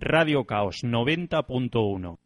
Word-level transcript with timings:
Radio 0.00 0.44
Caos 0.44 0.82
90.1. 0.82 2.18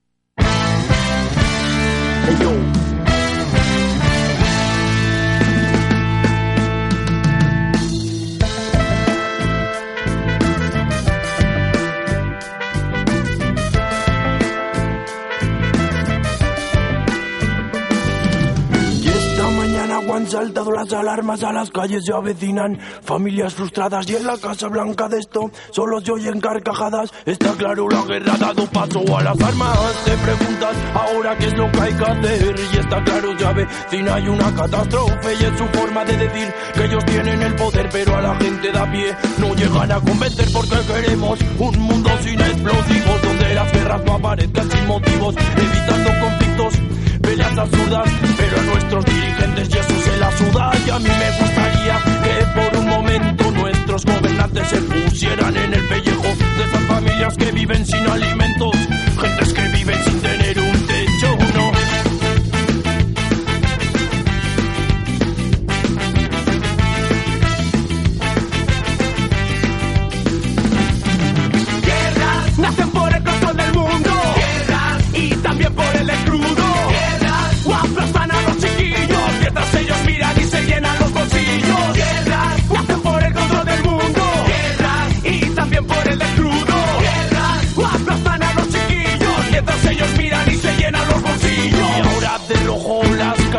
han 20.24 20.30
saltado 20.30 20.72
las 20.72 20.90
alarmas 20.92 21.42
a 21.42 21.52
las 21.52 21.70
calles 21.70 22.04
se 22.04 22.12
avecinan 22.12 22.78
familias 23.02 23.52
frustradas 23.52 24.08
y 24.08 24.16
en 24.16 24.26
la 24.26 24.38
Casa 24.38 24.68
Blanca 24.68 25.06
de 25.06 25.18
esto 25.18 25.50
solo 25.70 26.00
se 26.00 26.12
oyen 26.12 26.40
carcajadas. 26.40 27.12
Está 27.26 27.52
claro, 27.52 27.88
la 27.90 28.02
guerra 28.04 28.32
ha 28.32 28.38
dado 28.38 28.66
paso 28.68 29.00
a 29.16 29.22
las 29.22 29.38
armas. 29.40 29.78
Te 30.04 30.12
preguntas 30.12 30.76
ahora 30.94 31.36
qué 31.36 31.46
es 31.46 31.58
lo 31.58 31.70
que 31.70 31.80
hay 31.80 31.92
que 31.92 32.04
hacer 32.04 32.54
y 32.72 32.76
está 32.78 33.04
claro, 33.04 33.36
ya 33.36 33.52
vecina 33.52 34.14
hay 34.14 34.28
una 34.28 34.54
catástrofe 34.54 35.34
y 35.34 35.44
es 35.44 35.58
su 35.58 35.66
forma 35.78 36.04
de 36.06 36.16
decir 36.16 36.54
que 36.74 36.84
ellos 36.84 37.04
tienen 37.04 37.42
el 37.42 37.54
poder, 37.56 37.88
pero 37.92 38.16
a 38.16 38.22
la 38.22 38.34
gente 38.36 38.72
de 38.72 38.78
a 38.78 38.90
pie 38.90 39.16
no 39.38 39.54
llegan 39.54 39.92
a 39.92 40.00
convencer 40.00 40.48
porque 40.52 40.76
queremos 40.86 41.38
un 41.58 41.78
mundo 41.80 42.10
sin 42.22 42.40
explosivos 42.40 43.22
donde 43.22 43.54
las 43.54 43.72
guerras 43.72 44.04
no 44.06 44.14
aparezcan 44.14 44.70
sin 44.70 44.86
motivos, 44.86 45.34
evitando 45.36 46.10
conflictos 46.20 46.94
peleas 47.24 47.58
absurdas, 47.58 48.08
pero 48.36 48.60
a 48.60 48.62
nuestros 48.62 49.04
dirigentes 49.06 49.68
y 49.70 49.78
eso 49.78 50.00
se 50.02 50.16
la 50.18 50.30
suda. 50.32 50.72
Y 50.86 50.90
a 50.90 50.98
mí 50.98 51.08
me 51.08 51.30
gustaría 51.40 51.96
que 52.24 52.60
por 52.60 52.80
un 52.80 52.88
momento 52.88 53.50
nuestros 53.50 54.04
gobernantes 54.04 54.68
se 54.68 54.80
pusieran 54.82 55.56
en 55.56 55.74
el 55.74 55.88
pellejo 55.88 56.22
de 56.22 56.64
esas 56.64 56.84
familias 56.86 57.36
que 57.36 57.52
viven 57.52 57.86
sin 57.86 58.06
alimentos, 58.06 58.76
gentes 59.20 59.52
que 59.52 59.68
viven 59.68 60.04
sin 60.04 60.20
tener 60.20 60.53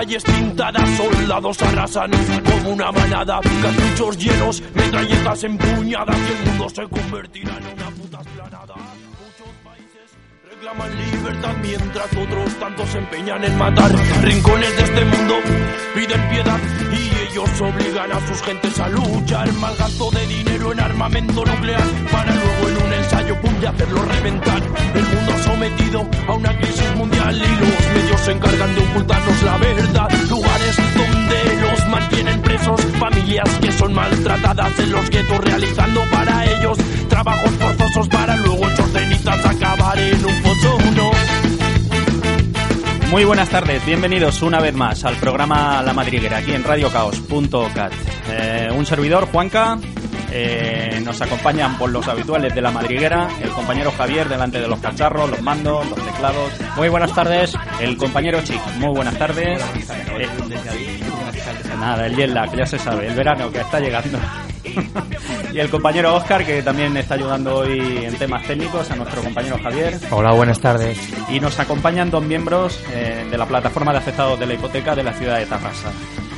calles 0.06 0.24
pintadas, 0.24 0.90
soldados 0.98 1.62
arrasan 1.64 2.12
como 2.44 2.70
una 2.74 2.92
manada, 2.92 3.40
cartuchos 3.62 4.18
llenos, 4.18 4.62
metralletas 4.76 5.44
empuñadas 5.44 6.18
y 6.18 6.32
el 6.32 6.50
mundo 6.50 6.70
se 6.70 6.88
convertirá 6.88 7.58
en 7.58 7.66
una 7.74 7.90
puta 7.90 8.22
esplanada. 8.22 8.76
Muchos 8.76 9.54
países 9.64 10.12
reclaman 10.48 10.96
libertad 10.96 11.56
mientras 11.60 12.06
otros 12.06 12.60
tantos 12.60 12.90
se 12.90 13.00
empeñan 13.00 13.44
en 13.46 13.58
matar. 13.58 13.92
Rincones 14.22 14.78
de 14.78 14.84
este 14.84 15.06
mundo 15.06 15.36
piden 15.96 16.30
piedad 16.30 16.60
y 16.92 17.32
ellos 17.32 17.62
obligan 17.62 18.12
a 18.12 18.28
sus 18.28 18.42
gentes 18.44 18.80
a 18.80 18.90
luchar. 18.90 19.52
Mal 19.54 19.76
gasto 19.76 20.12
de 20.12 20.28
dinero 20.28 20.72
en 20.72 20.80
armamento 20.82 21.44
nuclear 21.46 21.84
para 22.12 22.32
luego 22.32 22.70
en 22.70 22.86
un 22.86 22.94
ensayo 22.94 23.42
pum 23.42 23.54
y 23.60 23.66
hacerlo 23.66 24.04
reventar. 24.04 24.62
El 24.94 25.04
mundo 25.04 25.32
sometido 25.44 26.08
a 26.28 26.34
una 26.34 26.56
crisis 26.60 26.85
mundial 26.96 27.36
y 27.36 27.40
los 27.40 27.94
medios 27.94 28.22
se 28.22 28.32
encargan 28.32 28.76
de 28.76 28.82
ocultarnos 28.82 29.44
la 29.44 29.58
verdad. 29.58 30.10
Lugares 30.30 30.78
donde 30.96 31.62
los 31.62 31.88
mantienen 31.90 32.42
presos, 32.42 32.82
familias 33.00 33.50
que 33.62 33.72
son 33.72 33.94
maltratadas 33.94 34.80
en 34.80 34.92
los 34.92 35.10
guetos 35.10 35.38
realizando 35.38 36.02
para 36.12 36.46
ellos 36.46 36.78
trabajos 37.10 37.52
forzosos 37.52 38.08
para 38.10 38.36
luego 38.38 38.70
hechos 38.70 38.92
cenizas 38.92 39.46
acabar 39.46 39.98
en 40.00 40.26
un 40.26 40.44
foso. 40.44 40.78
No. 40.96 41.12
Muy 43.12 43.24
buenas 43.24 43.50
tardes, 43.50 43.86
bienvenidos 43.86 44.42
una 44.42 44.60
vez 44.60 44.74
más 44.74 45.06
al 45.06 45.16
programa 45.16 45.82
La 45.84 45.94
Madriguera 45.94 46.38
aquí 46.38 46.54
en 46.54 46.64
radiocaos.cat. 46.64 47.94
Eh, 48.30 48.70
un 48.76 48.86
servidor, 48.86 49.28
Juanca, 49.32 49.78
eh, 50.38 51.00
nos 51.02 51.22
acompañan 51.22 51.78
por 51.78 51.90
los 51.90 52.06
habituales 52.10 52.54
de 52.54 52.62
La 52.62 52.70
Madriguera, 52.70 53.30
el 53.42 53.50
compañero 53.52 53.90
Javier 53.92 54.28
delante 54.28 54.60
de 54.60 54.68
los 54.68 54.82
cacharros, 54.82 55.30
los 55.30 55.42
mandos, 55.42 55.90
los 55.90 56.06
teclados. 56.06 56.52
Muy 56.76 56.90
buenas 56.90 57.16
tardes, 57.16 57.56
el 57.80 57.96
compañero 57.96 58.42
Chic, 58.44 58.62
muy 58.78 58.90
buenas 58.90 59.18
tardes. 59.18 59.64
Eh, 60.20 60.28
nada, 61.80 62.06
el 62.06 62.18
jet 62.18 62.32
lag, 62.32 62.54
ya 62.54 62.66
se 62.66 62.78
sabe, 62.78 63.08
el 63.08 63.16
verano 63.16 63.50
que 63.50 63.62
está 63.62 63.80
llegando. 63.80 64.20
y 65.54 65.60
el 65.60 65.70
compañero 65.70 66.14
Oscar, 66.14 66.46
que 66.46 66.62
también 66.62 66.98
está 66.98 67.14
ayudando 67.14 67.60
hoy 67.60 68.04
en 68.04 68.14
temas 68.18 68.46
técnicos, 68.46 68.92
a 68.92 68.98
nuestro 68.98 69.22
compañero 69.22 69.58
Javier. 69.64 69.98
Hola, 70.12 70.34
buenas 70.34 70.60
tardes. 70.60 71.00
Y 71.30 71.40
nos 71.40 71.58
acompañan 71.62 72.12
dos 72.12 72.24
miembros 72.24 72.78
eh, 72.92 73.26
de 73.32 73.38
la 73.38 73.46
plataforma 73.46 73.94
de 73.94 74.00
afectados 74.00 74.38
de 74.38 74.48
la 74.48 74.54
hipoteca 74.56 74.96
de 74.96 75.04
la 75.04 75.14
ciudad 75.14 75.38
de 75.38 75.46
Tarrasa. 75.46 75.94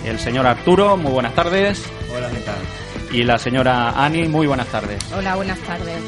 El 0.05 0.19
señor 0.19 0.45
Arturo, 0.45 0.97
muy 0.97 1.11
buenas 1.11 1.33
tardes. 1.33 1.83
Hola, 2.15 2.29
¿qué 2.29 2.41
tal? 2.41 2.86
Y 3.11 3.23
la 3.23 3.37
señora 3.37 3.91
Ani, 3.91 4.27
muy 4.27 4.47
buenas 4.47 4.67
tardes. 4.67 4.99
Hola, 5.13 5.35
buenas 5.35 5.59
tardes. 5.59 6.01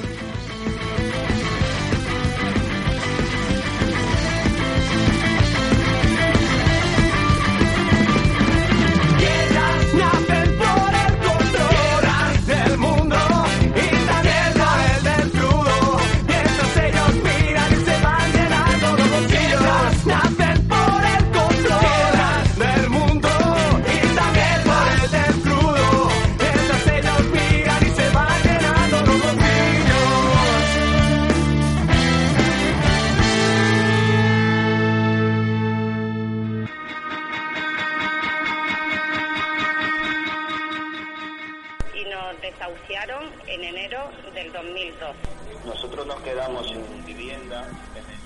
Del 44.89 44.99
2002. 44.99 45.65
Nosotros 45.65 46.07
nos 46.07 46.21
quedamos 46.21 46.67
sin 46.67 47.05
vivienda 47.05 47.67
en 47.95 48.03
el 48.05 48.19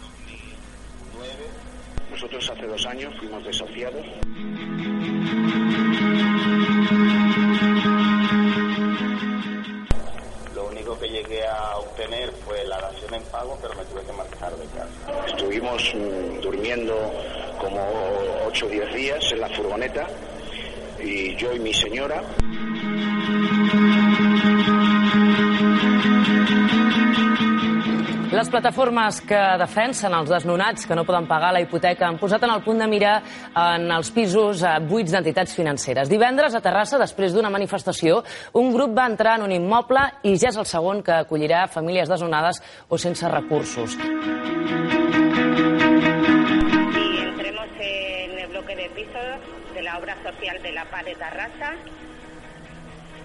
2009. 0.00 1.32
Nosotros 2.10 2.50
hace 2.50 2.66
dos 2.66 2.86
años 2.86 3.14
fuimos 3.18 3.44
desahuciados. 3.44 4.06
Lo 10.54 10.66
único 10.66 10.98
que 10.98 11.08
llegué 11.08 11.46
a 11.46 11.76
obtener 11.76 12.32
fue 12.44 12.64
la 12.64 12.80
dación 12.80 13.14
en 13.14 13.22
pago, 13.24 13.58
pero 13.60 13.74
me 13.74 13.84
tuve 13.84 14.02
que 14.02 14.12
marchar 14.12 14.52
de 14.56 14.66
casa. 14.66 15.26
Estuvimos 15.26 15.94
mm, 15.94 16.40
durmiendo 16.40 16.94
como 17.58 17.80
8 18.46 18.66
o 18.66 18.68
10 18.68 18.94
días 18.94 19.32
en 19.32 19.40
la 19.40 19.48
furgoneta, 19.48 20.06
y 21.02 21.34
yo 21.36 21.52
y 21.52 21.58
mi 21.58 21.74
señora. 21.74 22.22
Les 28.42 28.50
plataformes 28.50 29.20
que 29.22 29.38
defensen 29.54 30.10
els 30.18 30.26
desnonats 30.32 30.82
que 30.90 30.96
no 30.98 31.04
poden 31.06 31.28
pagar 31.30 31.52
la 31.54 31.60
hipoteca 31.62 32.08
han 32.08 32.16
posat 32.18 32.42
en 32.42 32.50
el 32.50 32.64
punt 32.64 32.80
de 32.82 32.88
mira 32.90 33.12
en 33.54 33.84
els 33.94 34.10
pisos 34.10 34.64
buits 34.88 35.14
d'entitats 35.14 35.54
financeres. 35.54 36.10
Divendres, 36.10 36.56
a 36.58 36.60
Terrassa, 36.64 36.98
després 36.98 37.30
d'una 37.36 37.52
manifestació, 37.54 38.18
un 38.58 38.74
grup 38.74 38.98
va 38.98 39.06
entrar 39.06 39.36
en 39.38 39.46
un 39.46 39.54
immoble 39.54 40.02
i 40.26 40.34
ja 40.34 40.50
és 40.50 40.58
el 40.58 40.66
segon 40.66 41.06
que 41.06 41.20
acollirà 41.20 41.68
famílies 41.70 42.10
desnonades 42.10 42.58
o 42.88 42.98
sense 42.98 43.30
recursos. 43.30 43.94
Y 43.94 44.02
entremos 47.22 47.68
en 47.78 48.38
el 48.40 48.48
bloque 48.50 48.74
de 48.74 48.90
pisos 48.90 49.38
de 49.72 49.82
la 49.82 49.98
obra 49.98 50.16
social 50.26 50.60
de 50.64 50.72
la 50.72 50.84
paz 50.90 51.04
de 51.04 51.14
Tarrasa 51.14 51.76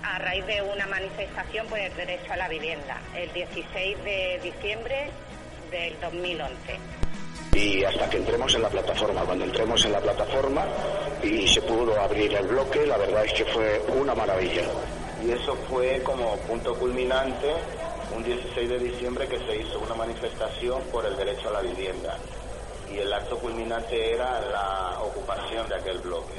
a 0.08 0.20
raíz 0.20 0.46
de 0.46 0.62
una 0.62 0.88
manifestación 0.88 1.68
por 1.68 1.80
el 1.80 1.94
derecho 1.96 2.32
a 2.32 2.38
la 2.38 2.48
vivienda, 2.48 3.02
el 3.14 3.32
16 3.34 4.04
de 4.04 4.40
diciembre 4.42 5.10
del 5.70 6.00
2011. 6.00 6.80
y 7.54 7.84
hasta 7.84 8.10
que 8.10 8.18
entremos 8.18 8.54
en 8.56 8.62
la 8.62 8.70
plataforma. 8.70 9.22
Cuando 9.22 9.44
entremos 9.44 9.84
en 9.84 9.92
la 9.92 10.00
plataforma 10.00 10.66
y 11.24 11.48
se 11.48 11.62
pudo 11.62 12.00
abrir 12.00 12.34
el 12.36 12.46
bloque, 12.48 12.86
la 12.86 12.98
verdad 12.98 13.26
es 13.26 13.34
que 13.34 13.46
fue 13.46 13.82
una 14.00 14.14
maravilla. 14.14 14.64
Y 15.26 15.32
eso 15.32 15.56
fue 15.68 16.02
como 16.04 16.38
punto 16.42 16.76
culminante 16.76 17.52
un 18.16 18.24
16 18.24 18.70
de 18.70 18.80
diciembre 18.80 19.28
que 19.28 19.40
se 19.40 19.58
hizo 19.58 19.80
una 19.80 19.96
manifestación 19.96 20.84
por 20.92 21.06
el 21.06 21.18
derecho 21.18 21.50
a 21.50 21.54
la 21.54 21.62
vivienda 21.62 22.18
y 22.92 23.00
el 23.00 23.12
acto 23.12 23.38
culminante 23.38 24.14
era 24.14 24.40
la 24.40 25.00
ocupación 25.02 25.68
de 25.68 25.76
aquel 25.76 25.98
bloque. 26.00 26.34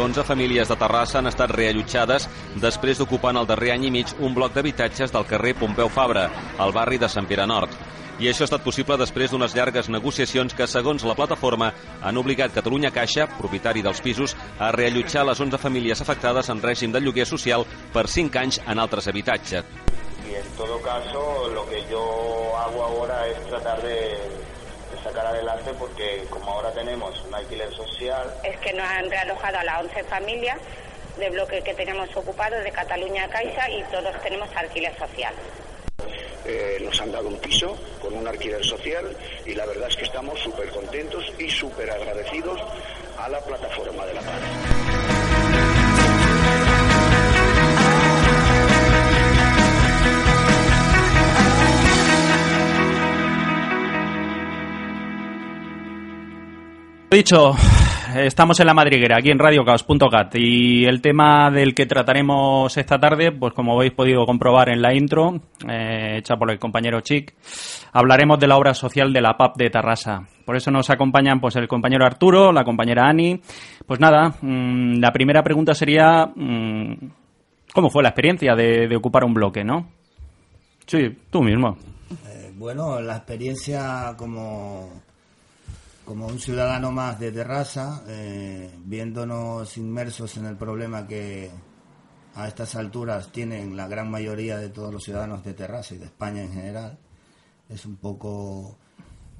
11 0.00 0.24
famílies 0.24 0.68
de 0.68 0.76
Terrassa 0.80 1.18
han 1.20 1.28
estat 1.28 1.52
reallotjades 1.52 2.26
després 2.62 2.98
d'ocupar 2.98 3.34
en 3.34 3.40
el 3.42 3.48
darrer 3.48 3.74
any 3.74 3.86
i 3.88 3.90
mig 3.92 4.14
un 4.18 4.34
bloc 4.34 4.54
d'habitatges 4.54 5.12
del 5.12 5.26
carrer 5.28 5.54
Pompeu 5.60 5.90
Fabra, 5.92 6.28
al 6.58 6.72
barri 6.72 6.98
de 6.98 7.08
Sant 7.08 7.28
Pere 7.28 7.46
Nord. 7.46 7.74
I 8.20 8.28
això 8.28 8.44
ha 8.44 8.48
estat 8.50 8.64
possible 8.64 8.98
després 9.00 9.32
d'unes 9.32 9.54
llargues 9.56 9.88
negociacions 9.88 10.52
que, 10.56 10.66
segons 10.68 11.04
la 11.08 11.14
plataforma, 11.16 11.70
han 12.04 12.20
obligat 12.20 12.52
Catalunya 12.52 12.90
Caixa, 12.92 13.24
propietari 13.38 13.80
dels 13.80 14.02
pisos, 14.04 14.36
a 14.58 14.68
reallotjar 14.76 15.24
les 15.24 15.40
11 15.40 15.60
famílies 15.60 16.04
afectades 16.04 16.52
en 16.52 16.60
règim 16.60 16.92
de 16.92 17.00
lloguer 17.00 17.24
social 17.24 17.64
per 17.94 18.08
5 18.08 18.42
anys 18.42 18.60
en 18.66 18.78
altres 18.78 19.08
habitatges. 19.08 19.64
Y 20.30 20.34
en 20.34 20.46
todo 20.56 20.80
caso, 20.82 21.48
lo 21.54 21.66
que 21.68 21.80
yo 21.90 22.56
hago 22.56 22.84
ahora 22.84 23.26
es 23.26 23.46
tratar 23.48 23.80
de, 23.82 24.19
porque 26.00 26.24
como 26.30 26.50
ahora 26.50 26.72
tenemos 26.72 27.22
un 27.26 27.34
alquiler 27.34 27.70
social, 27.74 28.32
Es 28.42 28.56
que 28.60 28.72
nos 28.72 28.86
han 28.86 29.10
realojado 29.10 29.58
a 29.58 29.64
las 29.64 29.80
11 29.84 30.04
familias 30.04 30.56
de 31.18 31.28
bloque 31.28 31.60
que 31.62 31.74
tenemos 31.74 32.08
ocupado 32.16 32.56
de 32.58 32.72
Cataluña 32.72 33.28
Caixa 33.28 33.68
y 33.68 33.82
todos 33.84 34.18
tenemos 34.22 34.48
alquiler 34.56 34.96
social. 34.98 35.34
eh, 36.46 36.78
nos 36.80 36.98
han 37.02 37.12
dado 37.12 37.28
un 37.28 37.36
piso 37.38 37.76
con 38.00 38.14
un 38.14 38.26
alquiler 38.26 38.64
social 38.64 39.14
y 39.44 39.54
la 39.54 39.66
verdad 39.66 39.88
es 39.88 39.96
que 39.96 40.04
estamos 40.04 40.40
súper 40.40 40.70
contentos 40.70 41.30
y 41.38 41.50
súper 41.50 41.90
agradecidos 41.90 42.58
a 43.18 43.28
la 43.28 43.40
plataforma 43.40 44.06
de 44.06 44.14
la 44.14 44.20
paz. 44.22 44.79
Dicho, 57.10 57.54
estamos 58.14 58.60
en 58.60 58.66
la 58.68 58.72
madriguera, 58.72 59.16
aquí 59.18 59.32
en 59.32 59.40
radiocaos.cat 59.40 60.32
y 60.36 60.84
el 60.84 61.02
tema 61.02 61.50
del 61.50 61.74
que 61.74 61.84
trataremos 61.84 62.76
esta 62.76 63.00
tarde, 63.00 63.32
pues 63.32 63.52
como 63.52 63.74
habéis 63.74 63.94
podido 63.94 64.24
comprobar 64.24 64.68
en 64.68 64.80
la 64.80 64.94
intro, 64.94 65.40
eh, 65.68 66.18
hecha 66.18 66.36
por 66.36 66.52
el 66.52 66.60
compañero 66.60 67.00
Chic, 67.00 67.34
hablaremos 67.92 68.38
de 68.38 68.46
la 68.46 68.56
obra 68.56 68.74
social 68.74 69.12
de 69.12 69.20
la 69.22 69.36
PAP 69.36 69.56
de 69.56 69.70
Tarrasa. 69.70 70.28
Por 70.46 70.54
eso 70.54 70.70
nos 70.70 70.88
acompañan 70.88 71.40
pues 71.40 71.56
el 71.56 71.66
compañero 71.66 72.06
Arturo, 72.06 72.52
la 72.52 72.62
compañera 72.62 73.08
Ani. 73.08 73.40
Pues 73.84 73.98
nada, 73.98 74.36
mm, 74.40 75.00
la 75.00 75.12
primera 75.12 75.42
pregunta 75.42 75.74
sería, 75.74 76.26
mm, 76.26 76.94
¿cómo 77.74 77.90
fue 77.90 78.04
la 78.04 78.10
experiencia 78.10 78.54
de, 78.54 78.86
de 78.86 78.96
ocupar 78.96 79.24
un 79.24 79.34
bloque, 79.34 79.64
no? 79.64 79.88
Sí, 80.86 81.08
tú 81.28 81.42
mismo. 81.42 81.76
Eh, 82.28 82.52
bueno, 82.54 83.00
la 83.00 83.16
experiencia 83.16 84.14
como, 84.16 85.02
como 86.10 86.26
un 86.26 86.40
ciudadano 86.40 86.90
más 86.90 87.20
de 87.20 87.30
Terrassa, 87.30 88.02
eh, 88.08 88.68
viéndonos 88.84 89.76
inmersos 89.76 90.36
en 90.38 90.46
el 90.46 90.56
problema 90.56 91.06
que 91.06 91.48
a 92.34 92.48
estas 92.48 92.74
alturas 92.74 93.30
tienen 93.30 93.76
la 93.76 93.86
gran 93.86 94.10
mayoría 94.10 94.58
de 94.58 94.70
todos 94.70 94.92
los 94.92 95.04
ciudadanos 95.04 95.44
de 95.44 95.54
Terrassa 95.54 95.94
y 95.94 95.98
de 95.98 96.06
España 96.06 96.42
en 96.42 96.52
general, 96.52 96.98
es 97.68 97.86
un 97.86 97.94
poco, 97.94 98.76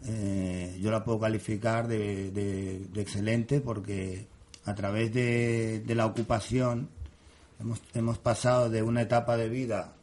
eh, 0.04 0.78
yo 0.80 0.92
la 0.92 1.02
puedo 1.02 1.18
calificar 1.18 1.88
de, 1.88 2.86
excelente 2.94 3.60
porque 3.60 4.28
a 4.64 4.72
través 4.72 5.12
de, 5.12 5.80
de 5.84 5.94
la 5.96 6.06
ocupación 6.06 6.88
hemos, 7.58 7.82
hemos 7.94 8.18
pasado 8.18 8.70
de 8.70 8.80
una 8.84 9.02
etapa 9.02 9.36
de 9.36 9.48
vida 9.48 9.94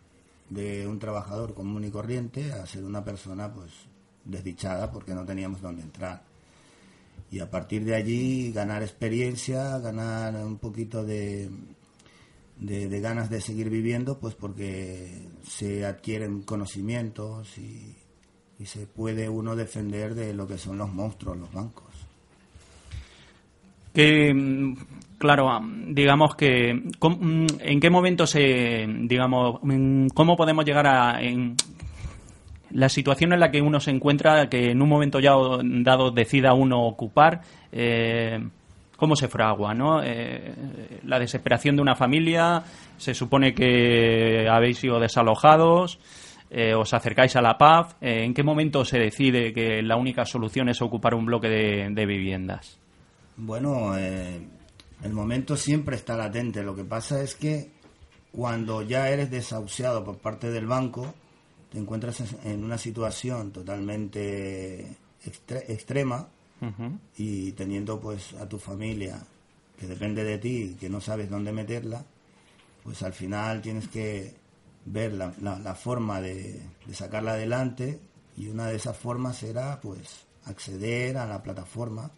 de 0.50 0.86
un 0.86 1.00
trabajador 1.00 1.54
común 1.54 1.86
y 1.86 1.92
corriente 1.92 2.52
a 2.52 2.66
ser 2.66 2.84
una 2.84 3.06
persona 3.06 3.54
pues 3.54 3.72
desdichada 4.26 4.92
porque 4.92 5.16
no 5.16 5.24
teníamos 5.24 5.62
dónde 5.62 5.84
entrar. 5.84 6.27
Y 7.30 7.40
a 7.40 7.52
partir 7.52 7.84
de 7.84 7.96
allí 7.96 8.52
ganar 8.52 8.84
experiencia, 8.84 9.78
ganar 9.80 10.36
un 10.46 10.58
poquito 10.58 11.04
de, 11.04 11.50
de, 12.60 13.00
ganas 13.02 13.30
de 13.30 13.42
seguir 13.42 13.70
viviendo, 13.70 14.20
pues 14.20 14.36
porque 14.36 15.28
se 15.44 15.86
adquieren 15.86 16.42
conocimientos 16.42 17.58
y, 17.58 17.96
se 18.66 18.88
puede 18.88 19.30
uno 19.30 19.56
defender 19.56 20.16
de 20.16 20.34
lo 20.34 20.48
que 20.48 20.58
son 20.58 20.80
los 20.80 20.92
monstruos, 20.92 21.38
los 21.38 21.54
bancos. 21.54 21.86
que 23.94 24.34
claro 25.20 25.50
am, 25.50 25.94
digamos 25.94 26.36
que 26.36 26.74
mm, 26.74 27.46
en 27.60 27.80
qué 27.80 27.90
momento 27.92 28.26
se 28.26 28.88
digamos 29.04 29.60
mm, 29.62 30.08
cómo 30.08 30.36
podemos 30.36 30.66
llegar 30.66 30.88
a 30.88 31.22
en 31.22 31.56
la 32.72 32.90
situación 32.90 33.34
en 33.34 33.40
la 33.40 33.50
que 33.52 33.62
uno 33.62 33.80
se 33.80 33.92
encuentra 33.92 34.50
que 34.50 34.72
en 34.72 34.82
un 34.82 34.90
momento 34.90 35.20
ya 35.20 35.34
dado 35.84 36.12
decida 36.12 36.54
uno 36.54 36.84
ocupar 36.86 37.42
eh, 37.72 38.40
cómo 38.98 39.16
se 39.16 39.28
fragua 39.28 39.74
no 39.74 40.02
Eh, 40.04 40.54
la 41.06 41.20
desesperación 41.20 41.76
de 41.76 41.82
una 41.82 41.96
familia 41.96 42.64
se 42.98 43.14
supone 43.14 43.54
que 43.54 44.48
habéis 44.50 44.80
sido 44.80 45.00
desalojados 45.00 46.00
eh, 46.50 46.74
os 46.74 46.94
acercáis 46.94 47.36
a 47.36 47.42
la 47.42 47.58
paz 47.58 47.96
en 48.02 48.34
qué 48.34 48.44
momento 48.44 48.84
se 48.86 48.98
decide 49.00 49.54
que 49.54 49.82
la 49.82 49.98
única 49.98 50.26
solución 50.26 50.70
es 50.70 50.82
ocupar 50.82 51.14
un 51.14 51.26
bloque 51.26 51.50
de- 51.50 51.90
de 51.92 52.06
viviendas 52.06 52.80
Bueno, 53.38 53.96
el 53.98 55.14
momento 55.14 55.56
siempre 55.56 55.96
está 55.96 56.16
latente. 56.18 56.64
Lo 56.64 56.74
que 56.74 56.84
pasa 56.84 57.22
es 57.22 57.36
que 57.36 57.70
cuando 58.32 58.82
ya 58.82 59.10
eres 59.10 59.30
desahuciado 59.30 60.04
por 60.04 60.18
parte 60.18 60.50
del 60.50 60.66
banco, 60.66 61.14
te 61.78 61.84
encuentras 61.84 62.24
en 62.44 62.64
una 62.64 62.80
situación 62.80 63.52
totalmente 63.52 64.98
extre- 65.24 65.64
extrema 65.70 66.28
y 67.18 67.52
teniendo 67.52 68.00
pues 68.00 68.34
a 68.34 68.50
tu 68.50 68.58
familia 68.58 69.24
que 69.80 69.86
depende 69.86 70.24
de 70.24 70.40
ti 70.40 70.72
y 70.72 70.74
que 70.74 70.90
no 70.90 71.00
sabes 71.00 71.30
dónde 71.30 71.52
meterla, 71.52 72.04
pues 72.84 73.04
al 73.04 73.14
final 73.14 73.62
tienes 73.62 73.88
que 73.90 74.34
ver 74.86 75.14
la, 75.14 75.32
la- 75.40 75.60
la 75.60 75.76
forma 75.76 76.20
de, 76.20 76.60
de 76.88 76.94
sacarla 76.96 77.34
adelante 77.34 78.00
y 78.38 78.48
una 78.48 78.66
de 78.66 78.78
esas 78.78 78.98
formas 78.98 79.38
será 79.38 79.80
pues 79.80 80.26
acceder 80.46 81.18
a 81.18 81.28
la 81.28 81.44
plataforma 81.44 82.10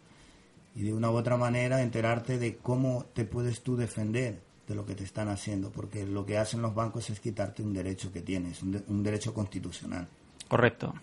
y 0.74 0.84
de 0.84 0.94
una 0.94 1.12
u 1.12 1.16
otra 1.18 1.36
manera 1.36 1.82
enterarte 1.82 2.38
de 2.38 2.56
cómo 2.56 3.08
te 3.14 3.26
puedes 3.26 3.60
tú 3.62 3.76
defender 3.76 4.40
de 4.70 4.76
lo 4.76 4.86
que 4.86 4.96
te 4.96 5.04
están 5.04 5.28
haciendo, 5.28 5.70
porque 5.72 6.06
lo 6.06 6.26
que 6.26 6.38
hacen 6.38 6.62
los 6.62 6.74
bancos 6.74 7.10
es 7.10 7.20
quitarte 7.20 7.62
un 7.64 7.74
derecho 7.74 8.14
que 8.14 8.22
tienes, 8.22 8.64
un, 8.64 8.72
de- 8.72 8.84
un 8.88 9.04
derecho 9.04 9.34
constitucional. 9.34 10.08
Correcto. 10.48 10.94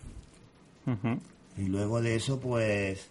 Y 1.57 1.63
luego 1.67 2.01
de 2.01 2.15
eso, 2.15 2.39
pues, 2.39 3.09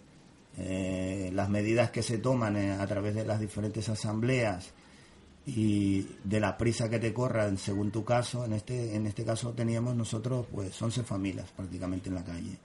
eh, 0.57 1.29
las 1.33 1.47
medidas 1.49 1.91
que 1.91 2.01
se 2.01 2.17
toman 2.17 2.57
eh, 2.57 2.71
a 2.73 2.87
través 2.87 3.13
de 3.13 3.23
las 3.23 3.39
diferentes 3.39 3.87
asambleas 3.87 4.73
y 5.45 6.07
de 6.23 6.39
la 6.39 6.57
prisa 6.57 6.89
que 6.89 6.97
te 6.99 7.13
corran 7.13 7.57
según 7.57 7.91
tu 7.91 8.03
caso, 8.03 8.43
en 8.45 8.53
este, 8.53 8.95
en 8.95 9.05
este 9.05 9.23
caso 9.23 9.51
teníamos 9.53 9.95
nosotros, 9.95 10.47
pues, 10.51 10.81
11 10.81 11.03
familias 11.03 11.51
prácticamente 11.55 12.09
en 12.09 12.15
la 12.15 12.23
calle. 12.23 12.57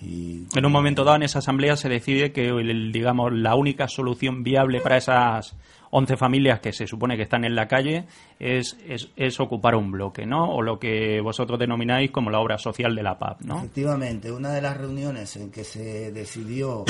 Y 0.00 0.46
En 0.56 0.64
un 0.66 0.72
momento 0.72 1.04
dado 1.04 1.16
en 1.16 1.22
esa 1.24 1.38
asamblea 1.40 1.76
se 1.76 1.88
decide 1.88 2.32
que 2.32 2.46
el- 2.48 2.90
digamos 2.92 3.32
la 3.32 3.54
única 3.54 3.86
solución 3.88 4.42
viable 4.42 4.80
para 4.80 4.96
esas 4.96 5.54
11 5.94 6.16
familias 6.16 6.60
que 6.60 6.72
se 6.72 6.86
supone 6.86 7.18
que 7.18 7.24
están 7.24 7.44
en 7.44 7.54
la 7.54 7.68
calle 7.68 8.06
es, 8.38 8.78
es, 8.88 9.10
es 9.14 9.38
ocupar 9.40 9.74
un 9.74 9.92
bloque, 9.92 10.24
¿no? 10.24 10.50
O 10.50 10.62
lo 10.62 10.78
que 10.78 11.20
vosotros 11.20 11.58
denomináis 11.58 12.10
como 12.10 12.30
la 12.30 12.40
obra 12.40 12.56
social 12.56 12.94
de 12.94 13.02
la 13.02 13.18
PAP, 13.18 13.42
¿no? 13.42 13.58
Efectivamente, 13.58 14.32
una 14.32 14.52
de 14.52 14.62
las 14.62 14.74
reuniones 14.78 15.36
en 15.36 15.50
que 15.50 15.64
se 15.64 16.10
decidió 16.10 16.86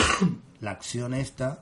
la 0.61 0.71
acción 0.71 1.15
esta 1.15 1.59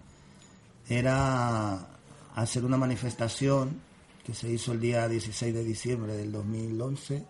era 0.86 1.88
hacer 2.34 2.62
una 2.62 2.76
manifestación 2.76 3.80
que 4.22 4.34
se 4.34 4.50
hizo 4.50 4.72
el 4.72 4.80
día 4.80 5.08
16 5.08 5.54
de 5.54 5.64
diciembre 5.64 6.16
del 6.18 6.32
2011, 6.32 7.24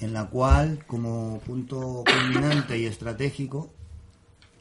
en 0.00 0.12
la 0.12 0.26
cual, 0.26 0.84
como 0.84 1.38
punto 1.46 2.02
culminante 2.04 2.76
y 2.76 2.86
estratégico, 2.86 3.70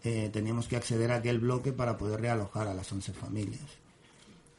eh, 0.04 0.30
teníamos 0.32 0.68
que 0.68 0.76
acceder 0.76 1.12
a 1.12 1.16
aquel 1.16 1.40
bloque 1.40 1.74
para 1.74 1.98
poder 1.98 2.22
realojar 2.22 2.68
a 2.68 2.76
las 2.76 2.92
11 2.92 3.12
familias. 3.12 3.85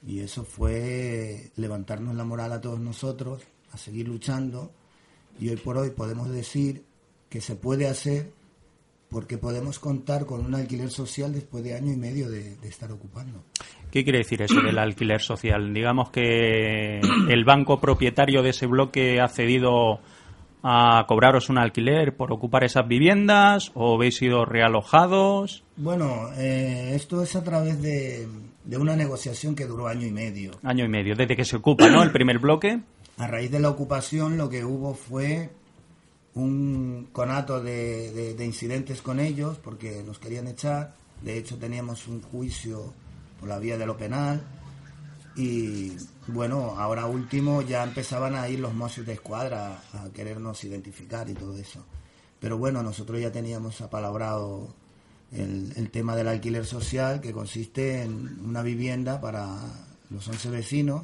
Y 0.06 0.20
eso 0.20 0.44
fue 0.44 1.50
levantarnos 1.56 2.14
la 2.14 2.25
moral 2.25 2.52
a 2.52 2.60
todos 2.60 2.78
nosotros, 2.78 3.42
a 3.72 3.76
seguir 3.76 4.06
luchando. 4.06 4.70
Y 5.40 5.48
hoy 5.48 5.56
por 5.56 5.76
hoy 5.76 5.90
podemos 5.90 6.30
decir 6.30 6.84
que 7.28 7.40
se 7.40 7.56
puede 7.56 7.88
hacer 7.88 8.30
porque 9.10 9.38
podemos 9.38 9.78
contar 9.78 10.26
con 10.26 10.44
un 10.44 10.54
alquiler 10.54 10.90
social 10.90 11.32
después 11.32 11.62
de 11.64 11.75
año 11.75 11.92
y 11.92 11.96
medio 11.96 12.28
de, 12.28 12.56
estar 12.64 12.90
ocupando. 12.92 13.44
¿Qué 13.90 14.04
quiere 14.04 14.18
decir 14.18 14.42
eso 14.42 14.60
del 14.60 14.78
alquiler 14.78 15.20
social? 15.20 15.72
Digamos 15.72 16.10
que 16.10 17.00
el 17.28 17.44
banco 17.44 17.80
propietario 17.80 18.42
de 18.42 18.50
ese 18.50 18.66
bloque 18.66 19.20
ha 19.20 19.28
cedido 19.28 20.00
a 20.68 21.04
cobraros 21.06 21.49
un 21.49 21.58
alquiler 21.58 22.16
por 22.16 22.32
ocupar 22.32 22.64
esas 22.64 22.88
viviendas 22.88 23.70
o 23.75 23.94
habéis 23.94 24.16
sido 24.16 24.44
realojados? 24.44 25.62
Bueno, 25.76 26.30
eh, 26.37 26.92
esto 26.94 27.23
es 27.23 27.37
a 27.37 27.44
través 27.44 27.80
de, 27.80 28.26
de 28.64 28.76
una 28.76 28.96
negociación 28.96 29.54
que 29.54 29.66
duró 29.66 29.87
año 29.87 30.06
y 30.06 30.11
medio. 30.11 30.50
Año 30.64 30.85
y 30.85 30.88
medio, 30.88 31.14
desde 31.14 31.37
que 31.37 31.44
se 31.44 31.56
ocupa, 31.56 31.88
¿no? 31.88 32.02
El 32.02 32.11
primer 32.11 32.40
bloque. 32.40 32.80
A 33.18 33.26
raíz 33.28 33.50
de 33.52 33.61
la 33.61 33.70
ocupación 33.70 34.37
lo 34.37 34.49
que 34.50 34.64
hubo 34.64 34.94
fue 34.94 35.50
un 36.35 37.08
conato 37.12 37.62
de, 37.62 38.11
de- 38.12 38.35
de 38.35 38.44
incidentes 38.44 39.00
con 39.02 39.20
ellos 39.20 39.58
porque 39.62 40.02
nos 40.04 40.18
querían 40.18 40.49
echar. 40.49 40.94
De 41.23 41.38
hecho 41.38 41.56
teníamos 41.56 42.08
un 42.08 42.20
juicio 42.20 42.92
por 43.40 43.49
la 43.49 43.58
vía 43.58 43.78
de 43.78 43.87
lo 43.87 43.96
penal 43.96 44.42
y 45.37 45.92
bueno, 46.28 46.75
ahora 46.78 47.06
último 47.06 47.62
ya 47.62 47.83
empezaban 47.83 48.35
a 48.35 48.49
ir 48.49 48.61
los 48.61 48.75
mozos 48.75 49.06
de 49.06 49.14
escuadra 49.14 49.83
a 49.92 50.09
querernos 50.12 50.62
identificar 50.64 51.28
y 51.28 51.35
todo 51.35 51.56
eso. 51.56 51.85
Pero 52.40 52.59
bueno, 52.59 52.83
nosotros 52.83 53.21
ya 53.21 53.33
teníamos 53.33 53.80
apalabrado 53.80 54.75
el, 55.33 55.73
el 55.76 55.90
tema 55.90 56.16
del 56.16 56.28
alquiler 56.28 56.66
social 56.66 57.21
que 57.21 57.33
consiste 57.33 58.02
en 58.02 58.40
una 58.45 58.62
vivienda 58.62 59.21
para 59.21 59.59
los 60.11 60.26
11 60.28 60.50
vecinos 60.50 61.02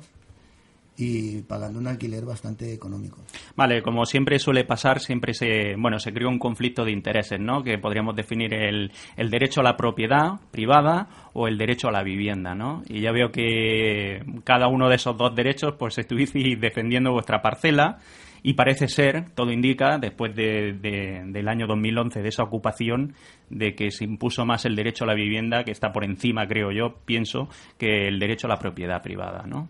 y 0.97 1.41
pagando 1.43 1.79
un 1.79 1.87
alquiler 1.87 2.25
bastante 2.25 2.73
económico. 2.73 3.19
Vale, 3.57 3.83
como 3.83 4.05
siempre 4.05 4.39
suele 4.39 4.65
pasar, 4.65 5.01
siempre 5.01 5.33
se, 5.33 5.75
bueno, 5.77 5.99
se 5.99 6.13
creó 6.13 6.29
un 6.29 6.39
conflicto 6.39 6.85
de 6.85 6.93
intereses, 6.93 7.41
¿no? 7.41 7.63
Que 7.63 7.79
podríamos 7.79 8.15
definir 8.15 8.53
el, 8.53 8.93
el 9.17 9.31
derecho 9.31 9.61
a 9.61 9.65
la 9.65 9.77
propiedad 9.77 10.33
privada 10.51 11.09
o 11.33 11.49
el 11.49 11.57
derecho 11.57 11.89
a 11.89 11.93
la 11.93 12.03
vivienda, 12.03 12.55
¿no? 12.55 12.83
Y 12.89 13.01
ya 13.01 13.11
veo 13.11 13.31
que 13.33 14.23
cada 14.45 14.69
uno 14.69 14.89
de 14.89 14.97
esos 14.97 15.17
dos 15.17 15.35
derechos, 15.35 15.75
pues 15.79 15.97
estuvisteis 15.99 16.61
defendiendo 16.61 17.13
vuestra 17.13 17.41
parcela 17.41 17.99
y 18.43 18.55
parece 18.55 18.89
ser, 18.89 19.31
todo 19.35 19.53
indica, 19.53 19.99
después 19.99 20.35
de, 20.35 20.73
de- 20.75 21.23
del 21.27 21.49
año 21.49 21.67
2011, 21.67 22.21
de 22.23 22.29
esa 22.29 22.43
ocupación, 22.43 23.15
de 23.49 23.75
que 23.75 23.91
se 23.93 24.05
impuso 24.05 24.45
más 24.45 24.65
el 24.67 24.75
derecho 24.77 25.05
a 25.05 25.07
la 25.07 25.15
vivienda, 25.15 25.63
que 25.65 25.71
está 25.71 25.93
por 25.93 26.05
encima, 26.05 26.47
creo 26.49 26.71
yo, 26.73 26.97
pienso, 27.07 27.49
que 27.79 28.09
el 28.09 28.19
derecho 28.19 28.47
a 28.47 28.51
la 28.51 28.59
propiedad 28.59 29.01
privada, 29.01 29.45
¿no? 29.47 29.69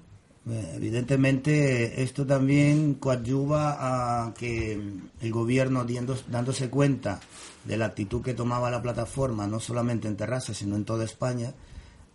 Eh, 0.48 0.72
Evidentemente, 0.74 2.02
esto 2.02 2.26
también 2.26 2.94
coadyuva 2.94 4.26
a 4.26 4.34
que 4.34 4.72
el 5.20 5.32
gobierno, 5.32 5.86
dándose 6.28 6.68
cuenta 6.68 7.20
de 7.64 7.76
la 7.76 7.86
actitud 7.86 8.22
que 8.22 8.34
tomaba 8.34 8.70
la 8.70 8.82
plataforma, 8.82 9.46
no 9.46 9.60
solamente 9.60 10.08
en 10.08 10.16
Terrassa, 10.16 10.52
sino 10.52 10.74
en 10.76 10.84
toda 10.84 11.04
España, 11.04 11.54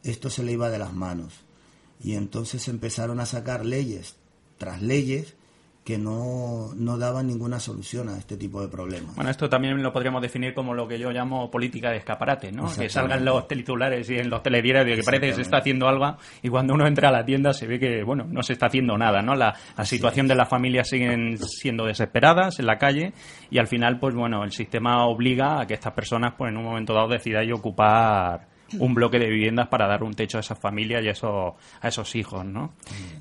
esto 0.03 0.29
se 0.29 0.43
le 0.43 0.51
iba 0.51 0.69
de 0.69 0.79
las 0.79 0.93
manos. 0.93 1.34
Y 2.03 2.13
entonces 2.13 2.67
empezaron 2.67 3.19
a 3.19 3.25
sacar 3.25 3.65
leyes 3.65 4.15
tras 4.57 4.81
leyes 4.81 5.36
que 5.88 5.98
no, 5.98 6.74
no 6.75 6.98
daban 6.98 7.27
ninguna 7.27 7.62
solución 7.62 8.10
a 8.10 8.17
este 8.17 8.36
tipo 8.36 8.60
de 8.60 8.67
problemas. 8.67 9.15
Bueno, 9.15 9.32
esto 9.32 9.48
también 9.48 9.82
lo 9.82 9.94
podríamos 9.94 10.22
definir 10.22 10.53
como 10.53 10.74
lo 10.74 10.86
que 10.86 11.00
yo 11.00 11.12
llamo 11.12 11.50
política 11.50 11.91
de 11.91 12.00
escaparate, 12.00 12.51
¿no? 12.51 12.65
Que 12.77 12.89
salgan 12.89 13.24
los 13.24 13.48
titulares 13.48 14.10
y 14.10 14.15
en 14.15 14.29
los 14.29 14.44
telediarios 14.44 14.98
que 14.98 15.03
parece 15.06 15.27
que 15.27 15.34
se 15.36 15.44
está 15.44 15.60
haciendo 15.60 15.88
algo 15.88 16.17
y 16.44 16.50
cuando 16.50 16.74
uno 16.74 16.86
entra 16.86 17.08
a 17.08 17.13
la 17.13 17.24
tienda 17.24 17.53
se 17.53 17.67
ve 17.67 17.79
que, 17.79 18.03
bueno, 18.03 18.25
no 18.29 18.44
se 18.44 18.51
está 18.51 18.65
haciendo 18.65 18.98
nada, 18.98 19.22
¿no? 19.22 19.34
La, 19.34 19.56
la 19.77 19.86
situación 19.86 20.27
de 20.27 20.36
las 20.36 20.50
familias 20.50 20.89
siguen 20.89 21.38
siendo 21.38 21.86
desesperadas 21.86 22.60
en 22.60 22.65
la 22.65 22.77
calle 22.77 23.13
y 23.50 23.58
al 23.58 23.67
final, 23.67 23.98
pues 23.98 24.13
bueno, 24.13 24.44
el 24.44 24.51
sistema 24.51 25.08
obliga 25.08 25.62
a 25.62 25.67
que 25.67 25.75
estas 25.75 25.94
personas, 25.94 26.34
pues 26.38 26.51
en 26.51 26.58
un 26.58 26.65
momento 26.65 26.94
dado 26.94 27.08
decidáis 27.08 27.53
ocupar 27.53 28.57
un 28.79 28.93
bloque 28.93 29.17
de 29.19 29.29
viviendas 29.29 29.67
para 29.69 29.88
dar 29.88 30.03
un 30.03 30.13
techo 30.13 30.38
a 30.38 30.41
esas 30.41 30.59
familias 30.59 31.03
y 31.03 31.07
a 31.07 31.12
esos, 31.12 31.53
a 31.81 31.88
esos 31.88 32.15
hijos, 32.15 32.45
¿no? 32.45 32.74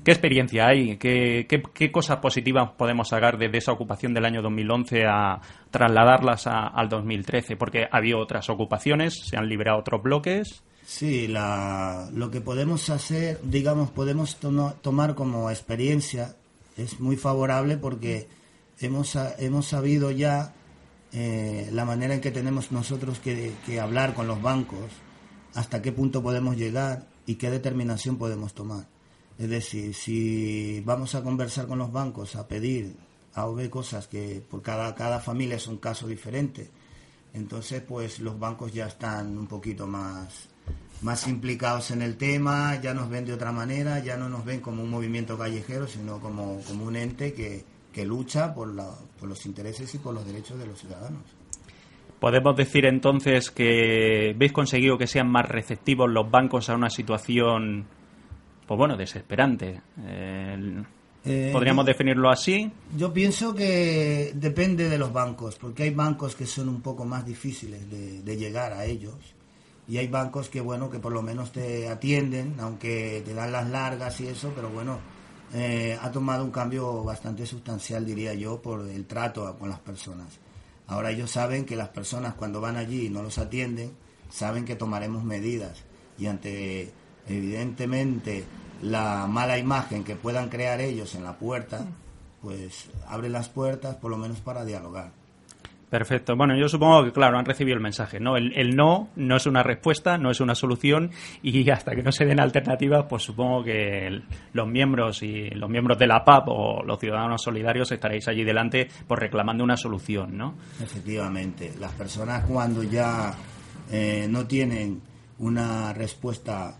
¿Qué 0.03 0.11
experiencia 0.11 0.67
hay? 0.67 0.97
¿Qué, 0.97 1.45
qué, 1.47 1.63
qué 1.73 1.91
cosas 1.91 2.17
positivas 2.17 2.71
podemos 2.77 3.09
sacar 3.09 3.37
desde 3.37 3.57
esa 3.57 3.71
ocupación 3.71 4.13
del 4.13 4.25
año 4.25 4.41
2011 4.41 5.05
a 5.05 5.39
trasladarlas 5.71 6.47
a- 6.47 6.67
al 6.67 6.89
2013? 6.89 7.55
Porque 7.55 7.85
ha 7.91 7.97
habido 7.97 8.19
otras 8.19 8.49
ocupaciones, 8.49 9.15
se 9.25 9.37
han 9.37 9.47
liberado 9.47 9.79
otros 9.79 10.01
bloques. 10.03 10.63
Sí, 10.85 11.27
la, 11.27 12.09
lo 12.13 12.31
que 12.31 12.39
podemos 12.41 12.89
hacer, 12.89 13.39
digamos, 13.43 13.91
podemos 13.91 14.37
tomar 14.81 15.15
como 15.15 15.49
experiencia 15.49 16.35
es 16.77 16.99
muy 16.99 17.17
favorable 17.17 17.77
porque 17.77 18.27
hemos, 18.79 19.17
hemos 19.39 19.65
sabido 19.67 20.11
ya 20.11 20.53
eh, 21.11 21.67
la 21.73 21.83
manera 21.83 22.13
en 22.13 22.21
que 22.21 22.31
tenemos 22.31 22.71
nosotros 22.71 23.19
que 23.19 23.79
hablar 23.81 24.13
con 24.13 24.27
los 24.27 24.41
bancos, 24.41 24.79
hasta 25.57 25.81
qué 25.81 25.91
punto 25.91 26.21
podemos 26.21 26.55
llegar 26.55 27.07
y 27.25 27.33
qué 27.33 27.49
determinación 27.49 28.17
podemos 28.17 28.53
tomar. 28.53 28.85
Es 29.39 29.49
decir, 29.49 29.95
si 29.95 30.81
vamos 30.81 31.15
a 31.15 31.23
conversar 31.23 31.65
con 31.65 31.79
los 31.79 31.91
bancos, 31.91 32.35
a 32.35 32.47
pedir 32.47 32.95
A 33.33 33.47
o 33.47 33.57
cosas 33.71 34.07
que 34.07 34.43
por 34.47 34.61
cada, 34.61 34.93
cada 34.93 35.19
familia 35.19 35.55
es 35.55 35.65
un 35.65 35.77
caso 35.77 36.07
diferente, 36.07 36.69
entonces 37.33 37.81
pues 37.81 38.19
los 38.19 38.37
bancos 38.37 38.71
ya 38.71 38.85
están 38.85 39.35
un 39.35 39.47
poquito 39.47 39.87
más, 39.87 40.47
más 41.01 41.27
implicados 41.27 41.89
en 41.89 42.03
el 42.03 42.17
tema, 42.17 42.79
ya 42.79 42.93
nos 42.93 43.09
ven 43.09 43.25
de 43.25 43.33
otra 43.33 43.51
manera, 43.51 43.97
ya 43.97 44.15
no 44.15 44.29
nos 44.29 44.45
ven 44.45 44.61
como 44.61 44.83
un 44.83 44.91
movimiento 44.91 45.39
callejero, 45.39 45.87
sino 45.87 46.19
como, 46.19 46.61
como 46.67 46.85
un 46.85 46.95
ente 46.95 47.33
que, 47.33 47.65
que 47.91 48.05
lucha 48.05 48.53
por, 48.53 48.75
la, 48.75 48.91
por 49.19 49.27
los 49.27 49.43
intereses 49.47 49.91
y 49.95 49.97
por 49.97 50.13
los 50.13 50.23
derechos 50.23 50.59
de 50.59 50.67
los 50.67 50.79
ciudadanos. 50.79 51.36
Podemos 52.19 52.55
decir 52.55 52.85
entonces 52.85 53.51
que 53.51 54.31
habéis 54.35 54.51
conseguido 54.51 54.97
que 54.97 55.07
sean 55.07 55.29
más 55.29 55.47
receptivos 55.47 56.09
los 56.09 56.29
bancos 56.29 56.69
a 56.69 56.75
una 56.75 56.89
situación, 56.89 57.85
pues 58.65 58.77
bueno, 58.77 58.97
desesperante. 58.97 59.81
Eh, 60.05 60.83
Eh, 61.25 61.49
¿Podríamos 61.51 61.85
definirlo 61.85 62.29
así? 62.29 62.71
Yo 62.95 63.11
pienso 63.11 63.53
que 63.53 64.31
depende 64.33 64.87
de 64.87 64.97
los 64.97 65.11
bancos, 65.11 65.57
porque 65.57 65.83
hay 65.83 65.89
bancos 65.89 66.35
que 66.35 66.45
son 66.45 66.69
un 66.69 66.81
poco 66.81 67.03
más 67.03 67.25
difíciles 67.25 67.89
de, 67.91 68.21
de 68.21 68.37
llegar 68.37 68.71
a 68.71 68.85
ellos 68.85 69.15
y 69.89 69.97
hay 69.97 70.07
bancos 70.07 70.47
que 70.47 70.61
bueno 70.61 70.89
que 70.89 70.99
por 70.99 71.11
lo 71.11 71.21
menos 71.21 71.51
te 71.51 71.89
atienden, 71.89 72.55
aunque 72.59 73.21
te 73.25 73.33
dan 73.33 73.51
las 73.51 73.69
largas 73.69 74.21
y 74.21 74.27
eso, 74.27 74.53
pero 74.55 74.69
bueno 74.69 74.99
eh, 75.53 75.97
ha 76.01 76.11
tomado 76.11 76.45
un 76.45 76.51
cambio 76.51 77.03
bastante 77.03 77.45
sustancial 77.45 78.05
diría 78.05 78.33
yo 78.33 78.61
por 78.61 78.87
el 78.87 79.05
trato 79.05 79.53
con 79.57 79.69
las 79.69 79.79
personas. 79.79 80.39
Ahora 80.87 81.11
ellos 81.11 81.31
saben 81.31 81.65
que 81.65 81.75
las 81.75 81.89
personas 81.89 82.33
cuando 82.35 82.61
van 82.61 82.77
allí 82.77 83.07
y 83.07 83.09
no 83.09 83.21
los 83.21 83.37
atienden 83.37 83.91
saben 84.29 84.65
que 84.65 84.75
tomaremos 84.75 85.23
medidas 85.23 85.83
y 86.17 86.27
ante 86.27 86.91
evidentemente 87.27 88.45
la 88.81 89.27
mala 89.27 89.57
imagen 89.57 90.03
que 90.03 90.15
puedan 90.15 90.49
crear 90.49 90.81
ellos 90.81 91.15
en 91.15 91.23
la 91.23 91.37
puerta, 91.37 91.85
pues 92.41 92.85
abre 93.07 93.29
las 93.29 93.49
puertas 93.49 93.95
por 93.95 94.11
lo 94.11 94.17
menos 94.17 94.39
para 94.39 94.65
dialogar. 94.65 95.11
Perfecto. 95.89 96.35
Bueno, 96.35 96.57
yo 96.57 96.67
supongo 96.67 97.05
que, 97.05 97.13
claro, 97.13 97.37
han 97.37 97.45
recibido 97.45 97.77
el 97.77 97.81
mensaje, 97.81 98.19
¿no? 98.19 98.35
El, 98.35 98.51
el 98.57 98.75
no 98.75 99.07
no 99.15 99.37
es 99.37 99.45
una 99.45 99.63
respuesta, 99.63 100.17
no 100.17 100.29
es 100.29 100.41
una 100.41 100.53
solución 100.53 101.11
y 101.41 101.69
hasta 101.71 101.95
que 101.95 102.03
no 102.03 102.11
se 102.11 102.25
den 102.25 102.41
alternativas, 102.41 103.05
pues 103.07 103.23
supongo 103.23 103.63
que 103.63 104.21
los 104.51 104.67
miembros 104.67 105.23
y 105.23 105.49
los 105.51 105.69
miembros 105.69 105.97
de 105.97 106.07
la 106.07 106.25
PAP 106.25 106.49
o 106.49 106.83
los 106.83 106.99
ciudadanos 106.99 107.41
solidarios 107.41 107.89
estaréis 107.91 108.27
allí 108.27 108.43
delante 108.43 108.89
pues 109.07 109.19
reclamando 109.19 109.63
una 109.63 109.77
solución, 109.77 110.37
¿no? 110.37 110.55
Efectivamente, 110.81 111.73
las 111.79 111.93
personas 111.93 112.43
cuando 112.43 112.83
ya 112.83 113.33
eh, 113.89 114.27
no 114.29 114.45
tienen 114.45 115.01
una 115.39 115.93
respuesta 115.93 116.77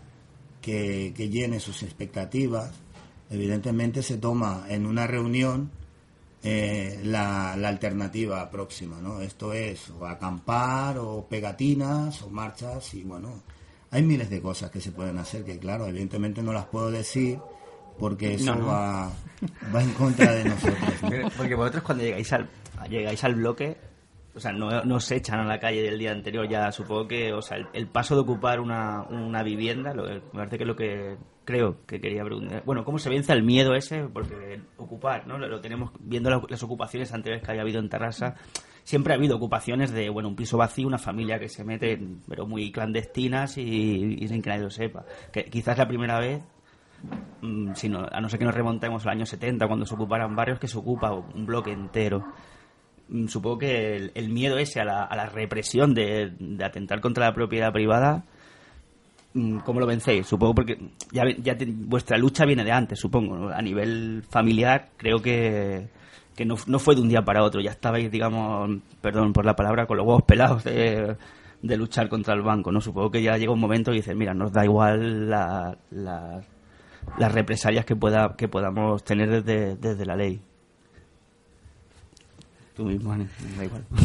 que, 0.60 1.14
que 1.16 1.30
llene 1.30 1.60
sus 1.60 1.82
expectativas, 1.82 2.78
evidentemente 3.30 4.02
se 4.02 4.18
toma 4.18 4.66
en 4.68 4.84
una 4.84 5.06
reunión 5.06 5.70
eh, 6.42 7.00
la, 7.04 7.56
la 7.56 7.68
alternativa 7.68 8.48
próxima, 8.50 9.00
¿no? 9.00 9.20
Esto 9.20 9.52
es 9.52 9.90
o 9.90 10.06
acampar 10.06 10.98
o 10.98 11.26
pegatinas 11.28 12.22
o 12.22 12.30
marchas 12.30 12.94
y 12.94 13.02
bueno, 13.02 13.42
hay 13.90 14.02
miles 14.02 14.30
de 14.30 14.40
cosas 14.40 14.70
que 14.70 14.80
se 14.80 14.92
pueden 14.92 15.18
hacer 15.18 15.44
que 15.44 15.58
claro, 15.58 15.86
evidentemente 15.86 16.42
no 16.42 16.52
las 16.52 16.66
puedo 16.66 16.90
decir 16.90 17.38
porque 17.98 18.34
eso 18.34 18.54
No, 18.54 18.60
no. 18.60 18.66
Va, 18.66 19.10
va 19.74 19.82
en 19.82 19.92
contra 19.94 20.32
de 20.32 20.44
nosotros. 20.44 21.02
¿no? 21.02 21.30
Porque 21.36 21.54
vosotros 21.54 21.82
cuando 21.82 22.04
llegáis 22.04 22.32
al, 22.32 22.48
llegáis 22.88 23.24
al 23.24 23.34
bloque, 23.34 23.76
o 24.34 24.40
sea, 24.40 24.52
no, 24.52 24.84
no 24.84 24.96
os 24.96 25.10
echan 25.10 25.40
a 25.40 25.44
la 25.44 25.58
calle 25.58 25.82
del 25.82 25.98
día 25.98 26.12
anterior, 26.12 26.48
ya 26.48 26.70
supongo 26.70 27.08
que, 27.08 27.32
o 27.32 27.42
sea, 27.42 27.56
el, 27.56 27.66
el 27.72 27.88
paso 27.88 28.14
de 28.14 28.20
ocupar 28.20 28.60
una, 28.60 29.02
una 29.02 29.42
vivienda, 29.42 29.92
lo, 29.92 30.04
me 30.04 30.20
parece 30.20 30.58
que 30.58 30.62
es 30.62 30.68
lo 30.68 30.76
que 30.76 31.16
creo 31.48 31.78
que 31.86 31.98
quería 31.98 32.22
preguntar. 32.24 32.62
Bueno, 32.66 32.84
¿cómo 32.84 32.98
se 32.98 33.08
vence 33.08 33.32
el 33.32 33.42
miedo 33.42 33.74
ese? 33.74 34.04
Porque 34.04 34.60
ocupar, 34.76 35.26
¿no? 35.26 35.38
Lo, 35.38 35.60
tenemos 35.62 35.92
viendo 35.98 36.28
la- 36.28 36.42
las 36.46 36.62
ocupaciones 36.62 37.10
anteriores 37.14 37.42
que 37.42 37.50
había 37.50 37.62
habido 37.62 37.80
en 37.80 37.88
Terrassa. 37.88 38.34
Siempre 38.84 39.14
ha 39.14 39.16
habido 39.16 39.36
ocupaciones 39.36 39.90
de, 39.92 40.10
bueno, 40.10 40.28
un 40.28 40.36
piso 40.36 40.58
vacío, 40.58 40.86
una 40.86 40.98
familia 40.98 41.38
que 41.38 41.48
se 41.48 41.64
mete, 41.64 41.98
pero 42.28 42.46
muy 42.46 42.70
clandestinas 42.70 43.56
y, 43.56 44.28
sin 44.28 44.42
que 44.42 44.50
nadie 44.50 44.62
lo 44.64 44.70
sepa. 44.70 45.04
Que 45.32 45.44
quizás 45.46 45.78
la 45.78 45.88
primera 45.88 46.18
vez 46.20 46.42
Mm, 47.40 47.74
si 47.74 47.88
no- 47.88 48.08
a 48.10 48.20
no 48.20 48.28
ser 48.28 48.40
que 48.40 48.44
nos 48.44 48.54
remontemos 48.54 49.06
al 49.06 49.12
año 49.12 49.24
70, 49.24 49.68
cuando 49.68 49.86
se 49.86 49.94
ocuparan 49.94 50.34
barrios, 50.34 50.58
que 50.58 50.66
se 50.66 50.76
ocupa 50.76 51.12
un 51.12 51.46
bloque 51.46 51.70
entero. 51.70 52.24
Mm, 53.08 53.26
Supongo 53.28 53.58
que 53.58 53.94
el, 53.96 54.10
el 54.16 54.28
miedo 54.30 54.58
ese 54.58 54.80
a 54.80 54.84
la, 54.84 55.04
a 55.04 55.14
la 55.16 55.26
represión 55.26 55.94
de, 55.94 56.32
atentar 56.60 57.00
contra 57.00 57.26
la 57.26 57.34
propiedad 57.34 57.72
privada, 57.72 58.24
¿cómo 59.64 59.80
lo 59.80 59.86
vencéis? 59.86 60.26
Supongo 60.26 60.54
porque 60.54 60.78
ya, 61.12 61.24
vuestra 61.86 62.16
lucha 62.18 62.44
viene 62.44 62.64
de 62.64 62.72
antes, 62.72 62.98
supongo. 62.98 63.48
A 63.48 63.60
nivel 63.62 64.22
familiar, 64.28 64.90
creo 64.96 65.20
que, 65.20 65.88
que 66.36 66.44
no, 66.44 66.56
no 66.66 66.78
fue 66.78 66.94
de 66.94 67.00
un 67.02 67.08
día 67.08 67.22
para 67.22 67.42
otro, 67.42 67.60
ya 67.60 67.70
estabais, 67.70 68.10
digamos, 68.10 68.70
perdón 69.00 69.32
por 69.32 69.44
la 69.44 69.54
palabra, 69.56 69.86
con 69.86 69.96
los 69.96 70.06
huevos 70.06 70.22
pelados 70.22 70.64
de, 70.64 71.16
luchar 71.62 72.08
contra 72.08 72.34
el 72.34 72.42
banco, 72.42 72.70
¿no? 72.72 72.80
Supongo 72.80 73.10
que 73.10 73.22
ya 73.22 73.36
llega 73.36 73.52
un 73.52 73.60
momento 73.60 73.92
y 73.92 73.96
dices, 73.96 74.14
mira, 74.16 74.34
nos 74.34 74.52
da 74.52 74.64
igual 74.64 75.28
la- 75.30 75.76
la- 75.90 76.40
las 77.16 77.32
represalias 77.32 77.84
que 77.84 77.96
pueda 77.96 78.34
que 78.36 78.48
podamos 78.48 79.02
tener 79.02 79.42
desde, 79.42 79.76
desde 79.76 80.04
la 80.04 80.14
ley. 80.16 80.40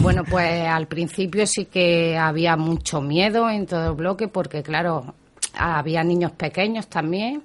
Bueno, 0.01 0.23
pues 0.23 0.65
al 0.67 0.87
principio 0.87 1.45
sí 1.45 1.65
que 1.65 2.17
había 2.17 2.55
mucho 2.57 3.01
miedo 3.01 3.47
en 3.49 3.67
todo 3.67 3.91
el 3.91 3.95
bloque 3.95 4.27
porque, 4.27 4.63
claro, 4.63 5.13
había 5.53 6.03
niños 6.03 6.31
pequeños 6.31 6.87
también. 6.87 7.43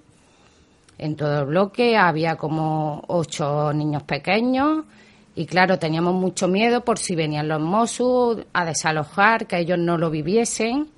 En 0.98 1.14
todo 1.14 1.40
el 1.40 1.46
bloque 1.46 1.96
había 1.96 2.36
como 2.36 3.04
ocho 3.06 3.72
niños 3.72 4.02
pequeños 4.02 4.84
y, 5.36 5.46
claro, 5.46 5.78
teníamos 5.78 6.14
mucho 6.14 6.48
miedo 6.48 6.84
por 6.84 6.98
si 6.98 7.14
venían 7.14 7.46
los 7.46 7.60
Mossos 7.60 8.44
a 8.52 8.64
desalojar, 8.64 9.46
que 9.46 9.58
ellos 9.58 9.78
no 9.78 9.96
lo 9.96 10.10
viviesen 10.10 10.88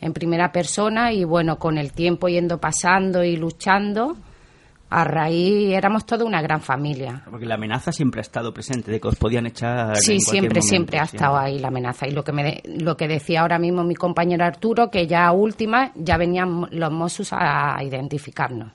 en 0.00 0.12
primera 0.12 0.52
persona 0.52 1.12
y, 1.12 1.24
bueno, 1.24 1.58
con 1.58 1.78
el 1.78 1.92
tiempo 1.92 2.28
yendo 2.28 2.60
pasando 2.60 3.24
y 3.24 3.36
luchando, 3.36 4.16
a 4.90 5.04
raíz 5.04 5.72
éramos 5.74 6.06
toda 6.06 6.24
una 6.24 6.40
gran 6.42 6.60
familia. 6.60 7.22
Porque 7.30 7.46
la 7.46 7.56
amenaza 7.56 7.92
siempre 7.92 8.20
ha 8.20 8.22
estado 8.22 8.52
presente, 8.54 8.90
de 8.90 9.00
que 9.00 9.08
os 9.08 9.16
podían 9.16 9.46
echar. 9.46 9.96
Sí, 9.96 10.14
en 10.14 10.20
siempre, 10.20 10.48
momento, 10.48 10.62
siempre 10.68 10.98
ha 10.98 11.06
siempre. 11.06 11.16
estado 11.26 11.38
ahí 11.38 11.58
la 11.58 11.68
amenaza. 11.68 12.06
Y 12.06 12.12
lo 12.12 12.24
que, 12.24 12.32
me 12.32 12.42
de- 12.44 12.62
lo 12.80 12.96
que 12.96 13.08
decía 13.08 13.42
ahora 13.42 13.58
mismo 13.58 13.84
mi 13.84 13.94
compañero 13.94 14.44
Arturo, 14.44 14.90
que 14.90 15.06
ya 15.06 15.30
última 15.32 15.92
ya 15.94 16.16
venían 16.16 16.66
los 16.70 16.90
Mossos 16.92 17.28
a 17.32 17.76
identificarnos. 17.82 18.72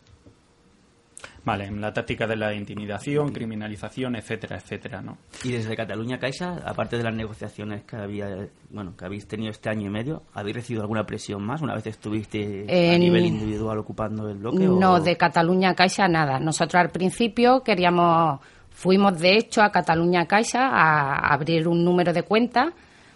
Vale, 1.45 1.69
la 1.71 1.91
táctica 1.91 2.25
de 2.25 2.37
la 2.37 2.53
intimidación, 2.53 3.31
criminalización, 3.33 4.15
etcétera, 4.15 4.55
etcétera, 4.57 5.01
¿no? 5.01 5.17
Y 5.43 5.51
desde 5.51 5.75
Cataluña 5.75 6.17
Caixa, 6.17 6.55
aparte 6.65 6.97
de 6.97 7.03
las 7.03 7.13
negociaciones 7.13 7.83
que 7.83 7.97
había, 7.97 8.47
bueno, 8.69 8.95
que 8.95 9.03
habéis 9.03 9.27
tenido 9.27 9.51
este 9.51 9.69
año 9.69 9.87
y 9.87 9.89
medio, 9.89 10.23
¿habéis 10.33 10.55
recibido 10.55 10.83
alguna 10.83 11.05
presión 11.05 11.43
más 11.43 11.61
una 11.61 11.75
vez 11.75 11.85
estuviste 11.87 12.65
a 12.69 12.71
En- 12.93 13.01
nivel 13.01 13.25
individual 13.25 13.77
ocupando 13.77 14.29
el 14.29 14.37
bloque? 14.37 14.67
o- 14.67 14.79
No, 14.79 15.01
de 15.01 15.17
Cataluña 15.17 15.75
Caixa 15.75 16.07
nada. 16.07 16.39
Nosotros 16.39 16.79
al 16.79 16.91
principio 16.91 17.61
queríamos, 17.61 18.39
fuimos 18.69 19.19
de 19.19 19.35
hecho 19.37 19.61
a 19.61 19.69
Cataluña 19.71 20.25
Caixa 20.25 20.69
a 20.69 21.33
abrir 21.33 21.67
un 21.67 21.83
número 21.83 22.13
de 22.13 22.23
cuenta 22.23 22.71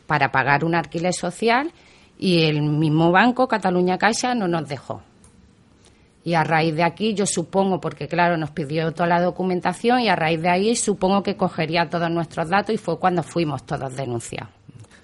para 0.06 0.32
pagar 0.32 0.66
un 0.66 0.76
alquiler 0.76 1.14
social 1.14 1.72
y 2.20 2.44
el 2.44 2.62
mismo 2.62 3.10
banco, 3.12 3.48
Cataluña 3.48 3.98
Caixa, 3.98 4.36
no 4.36 4.48
nos 4.50 4.68
dejó. 4.68 5.02
Y 6.28 6.34
a 6.34 6.44
raíz 6.44 6.76
de 6.76 6.84
aquí, 6.84 7.14
yo 7.14 7.26
supongo, 7.26 7.80
porque 7.80 8.10
claro, 8.10 8.36
nos 8.36 8.52
pidió 8.52 8.92
toda 8.92 9.08
la 9.08 9.22
documentación 9.22 10.02
y 10.02 10.10
a 10.10 10.16
raíz 10.18 10.42
de 10.42 10.50
ahí 10.50 10.76
supongo 10.76 11.24
que 11.24 11.38
cogería 11.38 11.90
todos 11.90 12.12
nuestros 12.12 12.50
datos 12.50 12.76
y 12.76 12.78
fue 12.78 13.00
cuando 13.00 13.24
fuimos 13.24 13.66
todos 13.66 13.96
denunciados. 13.96 14.50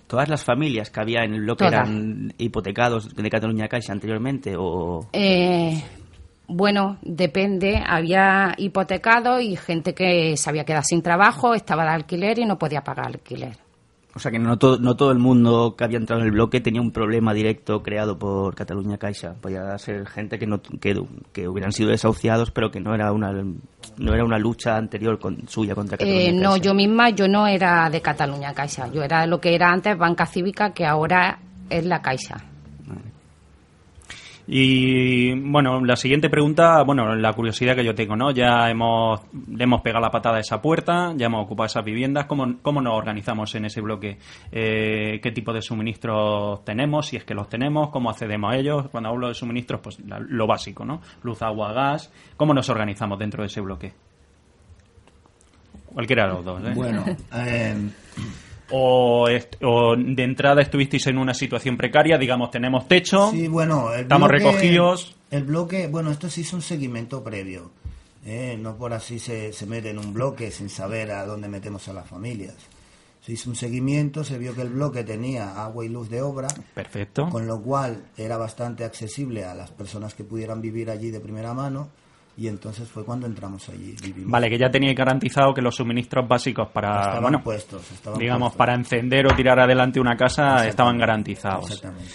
¿Todas 0.06 0.28
las 0.28 0.44
familias 0.44 0.90
que 0.90 1.00
había 1.00 1.24
en 1.24 1.36
el 1.36 1.44
bloque 1.44 1.64
Todas. 1.64 1.88
eran 1.88 2.34
hipotecados 2.38 3.16
de 3.16 3.30
Cataluña 3.30 3.70
Caixa 3.70 3.94
anteriormente? 3.94 4.56
o 4.58 5.08
Eh, 5.14 5.82
bueno, 6.50 6.98
depende. 7.02 7.82
Había 7.88 8.54
hipotecados 8.58 9.42
y 9.44 9.56
gente 9.56 9.94
que 9.94 10.36
se 10.36 10.50
había 10.50 10.66
quedado 10.66 10.84
sin 10.84 11.02
trabajo, 11.02 11.54
estaba 11.54 11.84
de 11.84 11.92
alquiler 11.92 12.40
y 12.40 12.46
no 12.46 12.58
podía 12.58 12.82
pagar 12.82 13.08
alquiler. 13.08 13.56
O 14.16 14.20
sea 14.20 14.32
que 14.32 14.38
no 14.38 14.60
todo, 14.60 14.78
no 14.78 14.96
todo 14.96 15.12
el 15.12 15.18
mundo 15.18 15.76
que 15.76 15.84
había 15.84 15.98
entrado 15.98 16.22
en 16.22 16.28
el 16.28 16.34
bloque 16.34 16.62
tenía 16.62 16.82
un 16.82 16.92
problema 16.92 17.34
directo 17.34 17.82
creado 17.82 18.20
por 18.20 18.54
Cataluña 18.54 18.98
Caixa. 18.98 19.34
Podía 19.42 19.76
ser 19.80 20.06
gente 20.06 20.38
que, 20.38 20.46
no, 20.46 20.62
que, 20.62 21.02
que 21.32 21.48
hubieran 21.48 21.72
sido 21.72 21.90
desahuciados, 21.90 22.52
pero 22.52 22.70
que 22.70 22.80
no 22.80 22.94
era 22.94 23.12
una, 23.12 23.32
no 23.34 24.14
era 24.14 24.24
una 24.24 24.38
lucha 24.38 24.78
anterior 24.78 25.18
con, 25.18 25.48
suya 25.48 25.74
contra 25.74 25.98
Cataluña 25.98 26.22
Eh, 26.30 26.32
no, 26.32 26.52
Caixa. 26.52 26.64
yo 26.64 26.74
misma, 26.76 27.10
yo 27.10 27.28
no 27.28 27.48
era 27.48 27.90
de 27.90 28.02
Cataluña 28.02 28.54
Caixa. 28.54 28.88
Yo 28.92 29.02
era 29.02 29.26
lo 29.26 29.42
que 29.42 29.56
era 29.56 29.72
antes 29.72 29.98
Banca 29.98 30.28
Cívica, 30.28 30.74
que 30.74 30.86
ahora 30.86 31.40
es 31.70 31.84
la 31.84 32.02
Caixa. 32.04 32.53
Y 34.46 35.34
bueno, 35.40 35.80
la 35.86 35.96
siguiente 35.96 36.30
pregunta, 36.30 36.84
bueno, 36.84 37.16
la 37.16 37.32
curiosidad 37.32 37.76
que 37.76 37.86
yo 37.86 37.96
tengo, 37.96 38.16
¿no? 38.18 38.32
Ya 38.32 38.70
hemos, 38.70 39.22
le 39.48 39.64
hemos 39.64 39.82
pegado 39.82 40.02
la 40.04 40.12
patada 40.12 40.36
a 40.38 40.40
esa 40.42 40.62
puerta, 40.62 41.14
ya 41.16 41.28
hemos 41.28 41.46
ocupado 41.46 41.66
esas 41.68 41.86
viviendas, 41.86 42.26
¿cómo, 42.26 42.58
cómo 42.62 42.82
nos 42.82 42.94
organizamos 42.98 43.56
en 43.56 43.66
ese 43.66 43.80
bloque? 43.80 44.18
Eh, 44.52 45.22
¿Qué 45.24 45.32
tipo 45.32 45.54
de 45.54 45.62
suministros 45.62 46.66
tenemos? 46.66 47.08
Si 47.08 47.16
es 47.16 47.24
que 47.24 47.34
los 47.34 47.48
tenemos, 47.48 47.90
¿cómo 47.90 48.10
accedemos 48.10 48.52
a 48.54 48.58
ellos? 48.58 48.90
Cuando 48.92 49.10
hablo 49.10 49.30
de 49.30 49.34
suministros, 49.34 49.80
pues 49.82 50.00
la- 50.02 50.20
lo 50.20 50.46
básico, 50.46 50.84
¿no? 50.84 51.00
Luz, 51.24 51.42
agua, 51.42 51.72
gas, 51.72 52.12
¿cómo 52.36 52.54
nos 52.54 52.70
organizamos 52.70 53.18
dentro 53.20 53.44
de 53.44 53.48
ese 53.48 53.62
bloque? 53.62 53.94
Cualquiera 55.94 56.28
de 56.28 56.34
los 56.34 56.44
dos, 56.46 56.62
¿eh? 56.66 56.72
Bueno, 56.76 57.06
eh, 57.36 57.76
o, 58.72 59.28
o 59.62 59.96
de 59.96 60.24
entrada 60.24 60.62
estuvisteis 60.62 61.08
en 61.08 61.18
una 61.18 61.34
situación 61.34 61.78
precaria, 61.78 62.18
digamos, 62.18 62.52
tenemos 62.52 62.88
techo, 62.88 63.30
Sí, 63.32 63.48
bueno, 63.48 63.94
el 63.94 64.02
estamos 64.02 64.30
bloque- 64.30 64.44
recogidos. 64.46 65.16
El 65.32 65.44
bloque, 65.44 65.88
bueno, 65.88 66.12
esto 66.12 66.30
se 66.30 66.42
hizo 66.42 66.56
un 66.56 66.62
seguimiento 66.62 67.24
previo. 67.24 67.72
¿eh? 68.26 68.58
No 68.60 68.78
por 68.78 68.94
así 68.94 69.20
se, 69.20 69.52
se 69.52 69.66
mete 69.66 69.90
en 69.90 69.98
un 70.00 70.14
bloque 70.14 70.52
sin 70.52 70.70
saber 70.70 71.12
a 71.12 71.26
dónde 71.26 71.48
metemos 71.50 71.88
a 71.88 71.94
las 71.94 72.08
familias. 72.08 72.56
Se 73.22 73.32
hizo 73.34 73.50
un 73.50 73.56
seguimiento, 73.56 74.24
se 74.24 74.38
vio 74.38 74.54
que 74.54 74.62
el 74.62 74.70
bloque 74.70 75.04
tenía 75.04 75.64
agua 75.64 75.86
y 75.86 75.90
luz 75.90 76.10
de 76.10 76.22
obra, 76.22 76.48
Perfecto. 76.76 77.30
con 77.30 77.48
lo 77.48 77.62
cual 77.62 78.04
era 78.18 78.38
bastante 78.38 78.84
accesible 78.84 79.46
a 79.46 79.54
las 79.56 79.72
personas 79.72 80.14
que 80.14 80.24
pudieran 80.26 80.62
vivir 80.62 80.90
allí 80.90 81.10
de 81.10 81.20
primera 81.22 81.54
mano. 81.54 81.90
Y 82.36 82.48
entonces 82.48 82.90
fue 82.90 83.06
cuando 83.06 83.28
entramos 83.28 83.70
allí. 83.70 83.96
Vivimos. 84.02 84.32
Vale, 84.32 84.50
que 84.50 84.58
ya 84.58 84.70
teníais 84.70 84.96
garantizado 84.98 85.54
que 85.54 85.62
los 85.62 85.76
suministros 85.76 86.28
básicos 86.28 86.70
para, 86.70 87.00
Estaban 87.02 87.22
bueno, 87.22 87.44
puestos, 87.44 87.92
estaban 87.92 88.20
digamos, 88.20 88.50
puestos. 88.50 88.58
para 88.58 88.74
encender 88.74 89.26
o 89.28 89.36
tirar 89.36 89.60
adelante 89.60 90.00
una 90.00 90.16
casa 90.18 90.68
estaban 90.68 90.98
garantizados. 90.98 91.66
Exactamente. 91.70 92.10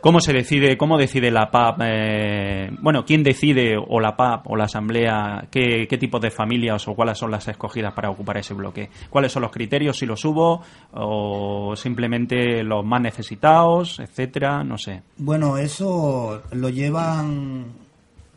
¿Cómo 0.00 0.20
se 0.20 0.34
decide, 0.34 0.76
cómo 0.76 0.98
decide 0.98 1.30
la 1.30 1.50
PAP? 1.50 1.80
eh, 1.86 2.68
bueno, 2.82 3.06
¿quién 3.06 3.22
decide 3.22 3.74
o 3.78 4.00
la 4.00 4.14
PAP 4.14 4.46
o 4.50 4.54
la 4.54 4.64
Asamblea 4.64 5.48
qué, 5.50 5.86
qué 5.88 5.96
tipos 5.96 6.20
de 6.20 6.30
familias 6.30 6.86
o 6.86 6.94
cuáles 6.94 7.16
son 7.16 7.30
las 7.30 7.48
escogidas 7.48 7.94
para 7.94 8.10
ocupar 8.10 8.36
ese 8.36 8.52
bloque? 8.52 8.90
¿Cuáles 9.08 9.32
son 9.32 9.40
los 9.42 9.50
criterios 9.50 9.96
si 9.96 10.04
los 10.04 10.22
hubo 10.26 10.60
o 10.92 11.74
simplemente 11.74 12.62
los 12.62 12.84
más 12.84 13.00
necesitados, 13.00 13.98
etcétera? 13.98 14.62
No 14.62 14.76
sé. 14.76 15.02
Bueno, 15.16 15.56
eso 15.56 16.42
lo 16.52 16.68
llevan, 16.68 17.72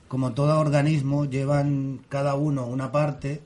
como 0.08 0.34
todo 0.34 0.60
organismo, 0.60 1.26
llevan 1.26 2.02
cada 2.10 2.36
uno 2.36 2.66
una 2.66 2.92
parte 2.92 3.42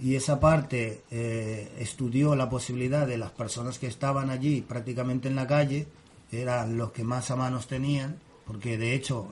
y 0.00 0.16
esa 0.16 0.40
parte 0.40 1.02
eh, 1.10 1.72
estudió 1.78 2.34
la 2.34 2.50
posibilidad 2.50 3.06
de 3.06 3.18
las 3.18 3.30
personas 3.30 3.78
que 3.78 3.86
estaban 3.86 4.30
allí 4.30 4.60
prácticamente 4.60 5.28
en 5.28 5.36
la 5.36 5.46
calle, 5.46 5.86
eran 6.32 6.76
los 6.76 6.92
que 6.92 7.04
más 7.04 7.30
a 7.30 7.36
manos 7.36 7.66
tenían, 7.66 8.18
porque 8.46 8.78
de 8.78 8.94
hecho 8.94 9.28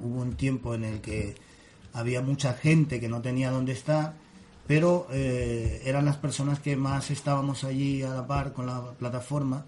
hubo 0.00 0.20
un 0.20 0.34
tiempo 0.34 0.74
en 0.74 0.84
el 0.84 1.00
que 1.00 1.36
había 1.92 2.20
mucha 2.20 2.54
gente 2.54 3.00
que 3.00 3.08
no 3.08 3.22
tenía 3.22 3.50
dónde 3.50 3.72
estar, 3.72 4.14
pero 4.66 5.06
eh, 5.12 5.82
eran 5.84 6.04
las 6.04 6.16
personas 6.16 6.60
que 6.60 6.76
más 6.76 7.10
estábamos 7.10 7.64
allí 7.64 8.02
a 8.02 8.10
la 8.10 8.26
par 8.26 8.52
con 8.52 8.66
la 8.66 8.92
plataforma 8.92 9.66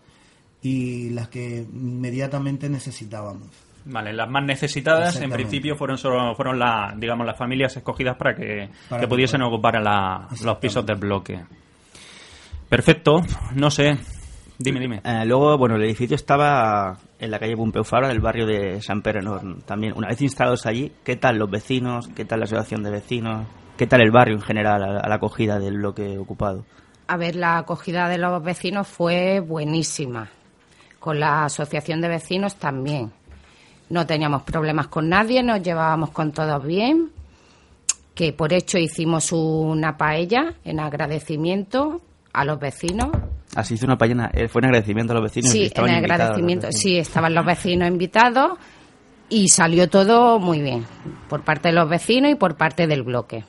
y 0.63 1.11
las 1.11 1.29
que 1.29 1.67
inmediatamente 1.73 2.69
necesitábamos. 2.69 3.70
Vale, 3.85 4.13
las 4.13 4.29
más 4.29 4.45
necesitadas 4.45 5.21
en 5.21 5.31
principio 5.31 5.75
fueron 5.75 5.97
solo, 5.97 6.35
fueron 6.35 6.59
la, 6.59 6.93
digamos 6.97 7.27
las 7.27 7.37
familias 7.39 7.77
escogidas 7.77 8.17
para 8.17 8.35
que, 8.35 8.69
Para 8.89 9.01
que 9.01 9.09
pudiesen 9.09 9.43
ocupar 9.43 9.81
la- 9.83 10.29
los 10.45 10.57
pisos 10.59 10.85
del 10.85 10.97
bloque. 10.97 11.41
Perfecto, 12.69 13.23
no 13.55 13.71
sé. 13.71 13.99
Dime, 14.59 14.79
dime. 14.79 15.01
Eh, 15.05 15.25
luego, 15.25 15.57
bueno, 15.57 15.77
el 15.77 15.85
edificio 15.85 16.15
estaba 16.15 16.99
en 17.19 17.31
la 17.31 17.39
calle 17.39 17.57
Pompeu 17.57 17.83
Fabra 17.83 18.09
del 18.09 18.21
barrio 18.21 18.47
de 18.47 18.81
San 18.83 19.01
Pedro 19.03 19.41
también. 19.65 19.95
Una 19.97 20.09
vez 20.09 20.21
instalados 20.21 20.67
allí, 20.67 20.93
¿qué 21.03 21.17
tal 21.17 21.39
los 21.39 21.51
vecinos? 21.51 22.09
¿Qué 22.15 22.25
tal 22.27 22.41
la 22.41 22.45
asociación 22.45 22.83
de 22.83 22.91
vecinos? 22.91 23.47
¿Qué 23.79 23.87
tal 23.87 24.03
el 24.03 24.11
barrio 24.11 24.35
en 24.37 24.43
general 24.43 24.83
a, 24.83 25.01
a 25.01 25.09
la 25.09 25.15
acogida 25.15 25.59
del 25.59 25.79
bloque 25.79 26.19
ocupado? 26.19 26.65
A 27.09 27.17
ver, 27.17 27.35
la 27.37 27.57
acogida 27.59 28.09
de 28.09 28.19
los 28.19 28.43
vecinos 28.45 28.87
fue 28.87 29.41
buenísima. 29.41 30.29
Con 31.01 31.19
la 31.19 31.45
asociación 31.47 32.03
de 32.03 32.09
vecinos 32.09 32.57
también. 32.57 33.11
No 33.91 34.07
teníamos 34.07 34.43
problemas 34.43 34.87
con 34.87 35.09
nadie, 35.09 35.43
nos 35.43 35.63
llevábamos 35.63 36.11
con 36.11 36.33
todos 36.33 36.65
bien. 36.65 37.11
Que 38.15 38.33
por 38.33 38.53
hecho 38.53 38.79
hicimos 38.79 39.33
una 39.33 39.97
paella 39.97 40.55
en 40.65 40.81
agradecimiento 40.81 42.01
a 42.33 42.45
los 42.45 42.59
vecinos. 42.59 43.09
Así 43.55 43.75
hizo 43.75 43.87
una 43.87 43.99
paella, 43.99 44.31
eh, 44.33 44.49
fue 44.49 44.61
en 44.61 44.67
agradecimiento 44.67 45.13
a 45.13 45.17
los 45.17 45.25
vecinos. 45.25 45.51
Sí, 45.51 45.71
en 45.75 45.91
agradecimiento. 45.91 46.69
vecinos. 46.69 46.83
Sí, 46.83 46.99
estaban 46.99 47.35
los 47.35 47.45
vecinos 47.45 47.89
invitados 47.89 48.59
y 49.29 49.49
salió 49.49 49.89
todo 49.89 50.39
muy 50.39 50.61
bien. 50.61 50.87
Por 51.29 51.43
parte 51.43 51.69
de 51.69 51.75
los 51.75 51.89
vecinos 51.89 52.31
y 52.31 52.35
por 52.37 52.57
parte 52.57 52.87
del 52.87 53.03
bloque. 53.03 53.45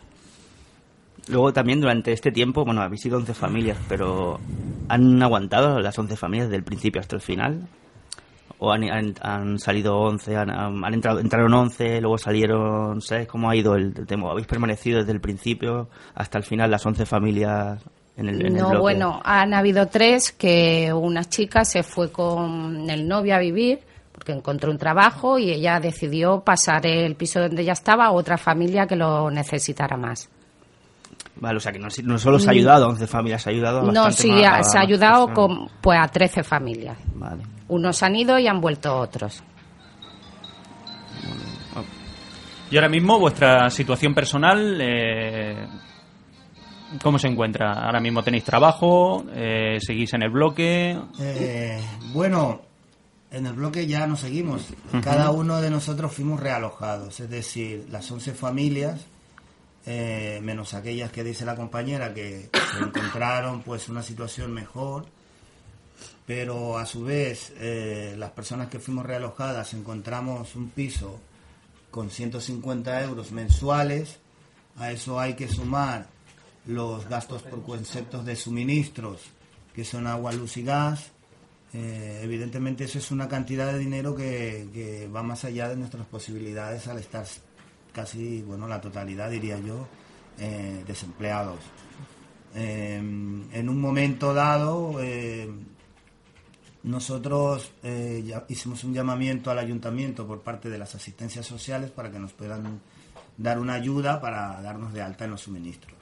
Luego 1.28 1.54
también 1.54 1.80
durante 1.80 2.14
este 2.14 2.32
tiempo, 2.32 2.66
bueno, 2.66 2.82
habéis 2.82 3.02
sido 3.02 3.18
11 3.18 3.34
familias, 3.34 3.78
pero 3.88 4.40
¿han 4.90 5.22
aguantado 5.22 5.80
las 5.80 5.98
11 5.98 6.16
familias 6.16 6.48
desde 6.48 6.58
el 6.58 6.64
principio 6.64 7.00
hasta 7.00 7.16
el 7.16 7.22
final? 7.22 7.68
¿O 8.64 8.72
han, 8.72 8.84
han- 8.84 9.16
han 9.22 9.58
salido 9.58 9.98
11, 9.98 10.36
han, 10.38 10.94
entrado, 10.94 11.20
entraron 11.20 11.52
11, 11.52 12.00
luego 12.00 12.20
salieron 12.20 13.02
6? 13.02 13.28
¿Cómo 13.28 13.50
ha 13.50 13.56
ido 13.56 13.76
el, 13.76 13.92
tema? 14.06 14.30
¿Habéis 14.30 14.46
permanecido 14.46 15.00
desde 15.00 15.12
el 15.14 15.20
principio 15.20 15.90
hasta 16.14 16.38
el 16.38 16.44
final 16.44 16.70
las 16.70 16.86
11 16.86 17.08
familias 17.08 17.82
en 18.18 18.30
el, 18.30 18.46
en 18.46 18.54
no, 18.58 18.80
bueno, 18.80 19.20
han 19.24 19.56
habido 19.56 19.88
tres 19.88 20.32
que 20.32 20.94
una 20.94 21.24
chica 21.24 21.66
se 21.66 21.82
fue 21.82 22.12
con 22.12 22.88
el 22.88 23.08
novio 23.08 23.34
a 23.36 23.40
vivir 23.40 23.80
porque 24.12 24.32
encontró 24.34 24.70
un 24.70 24.78
trabajo 24.78 25.40
y 25.40 25.50
ella 25.50 25.80
decidió 25.80 26.42
pasar 26.42 26.86
el 26.86 27.16
piso 27.16 27.40
donde 27.40 27.64
ella 27.64 27.74
estaba 27.74 28.06
a 28.06 28.12
otra 28.12 28.38
familia 28.38 28.86
que 28.86 28.96
lo 28.96 29.32
necesitara 29.32 29.98
más. 29.98 30.30
Vale, 31.38 31.58
o 31.58 31.60
sea 31.60 31.72
que 31.72 31.80
no, 31.80 31.88
no 32.04 32.20
solo 32.20 32.38
se 32.38 32.48
ha 32.50 32.52
ayudado 32.52 32.86
a 32.86 32.90
11 32.90 33.08
familias, 33.08 33.42
se 33.42 33.50
ha 33.50 33.54
ayudado 33.54 33.80
a 33.80 33.92
No, 33.92 34.12
sí, 34.12 34.30
más- 34.30 34.60
a 34.60 34.64
se 34.64 34.78
ha 34.78 34.82
ayudado 34.82 35.34
con, 35.34 35.68
pues 35.82 35.98
a 36.00 36.08
13 36.08 36.44
familias. 36.44 36.98
Vale. 37.16 37.42
Unos 37.72 38.04
han 38.04 38.18
ido 38.18 38.38
y 38.38 38.48
han 38.48 38.60
vuelto 38.60 38.94
otros. 38.98 39.42
Y 42.70 42.76
ahora 42.76 42.90
mismo 42.90 43.18
vuestra 43.18 43.70
situación 43.70 44.14
personal, 44.14 44.78
eh, 44.82 45.68
¿cómo 47.02 47.18
se 47.18 47.30
encuentra? 47.30 47.72
Ahora 47.72 48.02
mismo 48.02 48.24
tenéis 48.24 48.44
trabajo, 48.44 49.24
eh, 49.34 49.78
seguís 49.80 50.14
en 50.14 50.24
el 50.24 50.32
bloque. 50.32 51.00
Eh, 51.18 51.82
bueno, 52.12 52.62
en 53.32 53.46
el 53.46 53.54
bloque 53.54 53.88
ya 53.88 54.06
nos 54.06 54.20
seguimos. 54.20 54.68
Cada 55.02 55.32
uno 55.32 55.62
de 55.62 55.70
nosotros 55.70 56.12
fuimos 56.12 56.42
realojados, 56.42 57.22
es 57.22 57.30
decir, 57.30 57.88
las 57.90 58.12
11 58.12 58.34
familias, 58.34 59.06
eh, 59.86 60.42
menos 60.44 60.74
aquellas 60.74 61.10
que 61.10 61.24
dice 61.24 61.46
la 61.46 61.56
compañera 61.56 62.14
que 62.14 62.50
se 62.52 62.84
encontraron 62.84 63.62
pues 63.62 63.88
una 63.88 64.04
situación 64.04 64.52
mejor, 64.52 65.06
pero 66.26 66.78
a 66.78 66.86
su 66.86 67.04
vez 67.04 67.52
eh, 67.58 68.16
las 68.18 68.32
personas 68.32 68.70
que 68.70 68.80
fuimos 68.80 69.06
realojadas 69.06 69.74
encontramos 69.74 70.56
un 70.56 70.70
piso 70.70 71.20
con 71.90 72.10
150 72.10 73.04
euros 73.04 73.32
mensuales, 73.32 74.20
a 74.78 74.92
eso 74.92 75.20
hay 75.20 75.34
que 75.34 75.48
sumar 75.48 76.08
los 76.66 77.08
gastos 77.10 77.42
por 77.42 77.64
conceptos 77.64 78.26
de 78.26 78.36
suministros, 78.36 79.22
que 79.76 79.84
son 79.84 80.08
agua, 80.08 80.32
luz 80.32 80.58
y 80.58 80.64
gas. 80.64 81.12
Eh, 81.74 82.22
evidentemente 82.24 82.86
eso 82.86 83.00
es 83.00 83.12
una 83.12 83.28
cantidad 83.28 83.72
de 83.72 83.80
dinero 83.80 84.16
que, 84.16 85.10
va 85.14 85.24
más 85.24 85.44
allá 85.44 85.70
de 85.70 85.76
nuestras 85.76 86.06
posibilidades 86.06 86.88
al 86.88 87.00
estar 87.00 87.26
casi, 87.94 88.42
bueno, 88.44 88.68
la 88.68 88.80
totalidad 88.80 89.30
diría 89.30 89.60
yo, 89.60 89.88
eh, 90.40 90.84
desempleados. 90.88 91.60
En 92.54 93.70
un 93.70 93.80
momento 93.80 94.34
dado, 94.34 95.00
nosotros 96.84 97.72
eh, 97.84 98.24
ya 98.26 98.44
hicimos 98.50 98.84
un 98.84 98.94
llamamiento 98.94 99.52
al 99.52 99.60
ayuntamiento 99.60 100.26
por 100.26 100.42
parte 100.42 100.70
de 100.70 100.78
las 100.78 100.96
asistencias 100.96 101.46
sociales 101.46 101.92
para 101.92 102.12
que 102.12 102.20
nos 102.20 102.34
puedan 102.34 102.80
dar 103.38 103.60
una 103.60 103.74
ayuda 103.74 104.20
para 104.20 104.62
darnos 104.62 104.94
de 104.94 105.02
alta 105.02 105.26
en 105.26 105.32
los 105.32 105.42
suministros. 105.42 105.98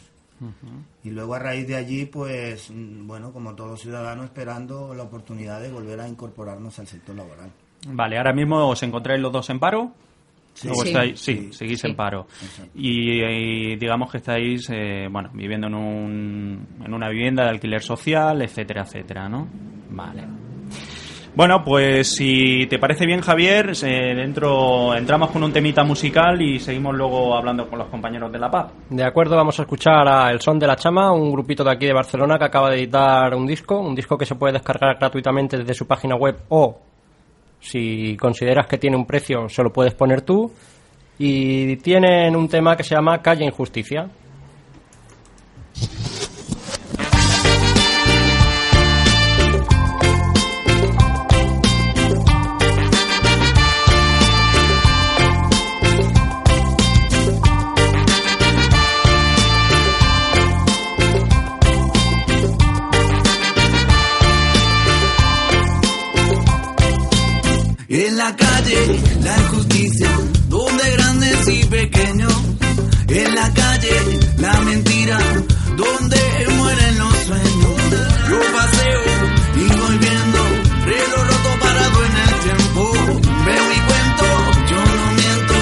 Y 1.04 1.10
luego 1.10 1.36
a 1.36 1.40
raíz 1.40 1.68
de 1.68 1.76
allí, 1.76 2.06
pues, 2.06 2.72
mm, 2.72 3.06
bueno, 3.06 3.34
como 3.34 3.56
todo 3.56 3.76
ciudadano, 3.76 4.24
esperando 4.24 4.94
la 4.94 5.04
oportunidad 5.04 5.60
de 5.62 5.70
volver 5.70 6.00
a 6.00 6.08
incorporarnos 6.08 6.80
al 6.80 6.88
sector 6.88 7.14
laboral. 7.14 7.52
Vale, 7.90 8.18
ahora 8.18 8.32
mismo 8.32 8.66
os 8.70 8.82
encontráis 8.84 9.22
los 9.22 9.34
dos 9.34 9.50
en 9.50 9.60
paro. 9.60 9.92
Sí. 10.54 10.70
¿O 10.70 10.74
Sí. 10.76 10.90
estáis- 10.90 11.20
sí, 11.20 11.36
Sí. 11.36 11.54
seguís 11.54 11.82
Sí. 11.82 11.88
en 11.88 11.96
paro. 11.96 12.28
Y, 12.74 13.22
y 13.22 13.76
digamos 13.76 14.10
que 14.12 14.18
estáis, 14.18 14.70
eh, 14.70 15.08
bueno, 15.12 15.30
viviendo 15.34 15.68
en, 15.68 15.76
un, 15.76 16.68
en 16.86 16.94
una 16.94 17.10
vivienda 17.10 17.44
de 17.44 17.50
alquiler 17.50 17.82
social, 17.82 18.42
etcétera, 18.42 18.84
etcétera, 18.84 19.28
¿no? 19.28 19.46
Vale. 19.90 20.26
Bueno, 21.40 21.64
pues 21.64 22.18
si 22.18 22.68
te 22.68 22.80
parece 22.80 23.06
bien, 23.06 23.22
Javier, 23.22 23.72
eh, 23.84 24.14
dentro 24.14 24.94
entramos 24.94 25.32
con 25.32 25.42
un 25.42 25.54
temita 25.54 25.86
musical 25.86 26.42
y 26.42 26.60
seguimos 26.60 26.94
luego 26.94 27.34
hablando 27.34 27.66
con 27.70 27.80
los 27.80 27.88
compañeros 27.88 28.30
de 28.30 28.40
La 28.40 28.52
Paz. 28.52 28.74
De 28.90 29.06
acuerdo, 29.06 29.38
vamos 29.38 29.58
a 29.58 29.62
escuchar 29.62 30.06
a 30.06 30.32
El 30.32 30.42
Son 30.42 30.60
de 30.60 30.68
la 30.68 30.76
Chama, 30.76 31.14
un 31.14 31.32
grupito 31.32 31.64
de 31.64 31.72
aquí 31.72 31.86
de 31.86 31.94
Barcelona 31.94 32.38
que 32.38 32.44
acaba 32.44 32.70
de 32.70 32.80
editar 32.80 33.34
un 33.34 33.48
disco, 33.48 33.80
un 33.80 33.96
disco 33.96 34.18
que 34.18 34.26
se 34.26 34.36
puede 34.36 34.52
descargar 34.52 34.98
gratuitamente 35.00 35.58
desde 35.58 35.74
su 35.74 35.88
página 35.88 36.18
web 36.18 36.40
o, 36.50 36.78
si 37.62 38.18
consideras 38.18 38.68
que 38.68 38.78
tiene 38.78 38.98
un 38.98 39.06
precio, 39.06 39.48
se 39.48 39.64
lo 39.64 39.72
puedes 39.72 39.94
poner 39.94 40.24
tú. 40.24 40.52
Y 41.20 41.78
tienen 41.78 42.36
un 42.36 42.50
tema 42.50 42.76
que 42.76 42.84
se 42.84 42.96
llama 42.96 43.22
Calle 43.22 43.46
Injusticia. 43.46 44.10
Donde 75.18 76.48
mueren 76.56 77.00
los 77.00 77.14
sueños. 77.26 77.76
Yo 78.30 78.40
paseo 78.54 79.04
y 79.56 79.68
voy 79.80 79.98
viendo, 79.98 80.40
reloj 80.86 81.24
roto 81.28 81.60
parado 81.60 82.06
en 82.06 82.16
el 82.26 82.34
tiempo. 82.46 82.94
Veo 83.46 83.72
y 83.72 83.80
cuento, 83.90 84.26
yo 84.70 84.78
no 84.78 85.12
miento. 85.14 85.56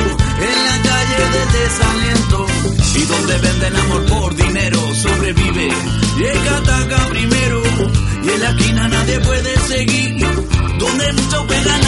En 0.50 0.58
la 0.68 0.78
calle 0.90 1.20
del 1.34 1.50
desaliento. 1.62 2.46
Y 2.96 3.02
donde 3.06 3.38
venden 3.38 3.76
amor 3.76 4.06
por 4.06 4.36
dinero, 4.36 4.96
sobrevive. 4.96 5.68
Y 6.20 6.24
el 6.24 6.38
que 6.44 6.96
primero. 7.10 7.62
Y 8.24 8.30
en 8.30 8.40
la 8.42 8.50
esquina 8.50 8.88
nadie 8.90 9.20
puede 9.22 9.60
seguir. 9.60 10.28
Donde 10.80 11.14
muchos 11.14 11.46
pegan 11.46 11.87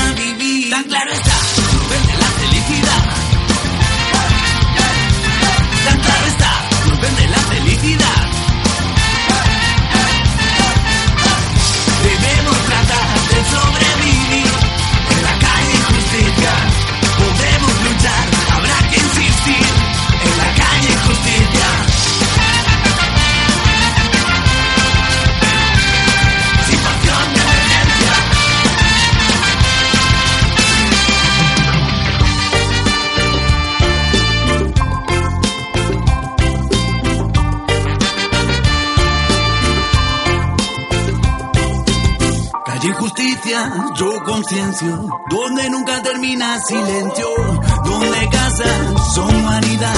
donde 45.29 45.69
nunca 45.69 46.01
termina 46.01 46.57
silencio, 46.61 47.27
donde 47.83 48.29
casas 48.29 49.13
son 49.13 49.35
humanidad 49.35 49.95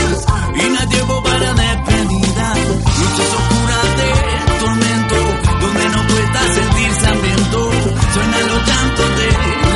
y 0.56 0.70
no 0.70 0.80
hay 0.80 0.88
tiempo 0.88 1.22
para 1.22 1.54
despedida. 1.54 2.54
Noches 2.56 3.34
oscuras 3.38 3.88
de 3.98 4.60
tormento, 4.60 5.16
donde 5.62 5.90
no 5.90 6.08
cuesta 6.08 6.54
sentirse 6.54 7.08
hambriento, 7.08 7.72
suenan 8.14 8.48
los 8.48 8.68
llantos 8.68 9.10
de 9.20 9.28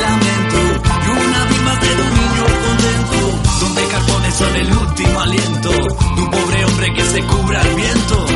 lamento 0.02 0.58
y 1.04 1.10
una 1.10 1.44
misma 1.44 1.76
de 1.76 2.02
un 2.02 2.14
niño 2.18 2.44
contento, 2.66 3.60
donde 3.60 3.86
carbones 3.86 4.34
son 4.34 4.56
el 4.56 4.72
último 4.72 5.20
aliento 5.20 5.70
de 5.70 6.22
un 6.22 6.30
pobre 6.30 6.64
hombre 6.64 6.92
que 6.92 7.04
se 7.04 7.22
cubra 7.22 7.62
el 7.62 7.74
viento 7.76 8.26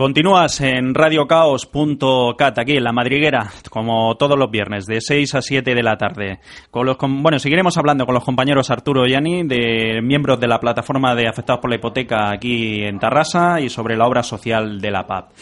Continúas 0.00 0.62
en 0.62 0.94
radiocaos.cat, 0.94 2.58
aquí 2.58 2.78
en 2.78 2.84
La 2.84 2.90
Madriguera, 2.90 3.50
como 3.68 4.14
todos 4.16 4.38
los 4.38 4.50
viernes, 4.50 4.86
de 4.86 4.98
6 4.98 5.34
a 5.34 5.42
7 5.42 5.74
de 5.74 5.82
la 5.82 5.98
tarde. 5.98 6.40
Con 6.70 6.86
los, 6.86 6.96
con- 6.96 7.22
bueno, 7.22 7.38
seguiremos 7.38 7.76
hablando 7.76 8.06
con 8.06 8.14
los 8.14 8.24
compañeros 8.24 8.70
Arturo 8.70 9.06
y 9.06 9.12
Ani, 9.12 9.42
de 9.46 10.00
miembros 10.02 10.40
de 10.40 10.48
la 10.48 10.58
plataforma 10.58 11.14
de 11.14 11.28
afectados 11.28 11.60
por 11.60 11.68
la 11.68 11.76
hipoteca 11.76 12.30
aquí 12.30 12.82
en 12.82 12.98
Tarrasa 12.98 13.60
y 13.60 13.68
sobre 13.68 13.94
la 13.94 14.06
obra 14.06 14.22
social 14.22 14.80
de 14.80 14.90
la 14.90 15.06
PAP. 15.06 15.32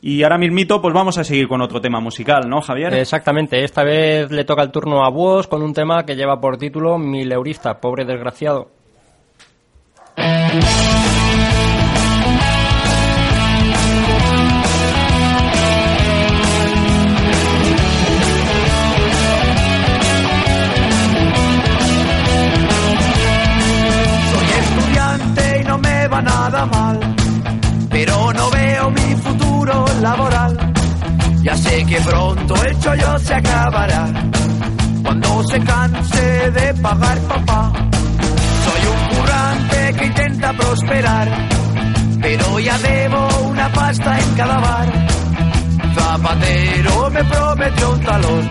Y 0.00 0.22
ahora 0.22 0.38
mismito, 0.38 0.80
pues 0.80 0.94
vamos 0.94 1.18
a 1.18 1.24
seguir 1.24 1.46
con 1.46 1.60
otro 1.60 1.82
tema 1.82 2.00
musical, 2.00 2.48
¿no, 2.48 2.62
Javier? 2.62 2.94
Exactamente, 2.94 3.62
esta 3.62 3.84
vez 3.84 4.30
le 4.30 4.46
toca 4.46 4.62
el 4.62 4.70
turno 4.70 5.04
a 5.04 5.10
Buos 5.10 5.46
con 5.46 5.60
un 5.60 5.74
tema 5.74 6.06
que 6.06 6.16
lleva 6.16 6.40
por 6.40 6.56
título 6.56 6.96
Mil 6.96 7.30
eurista, 7.30 7.78
pobre 7.78 8.06
desgraciado. 8.06 8.70
Pronto 32.04 32.54
el 32.64 32.78
chollo 32.80 33.18
se 33.18 33.34
acabará, 33.34 34.06
cuando 35.02 35.44
se 35.44 35.60
canse 35.60 36.50
de 36.50 36.74
pagar 36.74 37.18
papá. 37.20 37.72
Soy 38.64 38.82
un 38.92 39.16
currante 39.16 39.94
que 39.98 40.06
intenta 40.06 40.52
prosperar, 40.52 41.28
pero 42.20 42.58
ya 42.60 42.78
debo 42.78 43.28
una 43.48 43.68
pasta 43.72 44.18
en 44.18 44.34
cada 44.34 44.58
bar. 44.58 44.88
Zapatero 45.94 47.10
me 47.10 47.24
prometió 47.24 47.90
un 47.90 48.00
talón, 48.00 48.50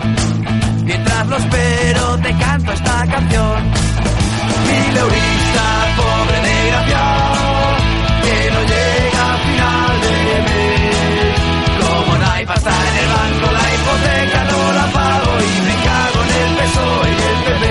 mientras 0.84 1.26
lo 1.28 1.36
espero 1.36 2.18
te 2.18 2.32
canto 2.34 2.72
esta 2.72 3.06
canción. 3.06 3.62
Mil 4.66 4.96
eurista, 4.96 5.64
pobre 5.96 6.40
desgraciado, 6.48 7.76
que 8.22 8.50
no 8.52 8.60
llega 8.60 9.24
final 9.44 10.00
de 10.00 10.42
mes. 10.42 11.29
Hay 12.40 12.46
pasta 12.46 12.70
en 12.70 12.96
el 12.96 13.06
banco, 13.06 13.52
la 13.52 13.74
hipoteca 13.74 14.44
no 14.44 14.72
la 14.72 14.86
pago 14.94 15.32
y 15.42 15.60
me 15.60 15.74
cago 15.84 16.22
en 16.24 16.30
el 16.40 16.56
PSOE 16.56 17.10
y 17.10 17.12
el 17.12 17.44
PP. 17.44 17.69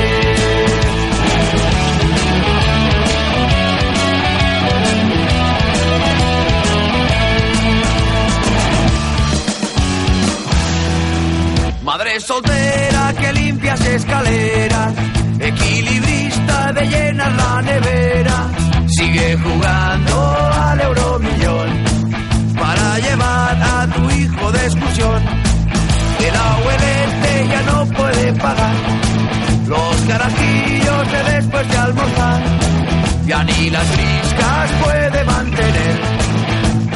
Las 33.79 33.95
briscas 33.95 34.71
puede 34.83 35.23
mantener 35.23 35.95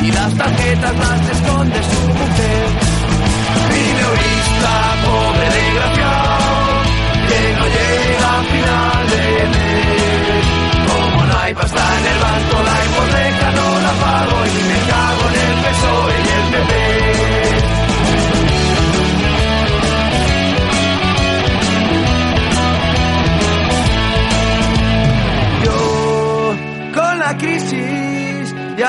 y 0.02 0.12
las 0.12 0.34
tarjetas 0.36 0.96
las 0.98 1.30
esconde 1.30 1.80
su 1.92 2.02
mujer. 2.20 2.66
Minorista, 3.72 4.74
pobre 5.06 5.48
desgraciado, 5.58 6.13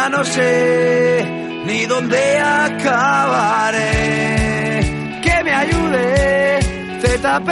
no 0.09 0.25
sé 0.25 1.25
ni 1.67 1.87
dónde 1.87 2.39
acabaré. 2.39 3.81
Que 5.23 5.45
me 5.45 5.53
ayude 5.53 6.59
ZP. 7.01 7.51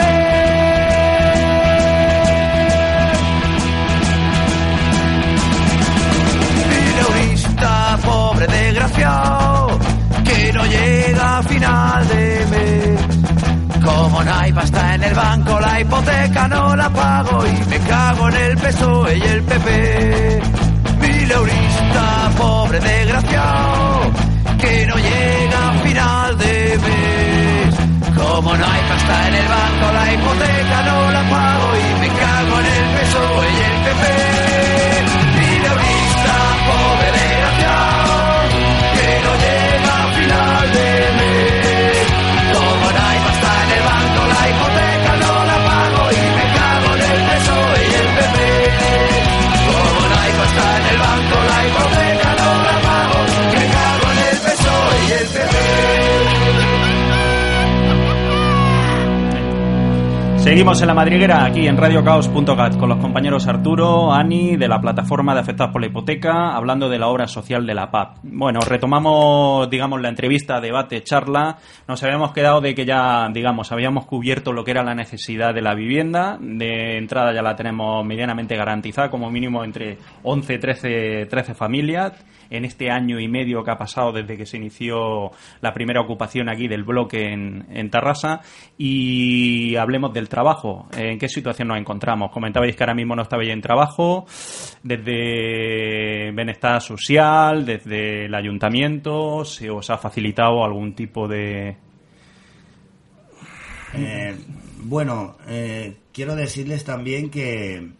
Pobre 8.03 8.47
desgraciado, 8.47 9.79
que 10.25 10.51
no 10.51 10.65
llega 10.65 11.37
a 11.37 11.43
final 11.43 12.07
de 12.07 12.45
mes. 12.49 12.99
Como 13.83 14.23
no 14.23 14.33
hay 14.33 14.51
pasta 14.51 14.95
en 14.95 15.03
el 15.03 15.13
banco, 15.13 15.59
la 15.59 15.79
hipoteca 15.79 16.47
no 16.47 16.75
la 16.75 16.89
pago 16.89 17.45
y 17.45 17.69
me 17.69 17.79
cago 17.79 18.29
en 18.29 18.35
el 18.35 18.57
PSOE 18.57 19.17
y 19.17 19.21
el 19.21 19.43
PP. 19.43 20.62
Mileurista, 21.23 22.31
pobre 22.37 22.79
desgraciado, 22.81 24.11
que 24.59 24.85
no 24.87 24.95
llega 24.97 25.69
a 25.69 25.73
final 25.79 26.37
de 26.37 26.79
mes. 26.83 27.75
Como 28.13 28.57
no 28.57 28.65
hay 28.65 28.81
pasta 28.89 29.27
en 29.29 29.35
el 29.35 29.47
banco, 29.47 29.93
la 29.93 30.13
hipoteca 30.13 30.81
no 30.83 31.11
la 31.11 31.23
pago 31.29 31.67
y 31.77 32.01
me 32.01 32.07
cago 32.09 32.59
en 32.59 32.65
el 32.65 32.85
PSOE 32.95 33.47
y 33.47 33.59
el 33.69 33.77
PP. 33.85 34.03
Mileurista, 35.39 36.35
pobre 36.67 37.12
Seguimos 60.43 60.81
en 60.81 60.87
la 60.87 60.93
madriguera 60.93 61.45
aquí 61.45 61.67
en 61.69 61.77
radiocaos.cat 61.77 62.77
con 62.77 62.89
los 62.89 62.97
compañeros 62.97 63.47
Arturo, 63.47 64.11
Ani 64.11 64.57
de 64.57 64.67
la 64.67 64.81
plataforma 64.81 65.33
de 65.33 65.39
afectados 65.39 65.71
por 65.71 65.79
la 65.79 65.87
hipoteca, 65.87 66.53
hablando 66.53 66.89
de 66.89 66.99
la 66.99 67.07
obra 67.07 67.29
social 67.29 67.65
de 67.65 67.73
la 67.73 67.89
PAP. 67.89 68.17
Bueno, 68.23 68.59
retomamos, 68.59 69.69
digamos, 69.69 70.01
la 70.01 70.09
entrevista, 70.09 70.59
debate, 70.59 71.01
charla. 71.01 71.59
Nos 71.87 72.03
habíamos 72.03 72.33
quedado 72.33 72.59
de 72.59 72.75
que 72.75 72.85
ya, 72.85 73.29
digamos, 73.33 73.71
habíamos 73.71 74.05
cubierto 74.05 74.51
lo 74.51 74.65
que 74.65 74.71
era 74.71 74.83
la 74.83 74.93
necesidad 74.93 75.53
de 75.53 75.61
la 75.61 75.75
vivienda. 75.75 76.37
De 76.41 76.97
entrada 76.97 77.33
ya 77.33 77.41
la 77.41 77.55
tenemos 77.55 78.05
medianamente 78.05 78.57
garantizada, 78.57 79.09
como 79.09 79.31
mínimo 79.31 79.63
entre 79.63 79.97
11, 80.23 80.57
13, 80.57 81.25
13 81.27 81.53
familias 81.53 82.21
en 82.53 82.65
este 82.65 82.91
año 82.91 83.19
y 83.19 83.27
medio 83.27 83.63
que 83.63 83.71
ha 83.71 83.77
pasado 83.77 84.11
desde 84.11 84.37
que 84.37 84.45
se 84.45 84.57
inició 84.57 85.31
la 85.59 85.73
primera 85.73 86.01
ocupación 86.01 86.49
aquí 86.49 86.67
del 86.67 86.83
bloque 86.83 87.33
en, 87.33 87.89
Tarrasa 87.89 88.41
y 88.77 89.75
hablemos 89.75 90.13
del 90.13 90.29
trabajo. 90.29 90.87
¿En 90.95 91.17
qué 91.17 91.27
situación 91.27 91.67
nos 91.67 91.77
encontramos? 91.77 92.31
Comentabais 92.31 92.75
que 92.75 92.83
ahora 92.83 92.93
mismo 92.93 93.15
no 93.15 93.23
estabais 93.23 93.49
en 93.49 93.61
trabajo, 93.61 94.25
desde 94.83 96.31
Bienestar 96.31 96.81
Social, 96.81 97.65
desde 97.65 98.25
el 98.25 98.35
Ayuntamiento, 98.35 99.43
¿se 99.45 99.69
os 99.69 99.89
ha 99.89 99.97
facilitado 99.97 100.63
algún 100.63 100.93
tipo 100.93 101.27
de... 101.27 101.75
Eh, 103.95 104.35
bueno, 104.83 105.37
eh, 105.47 105.97
quiero 106.11 106.35
decirles 106.35 106.83
también 106.83 107.29
que 107.29 107.91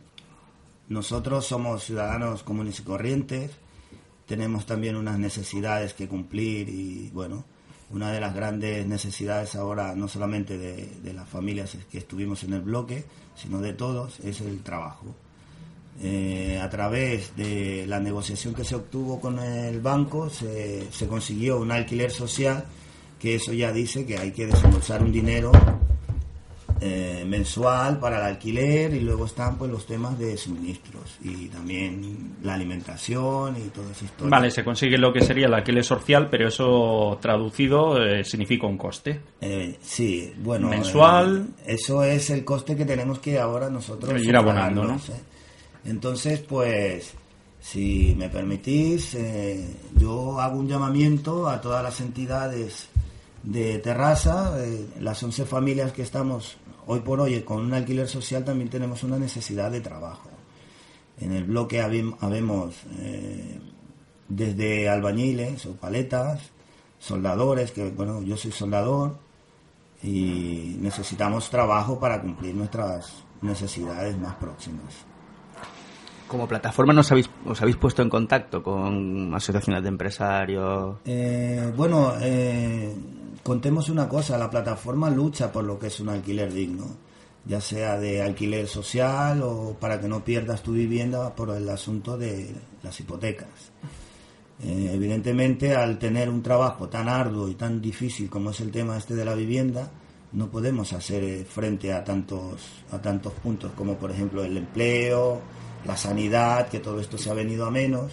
nosotros 0.89 1.45
somos 1.45 1.83
ciudadanos 1.83 2.43
comunes 2.43 2.79
y 2.79 2.83
corrientes, 2.83 3.51
tenemos 4.33 4.65
también 4.65 4.95
unas 4.95 5.19
necesidades 5.19 5.93
que 5.93 6.07
cumplir 6.07 6.67
y 6.67 7.11
bueno, 7.13 7.45
una 7.91 8.11
de 8.11 8.19
las 8.19 8.33
grandes 8.33 8.83
necesidades 8.87 9.53
ahora, 9.53 9.93
no 9.93 10.07
solamente 10.07 10.57
de, 10.57 11.13
las 11.13 11.29
familias 11.29 11.77
que 11.91 11.99
estuvimos 11.99 12.43
en 12.43 12.53
el 12.53 12.61
bloque, 12.61 13.05
sino 13.35 13.61
de 13.61 13.73
todos, 13.73 14.19
es 14.21 14.41
el 14.41 14.63
trabajo. 14.63 15.05
Eh, 16.01 16.59
a 16.59 16.67
través 16.71 17.35
de 17.35 17.85
la 17.85 17.99
negociación 17.99 18.55
que 18.55 18.63
se 18.63 18.73
obtuvo 18.73 19.21
con 19.21 19.37
el 19.37 19.79
banco 19.81 20.31
se 20.31 21.07
consiguió 21.07 21.59
un 21.59 21.71
alquiler 21.71 22.09
social 22.09 22.65
que 23.19 23.35
eso 23.35 23.53
ya 23.53 23.71
dice 23.71 24.03
que 24.03 24.17
hay 24.17 24.31
que 24.31 24.47
desembolsar 24.47 25.03
un 25.03 25.11
dinero 25.11 25.51
eh, 26.81 27.23
mensual 27.27 27.99
para 27.99 28.17
el 28.19 28.23
alquiler 28.23 28.93
y 28.93 28.99
luego 28.99 29.25
están 29.25 29.57
pues 29.57 29.71
los 29.71 29.85
temas 29.85 30.17
de 30.19 30.35
suministros 30.37 31.17
y 31.23 31.47
también 31.47 32.35
la 32.43 32.55
alimentación 32.55 33.55
y 33.57 33.69
todo 33.69 33.85
eso. 33.91 34.05
Vale, 34.27 34.51
se 34.51 34.63
consigue 34.63 34.97
lo 34.97 35.13
que 35.13 35.21
sería 35.21 35.47
el 35.47 35.53
alquiler 35.53 35.83
social, 35.83 36.29
pero 36.29 36.47
eso 36.47 37.17
traducido 37.21 38.03
eh, 38.03 38.23
significa 38.23 38.67
un 38.67 38.77
coste. 38.77 39.21
Eh, 39.41 39.77
sí, 39.81 40.33
bueno. 40.37 40.69
Mensual. 40.69 41.47
eh, 41.65 41.75
eso 41.75 42.03
es 42.03 42.29
el 42.29 42.43
coste 42.43 42.75
que 42.75 42.85
tenemos 42.85 43.19
que 43.19 43.39
ahora 43.39 43.69
nosotros. 43.69 44.21
Ir 44.23 44.35
abonando, 44.35 44.83
¿eh? 44.83 44.97
Entonces, 45.85 46.39
pues, 46.39 47.13
si 47.59 48.15
me 48.17 48.29
permitís, 48.29 49.15
eh, 49.15 49.75
yo 49.97 50.39
hago 50.39 50.57
un 50.59 50.67
llamamiento 50.67 51.47
a 51.47 51.59
todas 51.61 51.83
las 51.83 51.99
entidades 52.01 52.89
de 53.43 53.79
Terrassa, 53.79 54.53
eh, 54.63 54.85
las 55.01 55.21
11 55.21 55.45
familias 55.45 55.91
que 55.91 56.01
estamos 56.01 56.57
hoy 56.87 56.99
por 57.01 57.19
hoy 57.21 57.41
con 57.41 57.59
un 57.65 57.73
alquiler 57.73 58.07
social 58.07 58.43
también 58.43 58.69
tenemos 58.69 59.03
una 59.03 59.17
necesidad 59.17 59.71
de 59.71 59.81
trabajo. 59.81 60.29
En 61.19 61.31
el 61.31 61.43
bloque 61.43 61.81
habem- 61.81 62.15
habemos 62.19 62.75
eh, 62.99 63.59
desde 64.27 64.89
albañiles 64.89 65.65
o 65.65 65.73
paletas, 65.75 66.41
soldadores, 66.99 67.71
que 67.71 67.89
bueno, 67.91 68.21
yo 68.23 68.35
soy 68.37 68.51
soldador 68.51 69.17
y 70.01 70.75
necesitamos 70.79 71.49
trabajo 71.49 71.99
para 71.99 72.21
cumplir 72.21 72.55
nuestras 72.55 73.23
necesidades 73.41 74.17
más 74.17 74.35
próximas. 74.35 74.93
Como 76.33 76.47
plataforma 76.47 76.93
nos 76.93 77.11
habéis, 77.11 77.29
os 77.45 77.61
habéis 77.61 77.77
puesto 77.77 78.01
en 78.01 78.09
contacto 78.09 78.63
con 78.63 79.31
asociaciones 79.35 79.83
de 79.83 79.89
empresarios. 79.89 80.95
Eh, 81.05 81.71
bueno, 81.77 82.13
eh, 82.19 82.91
contemos 83.43 83.87
una 83.89 84.09
cosa, 84.09 84.35
la 84.35 84.49
plataforma 84.49 85.11
lucha 85.11 85.51
por 85.51 85.63
lo 85.63 85.77
que 85.77 85.87
es 85.87 85.99
un 85.99 86.09
alquiler 86.09 86.51
digno, 86.51 86.87
ya 87.45 87.61
sea 87.61 87.99
de 87.99 88.23
alquiler 88.23 88.67
social 88.67 89.43
o 89.43 89.77
para 89.79 90.01
que 90.01 90.07
no 90.07 90.23
pierdas 90.23 90.63
tu 90.63 90.71
vivienda 90.71 91.35
por 91.35 91.51
el 91.51 91.69
asunto 91.69 92.17
de 92.17 92.51
las 92.81 92.99
hipotecas. 92.99 93.71
Eh, 94.63 94.89
evidentemente, 94.91 95.75
al 95.75 95.99
tener 95.99 96.29
un 96.29 96.41
trabajo 96.41 96.89
tan 96.89 97.09
arduo 97.09 97.47
y 97.47 97.53
tan 97.53 97.79
difícil 97.79 98.27
como 98.27 98.49
es 98.49 98.59
el 98.59 98.71
tema 98.71 98.97
este 98.97 99.13
de 99.13 99.23
la 99.23 99.35
vivienda, 99.35 99.91
no 100.31 100.49
podemos 100.49 100.93
hacer 100.93 101.23
eh, 101.23 101.45
frente 101.45 101.93
a 101.93 102.03
tantos, 102.03 102.83
a 102.91 102.99
tantos 102.99 103.33
puntos 103.33 103.71
como 103.73 103.93
por 103.97 104.09
ejemplo 104.09 104.43
el 104.43 104.57
empleo, 104.57 105.39
la 105.85 105.97
sanidad, 105.97 106.69
que 106.69 106.79
todo 106.79 106.99
esto 106.99 107.17
se 107.17 107.29
ha 107.29 107.33
venido 107.33 107.65
a 107.65 107.71
menos. 107.71 108.11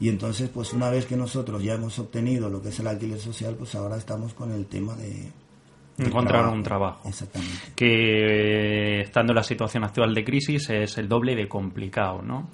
Y 0.00 0.08
entonces, 0.08 0.50
pues 0.50 0.72
una 0.72 0.90
vez 0.90 1.06
que 1.06 1.16
nosotros 1.16 1.62
ya 1.62 1.74
hemos 1.74 1.98
obtenido 1.98 2.50
lo 2.50 2.60
que 2.60 2.68
es 2.68 2.80
el 2.80 2.86
alquiler 2.86 3.18
social, 3.18 3.54
pues 3.56 3.74
ahora 3.74 3.96
estamos 3.96 4.34
con 4.34 4.52
el 4.52 4.66
tema 4.66 4.94
de... 4.96 5.30
Encontrar 5.96 6.48
un 6.48 6.62
trabajo. 6.62 7.08
Exactamente. 7.08 7.72
Que 7.76 9.00
estando 9.00 9.32
en 9.32 9.36
la 9.36 9.44
situación 9.44 9.84
actual 9.84 10.12
de 10.12 10.24
crisis 10.24 10.68
es 10.70 10.98
el 10.98 11.08
doble 11.08 11.36
de 11.36 11.48
complicado, 11.48 12.20
¿no? 12.20 12.48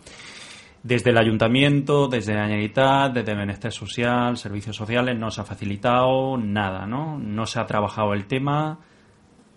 Desde 0.83 1.11
el 1.11 1.19
ayuntamiento, 1.19 2.09
desde 2.09 2.35
la 2.35 2.43
Generalitat, 2.43 3.15
desde 3.15 3.35
Bienestar 3.35 3.73
Social, 3.73 4.37
Servicios 4.37 4.77
Sociales, 4.77 5.19
no 5.19 5.31
se 5.31 5.41
ha 5.41 5.45
facilitado 5.45 6.37
nada, 6.37 6.87
¿no? 6.87 7.19
No 7.19 7.47
se 7.47 7.61
ha 7.61 7.67
trabajado 7.67 8.13
el 8.13 8.27
tema, 8.27 8.79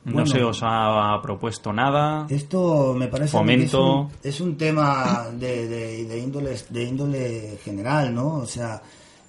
no 0.05 0.25
se 0.25 0.43
os 0.43 0.59
ha 0.63 1.19
propuesto 1.21 1.71
nada. 1.73 2.25
Esto 2.29 2.93
me 2.93 3.07
parece 3.07 3.23
que 3.23 3.25
es, 3.25 3.31
Fomento. 3.71 4.01
un, 4.01 4.09
es 4.23 4.41
un 4.41 4.57
tema 4.57 5.27
de, 5.33 5.67
de, 5.67 6.05
de 6.05 6.19
índole, 6.19 6.57
de 6.69 6.83
índole 6.83 7.57
general, 7.63 8.13
¿no? 8.13 8.35
O 8.35 8.45
sea, 8.45 8.81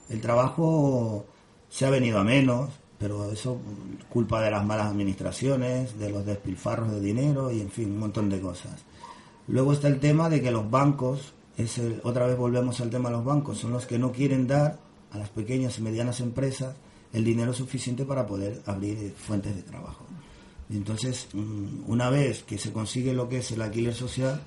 el 0.08 0.20
trabajo 0.20 1.24
se 1.68 1.86
ha 1.86 1.90
venido 1.90 2.18
a 2.18 2.24
menos, 2.24 2.70
pero 2.98 3.30
eso 3.30 3.58
culpa 4.08 4.40
de 4.40 4.50
las 4.50 4.64
malas 4.64 4.86
administraciones, 4.88 5.98
de 5.98 6.10
los 6.10 6.24
despilfarros 6.26 6.90
de 6.90 7.00
dinero 7.00 7.50
y, 7.50 7.60
en 7.60 7.70
fin, 7.70 7.90
un 7.92 7.98
montón 7.98 8.28
de 8.30 8.40
cosas. 8.40 8.84
Luego 9.48 9.72
está 9.72 9.88
el 9.88 10.00
tema 10.00 10.28
de 10.28 10.40
que 10.40 10.50
los 10.50 10.70
bancos, 10.70 11.34
es 11.56 11.78
el- 11.78 12.00
otra 12.04 12.26
vez 12.26 12.36
volvemos 12.36 12.80
al 12.80 12.90
tema 12.90 13.10
de 13.10 13.16
los 13.16 13.24
bancos, 13.24 13.58
son 13.58 13.72
los 13.72 13.86
que 13.86 13.98
no 13.98 14.10
quieren 14.12 14.46
dar 14.46 14.78
a 15.12 15.18
las 15.18 15.28
pequeñas 15.28 15.78
y 15.78 15.82
medianas 15.82 16.20
empresas 16.20 16.74
el 17.12 17.24
dinero 17.24 17.52
suficiente 17.52 18.04
para 18.04 18.26
poder 18.26 18.60
abrir 18.66 19.14
fuentes 19.16 19.54
de 19.54 19.62
trabajo. 19.62 20.04
Entonces, 20.70 21.28
mm, 21.32 21.90
una 21.90 22.10
vez 22.10 22.42
que 22.42 22.58
se 22.58 22.72
consigue 22.72 23.12
lo 23.12 23.28
que 23.28 23.38
es 23.38 23.50
el 23.52 23.62
alquiler 23.62 23.94
social, 23.94 24.42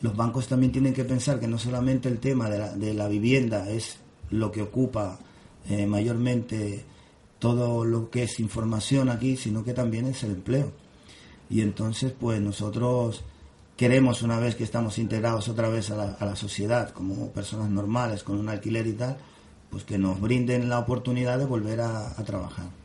los 0.00 0.16
bancos 0.16 0.48
también 0.48 0.72
tienen 0.72 0.94
que 0.94 1.04
pensar 1.04 1.38
que 1.38 1.46
no 1.46 1.58
solamente 1.58 2.08
el 2.08 2.18
tema 2.18 2.50
de 2.50 2.94
la, 2.94 3.08
vivienda 3.08 3.70
es 3.70 3.98
lo 4.30 4.50
que 4.50 4.62
ocupa 4.62 5.20
eh, 5.68 5.86
mayormente 5.86 6.84
todo 7.38 7.84
lo 7.84 8.10
que 8.10 8.24
es 8.24 8.40
información 8.40 9.08
aquí, 9.08 9.36
sino 9.36 9.64
que 9.64 9.74
también 9.74 10.06
es 10.06 10.24
el 10.24 10.32
empleo. 10.32 10.72
Y 11.48 11.60
entonces, 11.60 12.12
pues 12.18 12.40
nosotros 12.40 13.22
queremos, 13.76 14.22
una 14.22 14.40
vez 14.40 14.56
que 14.56 14.64
estamos 14.64 14.98
integrados 14.98 15.48
otra 15.48 15.68
vez 15.68 15.90
a 15.90 16.16
la, 16.18 16.36
sociedad, 16.36 16.90
como 16.90 17.30
personas 17.30 17.70
normales, 17.70 18.24
con 18.24 18.38
un 18.38 18.48
alquiler 18.48 18.86
y 18.88 18.94
tal, 18.94 19.18
pues 19.70 19.84
que 19.84 19.98
nos 19.98 20.20
brinden 20.20 20.68
la 20.68 20.80
oportunidad 20.80 21.38
de 21.38 21.44
volver 21.44 21.80
a 21.80 22.14
trabajar. 22.24 22.81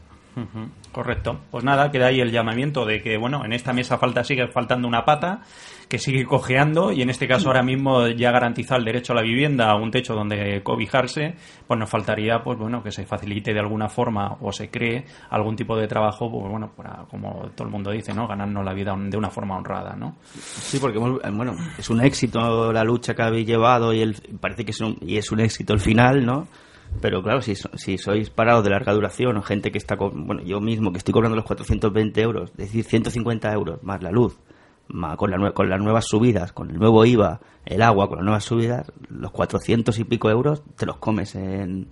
Correcto. 0.92 1.40
Pues 1.52 1.64
nada, 1.64 1.92
queda 1.92 2.08
ahí 2.08 2.20
el 2.20 2.32
llamamiento 2.32 2.86
de 2.86 3.02
que, 3.02 3.18
bueno, 3.18 3.44
en 3.46 3.54
esta 3.54 3.74
mesa 3.74 3.98
falta 3.98 4.24
sigue 4.24 4.48
faltando 4.48 4.88
una 4.88 5.06
pata, 5.06 5.42
que 5.90 6.00
sigue 6.00 6.26
cojeando, 6.26 6.92
y 6.92 7.02
en 7.02 7.10
este 7.10 7.28
caso 7.28 7.48
ahora 7.48 7.64
mismo 7.64 8.08
ya 8.08 8.32
garantizar 8.32 8.80
el 8.80 8.86
derecho 8.86 9.14
a 9.14 9.16
la 9.16 9.22
vivienda, 9.22 9.70
a 9.70 9.76
un 9.76 9.90
techo 9.92 10.14
donde 10.16 10.62
cobijarse, 10.64 11.36
pues 11.66 11.80
nos 11.80 11.90
faltaría, 11.90 12.44
pues 12.44 12.58
bueno, 12.60 12.84
que 12.84 12.92
se 12.92 13.06
facilite 13.06 13.54
de 13.54 13.60
alguna 13.60 13.88
forma 13.90 14.38
o 14.42 14.52
se 14.52 14.70
cree 14.70 15.06
algún 15.30 15.56
tipo 15.56 15.78
de 15.78 15.88
trabajo, 15.88 16.30
pues 16.32 16.50
bueno, 16.52 16.72
para, 16.76 17.06
como 17.10 17.50
todo 17.56 17.68
el 17.68 17.72
mundo 17.74 17.92
dice, 17.92 18.14
¿no? 18.14 18.28
Ganarnos 18.28 18.66
la 18.66 18.74
vida 18.74 18.96
de 18.98 19.18
una 19.18 19.30
forma 19.30 19.56
honrada, 19.58 19.96
¿no? 19.96 20.18
Sí, 20.34 20.78
porque 20.80 20.98
hemos- 20.98 21.24
eh, 21.24 21.30
bueno, 21.32 21.56
es 21.78 21.90
un 21.90 22.02
éxito 22.02 22.74
la 22.74 22.84
lucha 22.84 23.14
que 23.16 23.22
habéis 23.22 23.48
llevado 23.48 23.94
y 23.94 24.02
el, 24.02 24.16
parece 24.42 24.66
que 24.66 24.72
es 24.72 24.82
un, 24.82 24.98
y 25.02 25.18
es 25.18 25.32
un 25.32 25.40
éxito 25.40 25.74
el 25.74 25.80
final, 25.80 26.26
¿no? 26.26 26.48
Pero 27.02 27.22
claro, 27.22 27.42
si, 27.42 27.54
si 27.56 27.98
sois 27.98 28.30
parados 28.30 28.64
de 28.64 28.70
larga 28.72 28.94
duración 28.94 29.38
o 29.38 29.42
gente 29.44 29.72
que 29.72 29.78
está, 29.78 29.98
con, 29.98 30.26
bueno, 30.26 30.42
yo 30.44 30.60
mismo 30.60 30.92
que 30.92 30.98
estoy 30.98 31.14
cobrando 31.14 31.36
los 31.36 31.46
420 31.46 32.22
euros, 32.22 32.50
es 32.52 32.58
decir, 32.58 32.84
150 32.84 33.52
euros 33.54 33.84
más 33.84 34.02
la 34.02 34.12
luz, 34.12 34.40
más 34.88 35.16
con, 35.18 35.30
la 35.32 35.52
con 35.52 35.70
las 35.70 35.80
nuevas 35.82 36.06
subidas, 36.08 36.52
con 36.54 36.70
el 36.72 36.78
nuevo 36.80 37.06
IVA, 37.06 37.40
el 37.66 37.82
agua, 37.82 38.08
con 38.08 38.18
las 38.18 38.26
nuevas 38.26 38.44
subidas, 38.46 38.92
los 39.10 39.32
400 39.32 40.00
y 40.00 40.04
pico 40.06 40.30
euros 40.30 40.64
te 40.76 40.86
los 40.86 40.98
comes 40.98 41.36
en, 41.36 41.88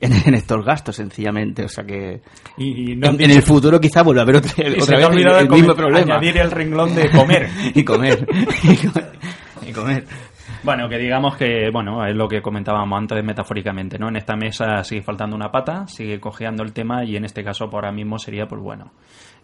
en, 0.00 0.34
estos 0.34 0.64
gastos, 0.64 0.96
sencillamente. 0.96 1.64
O 1.64 1.68
sea 1.68 1.84
que 1.84 2.22
Y, 2.56 2.92
y 2.92 2.96
no- 2.96 3.10
en, 3.10 3.20
en 3.20 3.30
el 3.30 3.42
futuro 3.42 3.78
quizá 3.78 4.02
vuelva 4.02 4.22
a 4.22 4.24
haber 4.24 4.36
otra, 4.36 4.50
otra 4.80 4.96
vez 4.96 5.08
el, 5.10 5.26
el 5.40 5.50
mismo 5.50 5.74
problema. 5.74 6.14
añadir 6.16 6.38
el 6.38 6.50
renglón 6.50 6.94
de 6.94 7.10
comer. 7.10 7.48
y 7.74 7.84
comer. 7.84 8.26
y 9.66 9.72
comer. 9.72 10.04
Bueno, 10.64 10.88
que 10.88 10.96
digamos 10.96 11.36
que, 11.36 11.70
bueno, 11.72 12.06
es 12.06 12.14
lo 12.14 12.28
que 12.28 12.40
comentábamos 12.40 12.96
antes 12.96 13.24
metafóricamente, 13.24 13.98
¿no? 13.98 14.08
En 14.08 14.16
esta 14.16 14.36
mesa 14.36 14.84
sigue 14.84 15.02
faltando 15.02 15.34
una 15.34 15.50
pata, 15.50 15.88
sigue 15.88 16.20
cojeando 16.20 16.62
el 16.62 16.72
tema 16.72 17.04
y 17.04 17.16
en 17.16 17.24
este 17.24 17.42
caso 17.42 17.68
por 17.68 17.84
ahora 17.84 17.90
mismo 17.90 18.16
sería, 18.16 18.46
pues 18.46 18.62
bueno, 18.62 18.92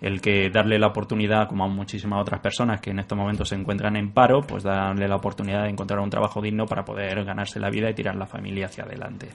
el 0.01 0.21
que 0.21 0.49
darle 0.49 0.79
la 0.79 0.87
oportunidad, 0.87 1.49
como 1.49 1.65
a 1.65 1.69
muchísimas 1.69 2.21
otras 2.21 2.41
personas 2.41 2.81
que 2.81 2.91
en 2.91 3.01
estos 3.01 3.19
momentos 3.19 3.49
se 3.49 3.57
encuentran 3.57 3.97
en 3.97 4.13
paro, 4.13 4.43
pues 4.43 4.63
darle 4.63 5.09
la 5.09 5.17
oportunidad 5.17 5.65
de 5.65 5.71
encontrar 5.71 5.99
un 5.99 6.09
trabajo 6.09 6.41
digno 6.41 6.67
para 6.67 6.85
poder 6.85 7.25
ganarse 7.25 7.59
la 7.59 7.69
vida 7.69 7.91
y 7.91 7.95
tirar 7.95 8.15
la 8.15 8.27
familia 8.27 8.67
hacia 8.67 8.85
adelante. 8.85 9.29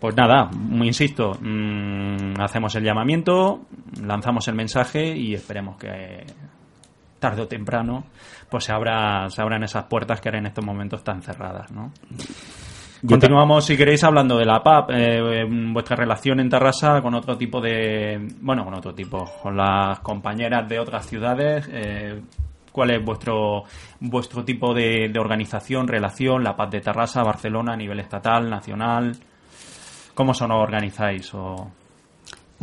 Pues 0.00 0.16
nada, 0.16 0.50
insisto, 0.82 1.38
mm, 1.40 2.40
hacemos 2.40 2.74
el 2.74 2.82
llamamiento, 2.82 3.60
lanzamos 4.02 4.48
el 4.48 4.56
mensaje 4.56 5.16
y 5.16 5.34
esperemos 5.34 5.76
que 5.76 6.26
tarde 7.20 7.42
o 7.42 7.46
temprano 7.46 8.02
pues 8.52 8.64
se, 8.64 8.72
abra, 8.72 9.30
se 9.30 9.40
abran 9.40 9.64
esas 9.64 9.84
puertas 9.84 10.20
que 10.20 10.28
ahora 10.28 10.38
en 10.38 10.46
estos 10.46 10.62
momentos 10.64 11.00
están 11.00 11.22
cerradas, 11.22 11.72
¿no? 11.72 11.90
Continuamos, 13.08 13.64
si 13.64 13.76
queréis, 13.78 14.04
hablando 14.04 14.36
de 14.36 14.44
la 14.44 14.62
PAP, 14.62 14.90
eh, 14.90 15.44
vuestra 15.72 15.96
relación 15.96 16.38
en 16.38 16.50
Tarrasa 16.50 17.00
con 17.00 17.14
otro 17.14 17.36
tipo 17.38 17.62
de... 17.62 18.28
Bueno, 18.42 18.64
con 18.64 18.74
otro 18.74 18.94
tipo, 18.94 19.24
con 19.42 19.56
las 19.56 19.98
compañeras 20.00 20.68
de 20.68 20.78
otras 20.78 21.06
ciudades. 21.06 21.66
eh, 21.72 22.20
¿Cuál 22.70 22.90
es 22.90 23.04
vuestro 23.04 23.64
vuestro 24.00 24.44
tipo 24.44 24.72
de, 24.72 25.08
de 25.12 25.18
organización, 25.18 25.88
relación, 25.88 26.44
la 26.44 26.54
PAP 26.54 26.72
de 26.72 26.80
Tarrasa, 26.80 27.22
Barcelona, 27.22 27.72
a 27.72 27.76
nivel 27.76 28.00
estatal, 28.00 28.48
nacional? 28.48 29.16
¿Cómo 30.14 30.32
os 30.32 30.42
organizáis? 30.42 31.32
O... 31.34 31.72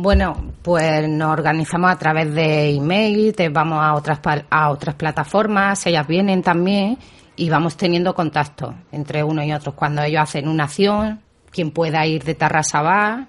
Bueno, 0.02 0.34
pues 0.62 1.06
nos 1.10 1.30
organizamos 1.30 1.90
a 1.90 1.98
través 1.98 2.32
de 2.32 2.74
email, 2.74 3.34
te 3.34 3.50
vamos 3.50 3.80
a 3.82 3.92
otras 3.92 4.18
a 4.48 4.70
otras 4.70 4.94
plataformas, 4.94 5.86
ellas 5.86 6.06
vienen 6.06 6.42
también 6.42 6.96
y 7.36 7.50
vamos 7.50 7.76
teniendo 7.76 8.14
contacto 8.14 8.74
entre 8.92 9.22
unos 9.22 9.44
y 9.44 9.52
otros. 9.52 9.74
Cuando 9.74 10.02
ellos 10.02 10.22
hacen 10.22 10.48
una 10.48 10.64
acción, 10.64 11.20
quien 11.50 11.70
pueda 11.70 12.06
ir 12.06 12.24
de 12.24 12.34
Tarrasa 12.34 12.80
va 12.80 13.26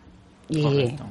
y 0.47 0.63
Correcto. 0.63 1.03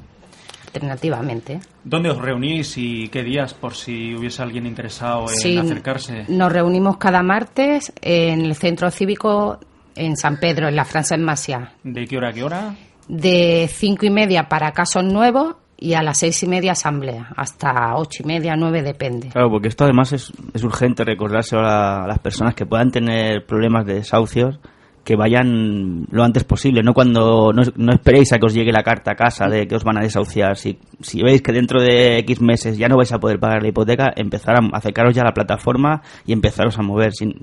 alternativamente. 0.65 1.59
¿Dónde 1.83 2.09
os 2.09 2.17
reunís 2.17 2.75
y 2.79 3.09
qué 3.09 3.21
días 3.21 3.53
por 3.53 3.75
si 3.75 4.15
hubiese 4.15 4.41
alguien 4.41 4.65
interesado 4.65 5.29
en 5.29 5.37
Sí, 5.37 5.59
acercarse? 5.59 6.25
Nos 6.27 6.51
reunimos 6.51 6.97
cada 6.97 7.21
martes 7.21 7.93
en 8.01 8.45
el 8.45 8.55
centro 8.55 8.89
cívico 8.89 9.59
en 9.93 10.17
San 10.17 10.37
Pedro, 10.37 10.69
en 10.69 10.75
la 10.75 10.85
Francia 10.85 11.13
en 11.13 11.23
Masia, 11.23 11.73
¿De 11.83 12.07
qué 12.07 12.17
hora 12.17 12.29
a 12.29 12.33
qué 12.33 12.43
hora? 12.43 12.73
De 13.07 13.69
cinco 13.71 14.05
y 14.05 14.09
media 14.09 14.49
para 14.49 14.71
casos 14.71 15.03
nuevos 15.03 15.55
y 15.77 15.93
a 15.93 16.03
las 16.03 16.19
seis 16.19 16.41
y 16.43 16.47
media 16.47 16.73
asamblea, 16.73 17.29
hasta 17.35 17.95
ocho 17.95 18.21
y 18.23 18.27
media, 18.27 18.55
nueve, 18.55 18.83
depende. 18.83 19.29
Claro, 19.29 19.49
porque 19.49 19.67
esto 19.67 19.83
además 19.83 20.13
es, 20.13 20.31
es 20.53 20.63
urgente 20.63 21.03
recordárselo 21.03 21.65
a, 21.65 22.03
a 22.03 22.07
las 22.07 22.19
personas 22.19 22.53
que 22.53 22.65
puedan 22.65 22.91
tener 22.91 23.45
problemas 23.45 23.85
de 23.85 23.95
desahucios 23.95 24.59
que 25.03 25.15
vayan 25.15 26.05
lo 26.11 26.23
antes 26.23 26.43
posible, 26.43 26.83
no 26.83 26.93
cuando 26.93 27.51
no, 27.53 27.63
no, 27.75 27.93
esperéis 27.93 28.33
a 28.33 28.37
que 28.37 28.45
os 28.45 28.53
llegue 28.53 28.71
la 28.71 28.83
carta 28.83 29.11
a 29.11 29.15
casa 29.15 29.47
de 29.47 29.67
que 29.67 29.75
os 29.75 29.83
van 29.83 29.97
a 29.97 30.01
desahuciar. 30.01 30.57
Si, 30.57 30.77
si 30.99 31.23
veis 31.23 31.41
que 31.41 31.51
dentro 31.51 31.81
de 31.81 32.19
X 32.19 32.41
meses 32.41 32.77
ya 32.77 32.87
no 32.87 32.97
vais 32.97 33.11
a 33.11 33.19
poder 33.19 33.39
pagar 33.39 33.63
la 33.63 33.69
hipoteca, 33.69 34.11
empezar 34.15 34.55
a 34.55 34.77
acercaros 34.77 35.15
ya 35.15 35.23
a 35.23 35.25
la 35.25 35.33
plataforma 35.33 36.01
y 36.25 36.33
empezaros 36.33 36.77
a 36.77 36.83
mover. 36.83 37.13
Si, 37.13 37.33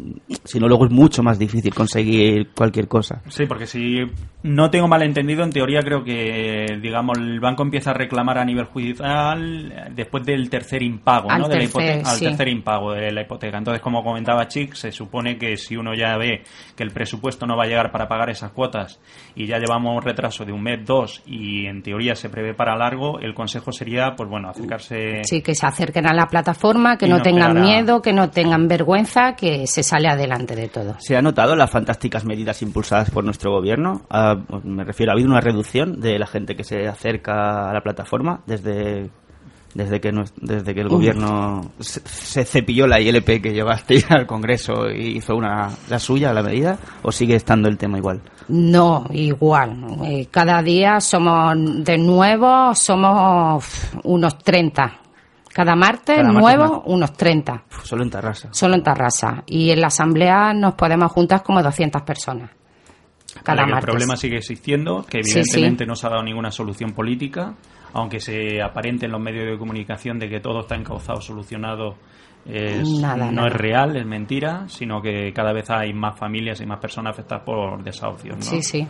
si 0.45 0.61
no, 0.61 0.69
luego 0.69 0.87
es 0.87 0.93
mucho 0.93 1.23
más 1.23 1.39
difícil 1.39 1.75
conseguir 1.75 2.51
cualquier 2.55 2.87
cosa. 2.87 3.23
Sí, 3.29 3.47
porque 3.47 3.67
si 3.67 3.99
no 4.45 4.71
tengo 4.71 4.87
malentendido, 4.87 5.43
en 5.43 5.51
teoría 5.51 5.81
creo 5.81 6.05
que, 6.05 6.79
digamos, 6.81 7.19
el 7.19 7.41
banco 7.41 7.65
empieza 7.65 7.91
a 7.91 7.95
reclamar 7.95 8.39
a 8.39 8.45
nivel 8.45 8.67
judicial 8.67 9.91
después 9.95 10.25
del 10.25 10.49
tercer 10.49 10.83
impago, 10.83 11.29
al 11.31 11.41
¿no? 11.41 11.49
Tercer, 11.49 11.59
de 11.59 11.65
la 11.65 11.71
hipoteca, 11.71 12.11
sí. 12.11 12.25
Al 12.25 12.31
tercer 12.31 12.49
impago 12.49 12.93
de 12.93 13.11
la 13.11 13.23
hipoteca. 13.23 13.59
Entonces, 13.59 13.83
como 13.83 14.05
comentaba 14.05 14.47
Chic, 14.47 14.75
se 14.75 14.93
supone 14.93 15.37
que 15.37 15.57
si 15.57 15.77
uno 15.77 15.95
ya 15.95 16.17
ve 16.17 16.45
que 16.77 16.85
el 16.85 16.93
presupuesto 16.93 17.48
no 17.49 17.57
va 17.57 17.65
a 17.65 17.67
llegar 17.67 17.91
para 17.91 18.07
pagar 18.07 18.31
esas 18.31 18.53
cuotas 18.53 19.01
y 19.35 19.47
ya 19.47 19.59
llevamos 19.59 19.97
un 19.97 20.03
retraso 20.03 20.45
de 20.45 20.53
un 20.53 20.63
mes, 20.63 20.85
dos 20.87 21.23
y 21.27 21.67
en 21.67 21.83
teoría 21.83 22.15
se 22.15 22.29
prevé 22.29 22.55
para 22.55 22.77
largo, 22.77 23.19
el 23.19 23.35
consejo 23.35 23.73
sería, 23.73 24.15
pues 24.17 24.29
bueno, 24.31 24.49
acercarse. 24.51 25.23
Sí, 25.25 25.43
que 25.43 25.55
se 25.57 25.67
acerquen 25.67 26.07
a 26.07 26.15
la 26.15 26.27
plataforma, 26.27 26.97
que 26.97 27.09
no, 27.09 27.17
no 27.17 27.23
tengan 27.23 27.57
a- 27.57 27.61
miedo, 27.61 28.01
que 28.03 28.13
no 28.13 28.31
tengan 28.31 28.69
vergüenza, 28.69 29.35
que 29.35 29.67
se 29.67 29.83
sale 29.83 30.09
adelante 30.09 30.55
de 30.55 30.69
todo. 30.69 30.95
¿Se 31.01 31.17
ha 31.17 31.23
notado 31.23 31.57
las 31.57 31.71
fantásticas 31.71 32.25
medidas 32.25 32.63
impulsadas 32.63 33.11
por 33.11 33.25
nuestro 33.25 33.51
gobierno? 33.51 34.03
Ah, 34.11 34.37
me 34.63 34.85
refiero, 34.85 35.11
¿ha 35.11 35.15
habido 35.15 35.31
una 35.31 35.41
reducción 35.41 36.01
de 36.01 36.19
la 36.19 36.27
gente 36.27 36.55
que 36.55 36.63
se 36.65 36.87
acerca 36.87 37.71
a 37.71 37.73
la 37.73 37.81
plataforma 37.81 38.43
desde, 38.47 39.11
desde, 39.75 40.01
que, 40.01 40.13
desde 40.41 40.75
que 40.75 40.81
el 40.81 40.87
Uf. 40.87 40.93
gobierno 40.95 41.73
se, 41.79 42.01
se 42.01 42.45
cepilló 42.45 42.87
la 42.87 43.01
ILP 43.01 43.41
que 43.43 43.53
llevaste 43.53 44.03
al 44.09 44.27
Congreso 44.27 44.91
y 44.91 45.19
hizo 45.19 45.37
una, 45.37 45.71
la 45.89 45.99
suya, 45.99 46.33
la 46.33 46.43
medida? 46.43 46.79
¿O 47.03 47.13
sigue 47.13 47.35
estando 47.37 47.69
el 47.69 47.77
tema 47.79 47.99
igual? 47.99 48.21
No, 48.49 49.05
igual. 49.11 49.85
Eh, 50.05 50.27
cada 50.31 50.63
día 50.63 51.01
somos, 51.01 51.55
de 51.85 51.99
nuevo, 51.99 52.75
somos 52.75 53.65
unos 54.05 54.39
30. 54.39 55.01
Cada 55.53 55.75
martes, 55.75 56.17
Cada 56.17 56.33
martes 56.33 56.41
nuevo, 56.57 56.73
más. 56.79 56.83
unos 56.87 57.13
30. 57.15 57.65
Uf, 57.71 57.85
Solo 57.85 58.05
en 58.05 58.11
Tarrasa. 58.11 58.49
Solo 58.53 58.75
en 58.75 58.83
Tarrasa. 58.83 59.43
Y 59.47 59.71
en 59.71 59.81
la 59.81 59.89
asamblea 59.89 60.53
nos 60.55 60.75
podemos 60.75 61.11
juntar 61.13 61.43
como 61.43 61.63
200 61.63 62.03
personas. 62.03 62.51
Cada 63.43 63.57
Vale, 63.57 63.59
que 63.59 63.65
el 63.65 63.71
martes. 63.75 63.91
problema 63.91 64.17
sigue 64.17 64.37
existiendo, 64.39 65.05
que 65.05 65.23
Sí, 65.23 65.33
evidentemente 65.41 65.85
sí. 65.85 65.89
no 65.89 65.95
se 65.97 66.07
ha 66.07 66.11
dado 66.11 66.23
ninguna 66.23 66.51
solución 66.51 66.93
política, 66.93 67.55
aunque 67.93 68.21
se 68.21 68.63
aparente 68.63 69.07
en 69.07 69.13
los 69.13 69.21
medios 69.21 69.47
de 69.47 69.59
comunicación 69.59 70.19
de 70.19 70.29
que 70.29 70.41
todo 70.41 70.61
está 70.61 70.77
encauzado, 70.77 71.21
solucionado, 71.21 71.97
es- 72.47 72.89
Nada, 73.01 73.27
no 73.27 73.33
nada. 73.33 73.49
es 73.49 73.55
real, 73.55 73.97
es 73.97 74.07
mentira, 74.07 74.65
sino 74.69 75.03
que 75.03 75.33
cada 75.33 75.53
vez 75.53 75.69
hay 75.71 75.93
más 75.93 76.19
familias 76.19 76.61
y 76.61 76.67
más 76.67 76.79
personas 76.79 77.13
afectadas 77.15 77.45
por 77.45 77.83
desahucios. 77.83 78.37
¿no? 78.37 78.43
Sí, 78.43 78.63
sí. 78.63 78.87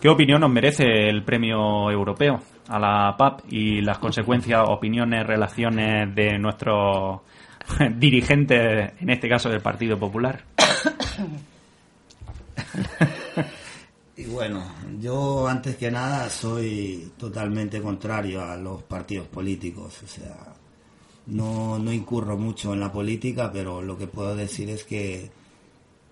¿Qué 0.00 0.08
opinión 0.08 0.40
nos 0.40 0.50
merece 0.50 1.08
el 1.08 1.24
premio 1.24 1.90
europeo 1.90 2.38
a 2.68 2.78
la 2.78 3.16
PAP 3.18 3.40
y 3.50 3.80
las 3.80 3.98
consecuencias, 3.98 4.62
opiniones, 4.68 5.26
relaciones 5.26 6.14
de 6.14 6.38
nuestros 6.38 7.20
dirigentes, 7.96 8.92
en 9.00 9.10
este 9.10 9.28
caso 9.28 9.48
del 9.48 9.60
Partido 9.60 9.98
Popular? 9.98 10.40
Y 14.18 14.24
bueno, 14.24 14.64
yo 15.00 15.46
antes 15.46 15.76
que 15.76 15.92
nada 15.92 16.28
soy 16.28 17.12
totalmente 17.16 17.80
contrario 17.80 18.42
a 18.42 18.56
los 18.56 18.82
partidos 18.82 19.28
políticos, 19.28 20.02
o 20.02 20.08
sea, 20.08 20.56
no, 21.26 21.78
no 21.78 21.92
incurro 21.92 22.36
mucho 22.36 22.72
en 22.72 22.80
la 22.80 22.90
política, 22.90 23.52
pero 23.52 23.80
lo 23.80 23.96
que 23.96 24.08
puedo 24.08 24.34
decir 24.34 24.70
es 24.70 24.82
que, 24.82 25.30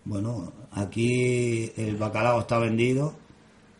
bueno, 0.04 0.52
aquí 0.70 1.72
el 1.76 1.96
bacalao 1.96 2.38
está 2.42 2.60
vendido 2.60 3.12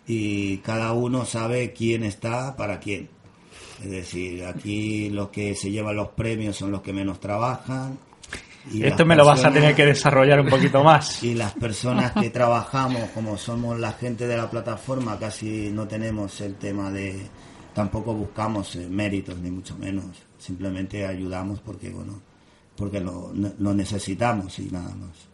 y 0.08 0.56
cada 0.58 0.92
uno 0.92 1.24
sabe 1.24 1.72
quién 1.72 2.02
está 2.02 2.56
para 2.56 2.80
quién. 2.80 3.08
Es 3.80 3.90
decir, 3.92 4.44
aquí 4.44 5.08
los 5.08 5.28
que 5.28 5.54
se 5.54 5.70
llevan 5.70 5.94
los 5.94 6.08
premios 6.08 6.56
son 6.56 6.72
los 6.72 6.82
que 6.82 6.92
menos 6.92 7.20
trabajan. 7.20 7.96
Y 8.72 8.84
Esto 8.84 9.04
me 9.06 9.14
lo 9.16 9.24
vas 9.24 9.44
a 9.44 9.52
tener 9.52 9.74
que 9.74 9.86
desarrollar 9.86 10.40
un 10.40 10.48
poquito 10.48 10.82
más. 10.82 11.22
y 11.22 11.34
las 11.34 11.52
personas 11.54 12.12
que 12.12 12.30
trabajamos, 12.30 13.10
como 13.10 13.36
somos 13.36 13.78
la 13.78 13.92
gente 13.92 14.26
de 14.26 14.36
la 14.36 14.50
plataforma, 14.50 15.18
casi 15.18 15.70
no 15.72 15.86
tenemos 15.86 16.40
el 16.40 16.56
tema 16.56 16.90
de, 16.90 17.26
tampoco 17.74 18.12
buscamos 18.14 18.74
eh, 18.76 18.88
méritos 18.88 19.38
ni 19.38 19.50
mucho 19.50 19.76
menos, 19.76 20.04
simplemente 20.38 21.06
ayudamos 21.06 21.60
porque 21.60 21.90
bueno, 21.90 22.20
porque 22.76 23.00
lo, 23.00 23.32
lo 23.58 23.74
necesitamos 23.74 24.58
y 24.58 24.70
nada 24.70 24.94
más. 24.94 25.28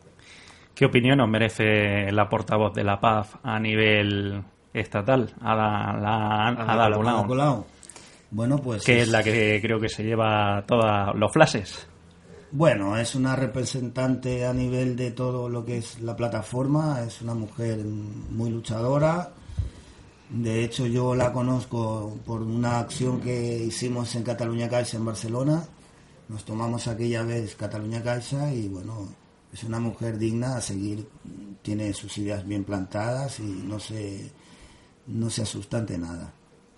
¿Qué 0.75 0.87
opinión 0.87 1.19
nos 1.19 1.29
merece 1.29 2.11
la 2.13 2.29
portavoz 2.29 2.73
de 2.75 2.83
la 2.85 2.99
PAF 3.01 3.35
a 3.43 3.59
nivel 3.59 4.43
estatal, 4.73 5.33
a 5.41 5.55
la, 5.55 5.99
la- 6.01 6.49
Ada 6.49 6.91
Colau, 6.97 7.27
Colau. 7.27 7.67
Bueno, 8.31 8.57
pues 8.59 8.83
que 8.85 8.97
es- 8.97 9.03
es 9.03 9.09
la 9.11 9.23
que 9.23 9.59
creo 9.61 9.79
que 9.79 9.89
se 9.91 10.03
lleva 10.03 10.65
todos 10.67 11.15
los 11.15 11.31
flashes? 11.33 11.89
Bueno, 12.55 12.99
es 12.99 13.15
una 13.15 13.35
representante 13.35 14.45
a 14.45 14.53
nivel 14.53 14.95
de 14.95 15.11
todo 15.11 15.49
lo 15.49 15.65
que 15.65 15.79
es 15.79 16.03
la 16.03 16.15
plataforma, 16.15 17.03
es 17.03 17.23
una 17.23 17.33
mujer 17.33 17.79
muy 17.83 18.51
luchadora. 18.51 19.33
De 20.29 20.63
hecho, 20.63 20.87
yo 20.87 21.15
la 21.15 21.33
conozco 21.33 22.15
por 22.27 22.43
una 22.43 22.81
acción 22.81 23.23
que 23.23 23.57
hicimos 23.57 24.15
en 24.17 24.23
Cataluña 24.23 24.69
Caixa 24.69 24.99
en 24.99 25.07
Barcelona. 25.07 25.67
Nos 26.29 26.45
tomamos 26.45 26.89
aquella 26.89 27.23
vez 27.23 27.57
Cataluña 27.57 28.03
Caixa 28.03 28.53
y 28.53 28.69
bueno, 28.69 29.09
es 29.51 29.65
una 29.65 29.81
mujer 29.81 30.19
digna 30.19 30.57
a 30.57 30.61
seguir, 30.61 31.09
tiene 31.63 31.95
sus 31.95 32.19
ideas 32.19 32.47
bien 32.47 32.65
plantadas 32.65 33.41
y 33.41 33.45
no 33.45 33.81
se, 33.81 34.31
no 35.07 35.31
se 35.31 35.41
asusta 35.41 35.79
ante 35.79 35.97
nada. 35.97 36.35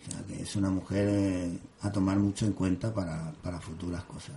O 0.06 0.10
sea, 0.10 0.22
que 0.24 0.42
es 0.42 0.54
una 0.54 0.70
mujer 0.70 1.08
eh, 1.10 1.58
a 1.85 1.93
tomar 1.93 2.18
mucho 2.18 2.47
en 2.47 2.53
cuenta 2.53 2.93
para, 2.93 3.32
para 3.43 3.61
futuras 3.61 4.03
cosas. 4.05 4.37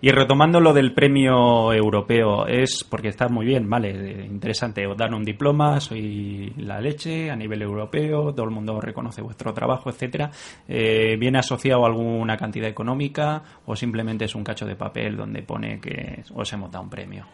Y 0.00 0.10
retomando 0.12 0.60
lo 0.60 0.72
del 0.72 0.94
premio 0.94 1.72
europeo, 1.72 2.46
es 2.46 2.84
porque 2.84 3.08
está 3.08 3.28
muy 3.28 3.44
bien, 3.44 3.68
vale, 3.68 4.26
interesante, 4.26 4.86
os 4.86 4.96
dan 4.96 5.12
un 5.12 5.24
diploma, 5.24 5.80
soy 5.80 6.52
la 6.56 6.80
leche 6.80 7.30
a 7.30 7.36
nivel 7.36 7.62
europeo, 7.62 8.32
todo 8.32 8.44
el 8.44 8.52
mundo 8.52 8.80
reconoce 8.80 9.22
vuestro 9.22 9.52
trabajo, 9.52 9.90
etcétera. 9.90 10.30
Eh, 10.68 11.16
¿Viene 11.18 11.38
asociado 11.38 11.84
a 11.84 11.88
alguna 11.88 12.36
cantidad 12.36 12.68
económica 12.68 13.42
o 13.66 13.74
simplemente 13.74 14.26
es 14.26 14.36
un 14.36 14.44
cacho 14.44 14.66
de 14.66 14.76
papel 14.76 15.16
donde 15.16 15.42
pone 15.42 15.80
que 15.80 16.22
os 16.32 16.52
hemos 16.52 16.70
dado 16.70 16.84
un 16.84 16.90
premio? 16.90 17.26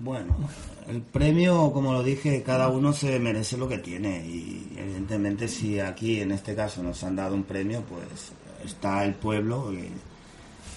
Bueno, 0.00 0.36
el 0.88 1.02
premio, 1.02 1.70
como 1.72 1.92
lo 1.92 2.02
dije, 2.02 2.42
cada 2.42 2.68
uno 2.68 2.92
se 2.92 3.20
merece 3.20 3.56
lo 3.56 3.68
que 3.68 3.78
tiene 3.78 4.26
y 4.26 4.72
evidentemente 4.76 5.46
si 5.46 5.78
aquí 5.78 6.20
en 6.20 6.32
este 6.32 6.56
caso 6.56 6.82
nos 6.82 7.04
han 7.04 7.14
dado 7.14 7.36
un 7.36 7.44
premio, 7.44 7.82
pues 7.82 8.32
está 8.64 9.04
el 9.04 9.14
pueblo, 9.14 9.72
eh, 9.72 9.90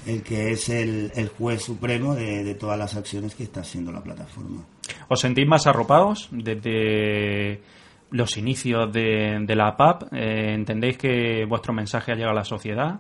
el 0.06 0.24
que 0.24 0.52
es 0.52 0.70
el, 0.70 1.12
el 1.16 1.30
juez 1.30 1.62
supremo 1.62 2.16
de, 2.16 2.44
de 2.44 2.56
todas 2.56 2.78
las 2.78 2.96
acciones 2.96 3.36
que 3.36 3.44
está 3.44 3.62
haciendo 3.62 3.92
la 3.92 4.02
plataforma. 4.02 4.64
¿Os 5.08 5.20
sentís 5.20 5.48
más 5.48 5.68
arropados 5.68 6.30
desde 6.32 7.62
los 8.10 8.38
inicios 8.38 8.92
de, 8.92 9.40
de 9.46 9.56
la 9.56 9.76
PAP? 9.78 10.14
Eh, 10.14 10.54
¿Entendéis 10.54 10.98
que 10.98 11.46
vuestro 11.48 11.74
mensaje 11.74 12.12
ha 12.12 12.16
llegado 12.16 12.32
a 12.34 12.36
la 12.36 12.46
sociedad? 12.46 13.00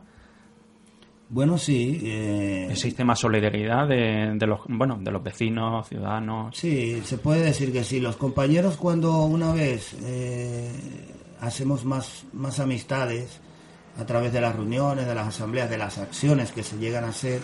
Bueno, 1.29 1.57
sí. 1.57 2.01
eh, 2.03 2.67
¿Existe 2.69 3.05
más 3.05 3.19
solidaridad 3.19 3.87
de, 3.87 4.33
de 4.35 4.47
los, 4.47 4.59
bueno, 4.67 4.97
de 4.99 5.11
los 5.11 5.23
vecinos, 5.23 5.87
ciudadanos? 5.87 6.57
Sí, 6.57 7.01
se 7.05 7.17
puede 7.17 7.41
decir 7.41 7.71
que 7.71 7.85
sí. 7.85 8.01
Los 8.01 8.17
compañeros 8.17 8.75
cuando 8.75 9.23
una 9.23 9.53
vez 9.53 9.95
eh, 10.03 10.69
hacemos 11.39 11.85
más, 11.85 12.25
más 12.33 12.59
amistades 12.59 13.39
a 13.99 14.05
través 14.05 14.31
de 14.33 14.41
las 14.41 14.55
reuniones, 14.55 15.05
de 15.05 15.15
las 15.15 15.27
asambleas, 15.27 15.69
de 15.69 15.77
las 15.77 15.97
acciones 15.97 16.51
que 16.51 16.63
se 16.63 16.77
llegan 16.77 17.03
a 17.03 17.09
hacer, 17.09 17.39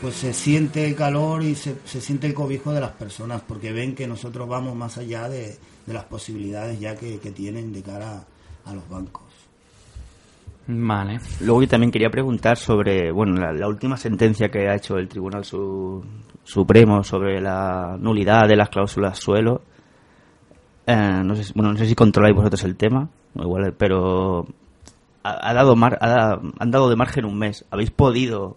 pues 0.00 0.14
se 0.16 0.32
siente 0.32 0.86
el 0.86 0.94
calor 0.96 1.42
y 1.42 1.54
se, 1.54 1.76
se 1.84 2.00
siente 2.00 2.26
el 2.26 2.34
cobijo 2.34 2.72
de 2.72 2.80
las 2.80 2.92
personas 2.92 3.42
porque 3.46 3.72
ven 3.72 3.94
que 3.94 4.06
nosotros 4.06 4.48
vamos 4.48 4.74
más 4.74 4.96
allá 4.98 5.28
de, 5.28 5.56
de 5.86 5.92
las 5.92 6.04
posibilidades 6.04 6.78
ya 6.80 6.94
que, 6.96 7.18
que 7.18 7.30
tienen 7.32 7.72
de 7.72 7.82
cara 7.82 8.24
a 8.64 8.74
los 8.74 8.88
bancos. 8.88 9.24
Vale. 10.72 11.18
Luego 11.40 11.62
yo 11.62 11.68
también 11.68 11.90
quería 11.90 12.10
preguntar 12.10 12.56
sobre, 12.56 13.10
bueno, 13.10 13.34
la, 13.40 13.52
la 13.52 13.66
última 13.66 13.96
sentencia 13.96 14.48
que 14.50 14.68
ha 14.68 14.76
hecho 14.76 14.96
el 14.98 15.08
Tribunal 15.08 15.44
Su- 15.44 16.04
Supremo 16.44 17.02
sobre 17.02 17.40
la 17.40 17.96
nulidad 17.98 18.46
de 18.46 18.56
las 18.56 18.68
cláusulas 18.68 19.18
suelo. 19.18 19.62
Eh, 20.86 21.22
no 21.24 21.34
sé, 21.34 21.44
si- 21.44 21.52
bueno, 21.54 21.72
no 21.72 21.78
sé 21.78 21.86
si 21.86 21.94
controláis 21.94 22.36
vosotros 22.36 22.62
el 22.64 22.76
tema, 22.76 23.08
igual, 23.34 23.74
pero 23.76 24.46
ha, 25.22 25.50
ha 25.50 25.54
dado 25.54 25.76
mar- 25.76 25.98
ha 26.00 26.38
han 26.58 26.70
dado 26.70 26.88
de 26.90 26.96
margen 26.96 27.24
un 27.24 27.38
mes. 27.38 27.64
¿Habéis 27.70 27.90
podido, 27.90 28.56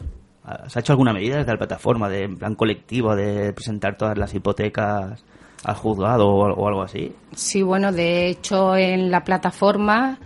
se 0.68 0.80
ha 0.80 0.82
hecho 0.82 0.94
alguna 0.94 1.14
medida 1.14 1.38
desde 1.38 1.52
la 1.52 1.58
plataforma 1.58 2.10
de 2.10 2.24
en 2.24 2.38
plan 2.38 2.56
colectivo 2.56 3.16
de 3.16 3.54
presentar 3.54 3.98
todas 3.98 4.18
las 4.18 4.34
hipotecas 4.34 5.24
al 5.64 5.76
juzgado 5.76 6.28
o, 6.28 6.46
al- 6.46 6.54
o 6.58 6.68
algo 6.68 6.82
así? 6.84 7.14
Sí, 7.36 7.62
bueno, 7.62 7.92
de 7.92 8.28
hecho 8.28 8.76
en 8.76 9.12
la 9.12 9.24
plataforma 9.24 10.18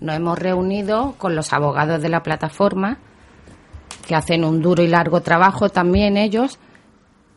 nos 0.00 0.14
hemos 0.16 0.38
reunido 0.38 1.14
con 1.18 1.34
los 1.34 1.52
abogados 1.52 2.00
de 2.00 2.08
la 2.08 2.22
plataforma, 2.22 2.98
que 4.06 4.14
hacen 4.14 4.44
un 4.44 4.62
duro 4.62 4.82
y 4.82 4.86
largo 4.86 5.20
trabajo 5.22 5.68
también 5.68 6.16
ellos, 6.16 6.58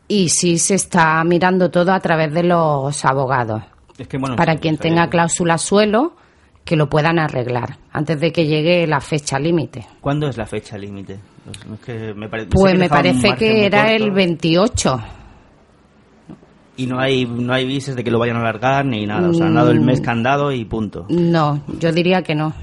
y 0.08 0.30
sí 0.30 0.58
se 0.60 0.76
está 0.76 1.24
mirando 1.24 1.72
todo 1.72 1.92
a 1.92 2.00
través 2.00 2.32
de 2.34 2.44
los 2.44 3.04
abogados. 3.04 3.64
Es 3.98 4.08
que, 4.08 4.18
bueno, 4.18 4.36
para 4.36 4.54
sí, 4.54 4.60
quien 4.60 4.78
tenga 4.78 5.10
cláusula 5.10 5.58
suelo, 5.58 6.14
que 6.72 6.78
lo 6.78 6.88
puedan 6.90 7.20
arreglar 7.20 7.78
antes 7.92 8.18
de 8.22 8.32
que 8.32 8.48
llegue 8.48 8.88
la 8.88 9.02
fecha 9.02 9.38
límite. 9.38 9.86
¿Cuándo 10.00 10.30
es 10.30 10.38
la 10.38 10.46
fecha 10.46 10.78
límite? 10.78 11.18
Pues, 11.44 11.68
no 11.68 11.74
es 11.76 11.80
que 11.82 12.14
me 12.14 12.30
pare- 12.30 12.46
Pues 12.46 12.72
que 12.72 12.80
me 12.80 12.88
parece 12.88 13.34
que 13.36 13.66
era 13.66 13.92
el 13.92 14.10
28. 14.12 14.98
Y 16.78 16.86
no 16.86 16.98
hay, 16.98 17.26
no 17.26 17.52
hay 17.54 17.66
vises 17.66 17.98
de 17.98 18.06
que 18.06 18.10
lo 18.10 18.20
vayan 18.20 18.38
a 18.38 18.40
alargar 18.40 18.86
ni 18.86 19.06
nada. 19.06 19.28
O 19.30 19.34
sea, 19.34 19.48
han 19.48 19.56
dado 19.56 19.72
el 19.72 19.82
mes 19.82 20.00
Mm. 20.00 20.04
que 20.04 20.10
han 20.10 20.24
dado 20.24 20.52
y 20.54 20.64
punto. 20.64 21.06
No, 21.10 21.62
yo 21.78 21.92
diría 21.92 22.22
que 22.22 22.36
no. 22.36 22.54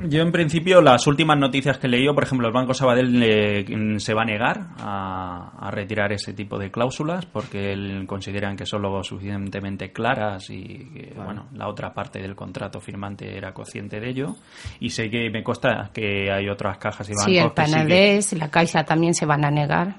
Yo, 0.00 0.22
en 0.22 0.30
principio, 0.30 0.80
las 0.80 1.06
últimas 1.08 1.36
noticias 1.38 1.76
que 1.78 1.88
he 1.88 1.90
leído, 1.90 2.14
por 2.14 2.22
ejemplo, 2.22 2.46
el 2.46 2.52
Banco 2.54 2.72
Sabadell 2.72 3.20
eh, 3.20 3.98
se 3.98 4.14
va 4.14 4.22
a 4.22 4.24
negar 4.24 4.68
a, 4.78 5.52
a 5.58 5.70
retirar 5.72 6.12
ese 6.12 6.32
tipo 6.34 6.56
de 6.56 6.70
cláusulas 6.70 7.26
porque 7.26 7.72
él- 7.72 8.04
consideran 8.06 8.56
que 8.56 8.64
son 8.64 8.82
lo 8.82 9.02
suficientemente 9.02 9.92
claras 9.92 10.50
y 10.50 10.62
que, 10.92 11.12
bueno, 11.16 11.48
la 11.52 11.66
otra 11.68 11.92
parte 11.92 12.20
del 12.20 12.36
contrato 12.36 12.80
firmante 12.80 13.36
era 13.36 13.52
consciente 13.52 13.98
de 13.98 14.08
ello. 14.08 14.36
Y 14.78 14.90
sé 14.90 15.10
que 15.10 15.30
me 15.30 15.42
consta 15.42 15.90
que 15.92 16.30
hay 16.30 16.48
otras 16.48 16.78
cajas 16.78 17.08
y 17.10 17.12
bancos 17.14 17.24
Sí, 17.24 17.38
el 17.38 17.42
que 17.52 17.64
sí 17.64 17.72
que- 17.72 17.72
Panadés, 17.78 18.32
la 18.34 18.50
Caixa 18.50 18.84
también 18.84 19.14
se 19.14 19.26
van 19.26 19.44
a 19.44 19.50
negar. 19.50 19.96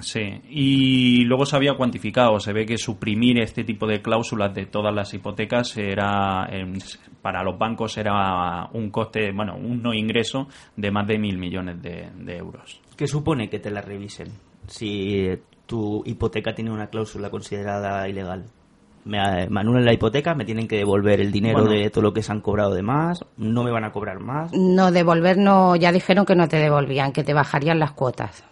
Sí, 0.00 0.20
y 0.48 1.24
luego 1.24 1.44
se 1.46 1.56
había 1.56 1.74
cuantificado, 1.74 2.38
se 2.40 2.52
ve 2.52 2.66
que 2.66 2.78
suprimir 2.78 3.40
este 3.40 3.64
tipo 3.64 3.86
de 3.86 4.00
cláusulas 4.00 4.54
de 4.54 4.66
todas 4.66 4.94
las 4.94 5.12
hipotecas 5.14 5.76
era, 5.76 6.46
em, 6.50 6.74
para 7.20 7.42
los 7.42 7.58
bancos 7.58 7.96
era 7.98 8.68
un 8.72 8.90
coste, 8.90 9.32
bueno, 9.32 9.56
un 9.56 9.82
no 9.82 9.92
ingreso 9.92 10.46
de 10.76 10.90
más 10.90 11.06
de 11.06 11.18
mil 11.18 11.38
millones 11.38 11.82
de, 11.82 12.08
de 12.16 12.36
euros. 12.36 12.80
¿Qué 12.96 13.06
supone 13.06 13.48
que 13.48 13.58
te 13.58 13.70
la 13.70 13.80
revisen? 13.80 14.28
Si 14.66 15.28
tu 15.66 16.02
hipoteca 16.04 16.54
tiene 16.54 16.70
una 16.70 16.86
cláusula 16.88 17.30
considerada 17.30 18.08
ilegal. 18.08 18.44
Me, 19.04 19.18
me 19.48 19.60
anulan 19.60 19.84
la 19.84 19.92
hipoteca, 19.92 20.34
me 20.34 20.44
tienen 20.44 20.68
que 20.68 20.76
devolver 20.76 21.20
el 21.20 21.32
dinero 21.32 21.62
Bueno. 21.62 21.72
de 21.72 21.90
todo 21.90 22.02
lo 22.02 22.12
que 22.12 22.22
se 22.22 22.30
han 22.30 22.40
cobrado 22.40 22.72
de 22.72 22.82
más, 22.82 23.24
no 23.36 23.64
me 23.64 23.72
van 23.72 23.84
a 23.84 23.90
cobrar 23.90 24.20
más. 24.20 24.52
No, 24.52 24.92
devolver 24.92 25.38
no, 25.38 25.74
ya 25.74 25.90
dijeron 25.90 26.24
que 26.24 26.36
no 26.36 26.46
te 26.46 26.58
devolvían, 26.58 27.12
que 27.12 27.24
te 27.24 27.34
bajarían 27.34 27.80
las 27.80 27.92
cuotas. 27.92 28.44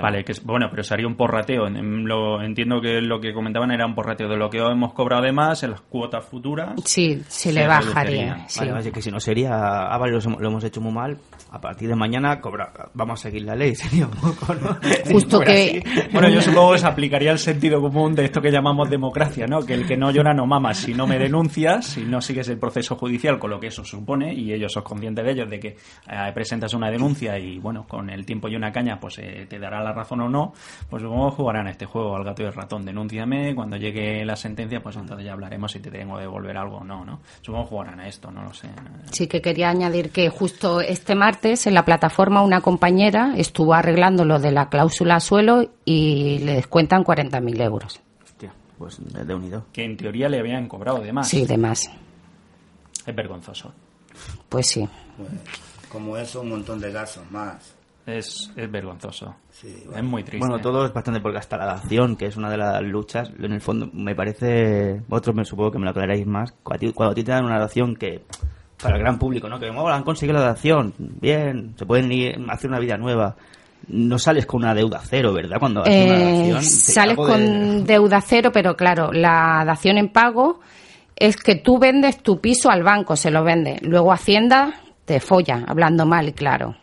Vale, 0.00 0.24
que 0.24 0.32
es- 0.32 0.42
bueno, 0.44 0.68
pero 0.70 0.82
sería 0.82 1.06
un 1.06 1.16
porrateo. 1.16 1.66
En- 1.66 2.06
lo- 2.06 2.42
entiendo 2.42 2.80
que 2.80 3.00
lo 3.00 3.20
que 3.20 3.32
comentaban 3.32 3.70
era 3.70 3.86
un 3.86 3.94
porrateo 3.94 4.28
de 4.28 4.36
lo 4.36 4.48
que 4.50 4.58
hemos 4.58 4.92
cobrado 4.92 5.22
de 5.22 5.32
más 5.32 5.62
en 5.62 5.70
las 5.72 5.80
cuotas 5.82 6.24
futuras. 6.24 6.74
Sí, 6.84 7.22
se, 7.28 7.50
Se 7.50 7.52
le 7.52 7.66
bajaría. 7.66 8.44
sí. 8.48 8.60
Vale, 8.60 8.72
vale, 8.72 8.92
que 8.92 9.02
si 9.02 9.10
no 9.10 9.20
sería, 9.20 9.52
ah, 9.54 9.98
vale, 9.98 10.12
lo 10.12 10.20
hemos, 10.20 10.40
lo 10.40 10.48
hemos 10.48 10.64
hecho 10.64 10.80
muy 10.80 10.92
mal, 10.92 11.18
a 11.50 11.60
partir 11.60 11.88
de 11.88 11.94
mañana 11.96 12.40
cobra, 12.40 12.72
vamos 12.94 13.20
a 13.20 13.22
seguir 13.24 13.42
la 13.42 13.54
ley, 13.54 13.74
sería 13.76 14.06
un 14.06 14.12
poco, 14.12 14.54
¿no? 14.54 14.78
Justo 15.10 15.40
que- 15.40 15.82
así. 15.84 16.08
Bueno, 16.12 16.28
yo 16.28 16.40
supongo 16.40 16.72
que 16.72 16.78
se 16.78 16.86
aplicaría 16.86 17.32
el 17.32 17.38
sentido 17.38 17.80
común 17.80 18.14
de 18.14 18.24
esto 18.24 18.40
que 18.40 18.50
llamamos 18.50 18.88
democracia, 18.90 19.46
¿no? 19.46 19.60
Que 19.64 19.74
el 19.74 19.86
que 19.86 19.96
no 19.96 20.10
llora 20.10 20.34
no 20.34 20.46
mama. 20.46 20.74
Si 20.74 20.94
no 20.94 21.06
me 21.06 21.18
denuncias, 21.18 21.86
si 21.86 22.02
no 22.04 22.20
sigues 22.20 22.48
el 22.48 22.58
proceso 22.58 22.96
judicial 22.96 23.38
con 23.38 23.50
lo 23.50 23.60
que 23.60 23.68
eso 23.68 23.84
supone, 23.84 24.32
y 24.34 24.52
ellos 24.52 24.72
son 24.72 24.82
conscientes 24.82 25.24
de 25.24 25.30
ellos, 25.32 25.50
de 25.50 25.60
que 25.60 25.68
eh, 25.68 26.32
presentas 26.34 26.72
una 26.74 26.90
denuncia 26.90 27.38
y, 27.38 27.58
bueno, 27.58 27.86
con 27.88 28.10
el 28.10 28.24
tiempo 28.26 28.48
y 28.48 28.56
una 28.56 28.72
caña, 28.72 28.98
pues 29.00 29.18
eh, 29.18 29.46
te 29.48 29.58
dará 29.66 29.82
la 29.82 29.92
razón 29.92 30.20
o 30.20 30.28
no, 30.28 30.52
pues 30.88 31.02
supongo 31.02 31.30
que 31.30 31.36
jugarán 31.36 31.66
a 31.66 31.70
este 31.70 31.86
juego 31.86 32.16
al 32.16 32.24
gato 32.24 32.42
y 32.42 32.46
el 32.46 32.54
ratón. 32.54 32.84
Denúnciame, 32.84 33.54
cuando 33.54 33.76
llegue 33.76 34.24
la 34.24 34.36
sentencia, 34.36 34.82
pues 34.82 34.96
entonces 34.96 35.26
ya 35.26 35.32
hablaremos 35.32 35.72
si 35.72 35.80
te 35.80 35.90
tengo 35.90 36.16
que 36.16 36.22
devolver 36.22 36.56
algo 36.56 36.78
o 36.78 36.84
no, 36.84 37.04
¿no? 37.04 37.20
Supongo 37.42 37.64
que 37.64 37.70
jugarán 37.70 38.00
a 38.00 38.08
esto, 38.08 38.30
no 38.30 38.42
lo 38.42 38.54
sé. 38.54 38.68
Sí 39.10 39.26
que 39.26 39.42
quería 39.42 39.70
añadir 39.70 40.10
que 40.10 40.28
justo 40.28 40.80
este 40.80 41.14
martes 41.14 41.66
en 41.66 41.74
la 41.74 41.84
plataforma 41.84 42.42
una 42.42 42.60
compañera 42.60 43.34
estuvo 43.36 43.74
arreglando 43.74 44.24
lo 44.24 44.38
de 44.38 44.52
la 44.52 44.68
cláusula 44.68 45.20
suelo 45.20 45.70
y 45.84 46.38
le 46.40 46.54
descuentan 46.54 47.04
40.000 47.04 47.62
euros. 47.62 48.00
Hostia, 48.24 48.52
pues 48.78 48.98
de, 49.00 49.34
unido. 49.34 49.66
Que 49.72 49.84
en 49.84 49.96
teoría 49.96 50.28
le 50.28 50.38
habían 50.38 50.68
cobrado 50.68 51.00
de 51.00 51.12
más. 51.12 51.28
Sí, 51.28 51.44
de 51.44 51.56
más. 51.56 51.90
Es 53.06 53.14
vergonzoso. 53.14 53.72
Pues 54.48 54.66
sí. 54.68 54.88
Pues, 55.16 55.30
como 55.88 56.16
eso, 56.16 56.40
un 56.40 56.50
montón 56.50 56.80
de 56.80 56.92
casos 56.92 57.30
más. 57.30 57.75
Es, 58.06 58.52
es 58.56 58.70
vergonzoso. 58.70 59.34
Sí, 59.50 59.84
Es 59.94 60.02
muy 60.04 60.22
triste. 60.22 60.38
Bueno, 60.46 60.60
todo 60.62 60.86
es 60.86 60.92
bastante 60.92 61.20
porque 61.20 61.38
hasta 61.38 61.56
la 61.56 61.66
dación, 61.66 62.14
que 62.16 62.26
es 62.26 62.36
una 62.36 62.48
de 62.48 62.56
las 62.56 62.80
luchas, 62.82 63.30
en 63.38 63.52
el 63.52 63.60
fondo 63.60 63.88
me 63.92 64.14
parece, 64.14 65.02
vosotros 65.08 65.34
me 65.34 65.44
supongo 65.44 65.72
que 65.72 65.78
me 65.78 65.84
lo 65.86 65.90
aclaráis 65.90 66.24
más, 66.26 66.52
cuando 66.62 66.76
a 66.76 66.88
ti, 66.88 66.92
cuando 66.94 67.12
a 67.12 67.14
ti 67.16 67.24
te 67.24 67.32
dan 67.32 67.44
una 67.44 67.58
dación 67.58 67.96
que, 67.96 68.22
para 68.80 68.94
el 68.96 69.02
gran 69.02 69.18
público, 69.18 69.48
¿no? 69.48 69.58
Que 69.58 69.70
oh, 69.70 69.88
han 69.88 70.04
conseguido 70.04 70.38
la 70.38 70.44
dación, 70.46 70.94
bien, 70.98 71.74
se 71.76 71.84
pueden 71.84 72.12
ir, 72.12 72.36
hacer 72.48 72.70
una 72.70 72.78
vida 72.78 72.96
nueva. 72.96 73.34
No 73.88 74.18
sales 74.18 74.46
con 74.46 74.62
una 74.62 74.74
deuda 74.74 75.00
cero, 75.04 75.32
¿verdad? 75.32 75.58
Cuando 75.58 75.80
haces 75.82 76.04
una 76.04 76.14
Eh, 76.16 76.24
dación. 76.24 76.60
te- 76.60 76.92
sales 76.92 77.16
de- 77.16 77.22
con 77.22 77.84
deuda 77.84 78.20
cero, 78.20 78.50
pero 78.52 78.76
claro, 78.76 79.12
la 79.12 79.64
dación 79.66 79.98
en 79.98 80.08
pago 80.12 80.60
es 81.16 81.36
que 81.36 81.56
tú 81.56 81.78
vendes 81.78 82.22
tu 82.22 82.40
piso 82.40 82.70
al 82.70 82.82
banco, 82.84 83.16
se 83.16 83.30
lo 83.30 83.42
vende. 83.42 83.78
Luego 83.82 84.12
Hacienda 84.12 84.74
te 85.04 85.18
folla, 85.20 85.64
hablando 85.66 86.04
mal 86.06 86.28
y 86.28 86.32
claro. 86.32 86.76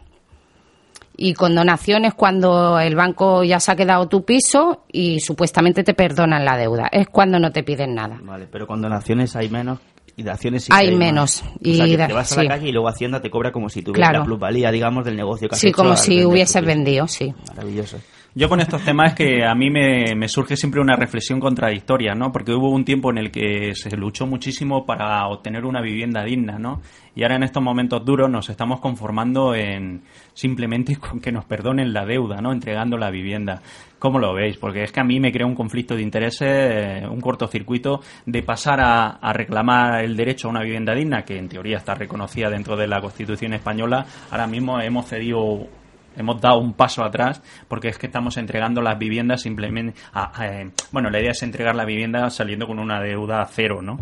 Y 1.16 1.34
con 1.36 1.53
donaciones 1.55 2.14
cuando 2.16 2.80
el 2.80 2.95
banco 2.95 3.43
ya 3.43 3.59
se 3.59 3.72
ha 3.72 3.76
quedado 3.76 4.07
tu 4.07 4.26
piso 4.26 4.84
y 4.91 5.20
supuestamente 5.20 5.84
te 5.84 5.93
perdonan 5.93 6.43
la 6.43 6.57
deuda. 6.57 6.88
Es 6.91 7.07
cuando 7.07 7.39
no 7.39 7.51
te 7.51 7.64
piden 7.64 7.93
nada. 7.93 8.20
Vale, 8.24 8.47
pero 8.51 8.66
con 8.66 8.82
donaciones 8.82 9.36
hay 9.36 9.47
menos 9.49 9.80
y 10.16 10.24
daciones 10.24 10.64
sí 10.66 10.72
Hay 10.74 10.88
hay 10.89 10.95
menos. 10.95 11.43
más. 11.43 11.53
Y 11.61 11.74
o 11.74 11.76
sea, 11.76 11.86
que 11.86 12.07
te 12.07 12.14
vas 12.14 12.32
a 12.32 12.36
sí. 12.36 12.41
la 12.47 12.55
calle 12.55 12.70
y 12.70 12.72
luego 12.72 12.88
Hacienda 12.88 13.22
te 13.22 13.30
cobra 13.30 13.51
como 13.51 13.70
si 13.70 13.82
tuvieras 13.84 14.09
Claro. 14.09 14.20
la 14.20 14.26
plusvalía, 14.26 14.72
digamos, 14.72 15.05
del 15.05 15.16
negocio 15.16 15.47
que 15.49 15.55
has 15.55 15.61
Sí, 15.61 15.68
hecho 15.68 15.78
como 15.78 15.95
si 15.95 16.26
hubieses 16.26 16.66
vendido, 16.66 17.07
sí. 17.07 17.34
Maravilloso. 17.49 17.97
Yo 18.36 18.49
con 18.49 18.59
estos 18.59 18.84
temas 18.84 19.11
es 19.11 19.15
que 19.15 19.45
a 19.45 19.53
mí 19.53 19.69
me, 19.69 20.27
surge 20.27 20.57
siempre 20.57 20.81
una 20.81 20.95
reflexión 20.95 21.39
contradictoria, 21.39 22.15
¿no? 22.15 22.31
Porque 22.31 22.51
hubo 22.51 22.71
un 22.71 22.84
tiempo 22.84 23.11
en 23.11 23.19
el 23.19 23.29
que 23.29 23.75
se 23.75 23.95
luchó 23.95 24.25
muchísimo 24.25 24.88
para 24.88 25.27
obtener 25.27 25.65
una 25.65 25.81
vivienda 25.81 26.23
digna, 26.23 26.57
¿no? 26.57 26.81
Y 27.13 27.21
ahora 27.21 27.36
en 27.36 27.43
estos 27.43 27.61
momentos 27.61 28.03
duros 28.03 28.31
nos 28.31 28.49
estamos 28.49 28.79
conformando 28.79 29.53
en 29.53 30.01
simplemente 30.34 30.95
con 30.99 31.19
que 31.19 31.31
nos 31.31 31.45
perdonen 31.45 31.93
la 31.93 32.07
deuda, 32.07 32.41
¿no? 32.41 32.51
Entregando 32.51 32.97
la 32.97 33.11
vivienda. 33.11 33.61
¿Cómo 33.99 34.17
lo 34.17 34.34
veis? 34.34 34.57
Porque 34.57 34.81
es 34.81 34.91
que 34.91 34.99
a 34.99 35.03
mí 35.03 35.19
me 35.19 35.31
crea 35.31 35.45
un 35.45 35.53
conflicto 35.53 35.95
de 35.95 36.01
intereses, 36.01 37.07
un 37.07 37.21
cortocircuito 37.21 38.01
de 38.25 38.41
pasar 38.41 38.79
a 38.81 39.31
reclamar 39.34 40.03
el 40.03 40.17
derecho 40.17 40.47
a 40.47 40.51
una 40.51 40.63
vivienda 40.63 40.95
digna, 40.95 41.21
que 41.21 41.38
en 41.38 41.49
teoría 41.49 41.77
está 41.77 41.93
reconocida 41.93 42.49
dentro 42.49 42.75
de 42.75 42.88
la 42.88 42.99
Constitución 42.99 43.53
española. 43.53 44.07
Ahora 44.31 44.47
mismo 44.47 44.81
hemos 44.81 45.05
cedido 45.05 45.67
hemos 46.16 46.39
dado 46.41 46.59
un 46.59 46.74
paso 46.74 47.03
atrás 47.03 47.41
porque 47.68 47.89
es 47.89 47.97
que 47.97 48.07
estamos 48.07 48.38
entregando 48.38 48.82
las 48.82 48.97
viviendas 48.99 49.41
simplemente 49.41 49.99
a- 50.14 50.41
a, 50.41 50.61
eh, 50.61 50.72
bueno 50.91 51.09
la 51.09 51.20
idea 51.20 51.32
es 51.32 51.43
entregar 51.43 51.76
la 51.76 51.86
vivienda 51.86 52.30
saliendo 52.30 52.68
con 52.68 52.80
una 52.80 52.99
deuda 53.01 53.47
cero 53.51 53.82
no 53.82 53.99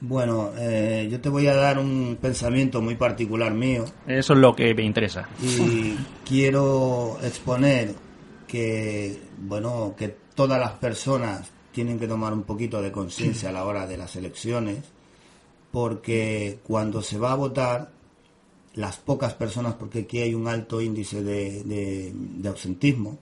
Bueno, 0.00 0.50
eh, 0.58 1.08
yo 1.10 1.18
te 1.20 1.30
voy 1.30 1.46
a 1.46 1.54
dar 1.54 1.78
un 1.78 2.18
pensamiento 2.20 2.82
muy 2.82 2.96
particular 2.96 3.54
mío. 3.54 3.86
Eso 4.06 4.34
es 4.34 4.38
lo 4.38 4.54
que 4.54 4.74
me 4.74 4.82
interesa. 4.82 5.26
Y 5.42 5.96
quiero 6.28 7.16
exponer 7.22 7.94
que, 8.46 9.18
bueno, 9.38 9.94
que 9.96 10.14
todas 10.34 10.60
las 10.60 10.72
personas 10.72 11.50
tienen 11.72 11.98
que 11.98 12.06
tomar 12.06 12.34
un 12.34 12.42
poquito 12.42 12.82
de 12.82 12.92
conciencia 12.92 13.48
a 13.48 13.52
la 13.52 13.64
hora 13.64 13.86
de 13.86 13.96
las 13.96 14.14
elecciones 14.16 14.84
porque 15.70 16.58
cuando 16.62 17.02
se 17.02 17.18
va 17.18 17.32
a 17.32 17.36
votar 17.36 17.90
las 18.76 18.98
pocas 18.98 19.34
personas, 19.34 19.74
porque 19.74 20.00
aquí 20.00 20.20
hay 20.20 20.34
un 20.34 20.46
alto 20.48 20.80
índice 20.80 21.22
de, 21.22 21.62
de- 21.64 22.48
ausentismo, 22.48 23.18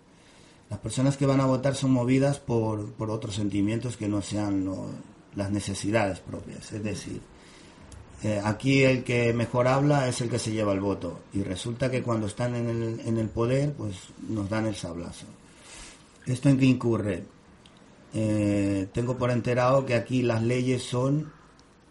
las 0.69 0.79
personas 0.81 1.17
que 1.17 1.27
van 1.27 1.41
a 1.41 1.47
votar 1.47 1.75
son 1.77 1.93
movidas 1.93 2.41
por, 2.41 2.93
por 2.93 3.11
otros 3.11 3.37
sentimientos 3.37 3.97
que 3.97 4.09
no 4.09 4.21
sean 4.23 4.69
las 5.37 5.51
necesidades 5.51 6.21
propias. 6.21 6.73
Es 6.73 6.83
decir, 6.83 7.21
eh, 8.23 8.41
aquí 8.43 8.83
el 8.83 9.05
que 9.05 9.33
mejor 9.33 9.69
habla 9.69 10.09
es 10.09 10.21
el 10.21 10.29
que 10.31 10.39
se 10.39 10.51
lleva 10.53 10.73
el 10.73 10.81
voto 10.81 11.21
y 11.33 11.43
resulta 11.43 11.91
que 11.91 12.03
cuando 12.03 12.27
están 12.27 12.55
en 12.57 12.69
el, 12.69 13.01
en 13.05 13.19
el 13.19 13.29
poder 13.29 13.73
pues 13.75 13.95
nos 14.29 14.49
dan 14.51 14.67
el 14.67 14.75
sablazo. 14.75 15.27
¿Esto 16.27 16.49
en 16.49 16.59
qué 16.59 16.65
incurre? 16.67 17.25
Eh, 18.15 18.89
tengo 18.93 19.17
por 19.19 19.31
enterado 19.31 19.85
que 19.87 19.95
aquí 19.95 20.23
las 20.23 20.43
leyes 20.43 20.83
son 20.83 21.31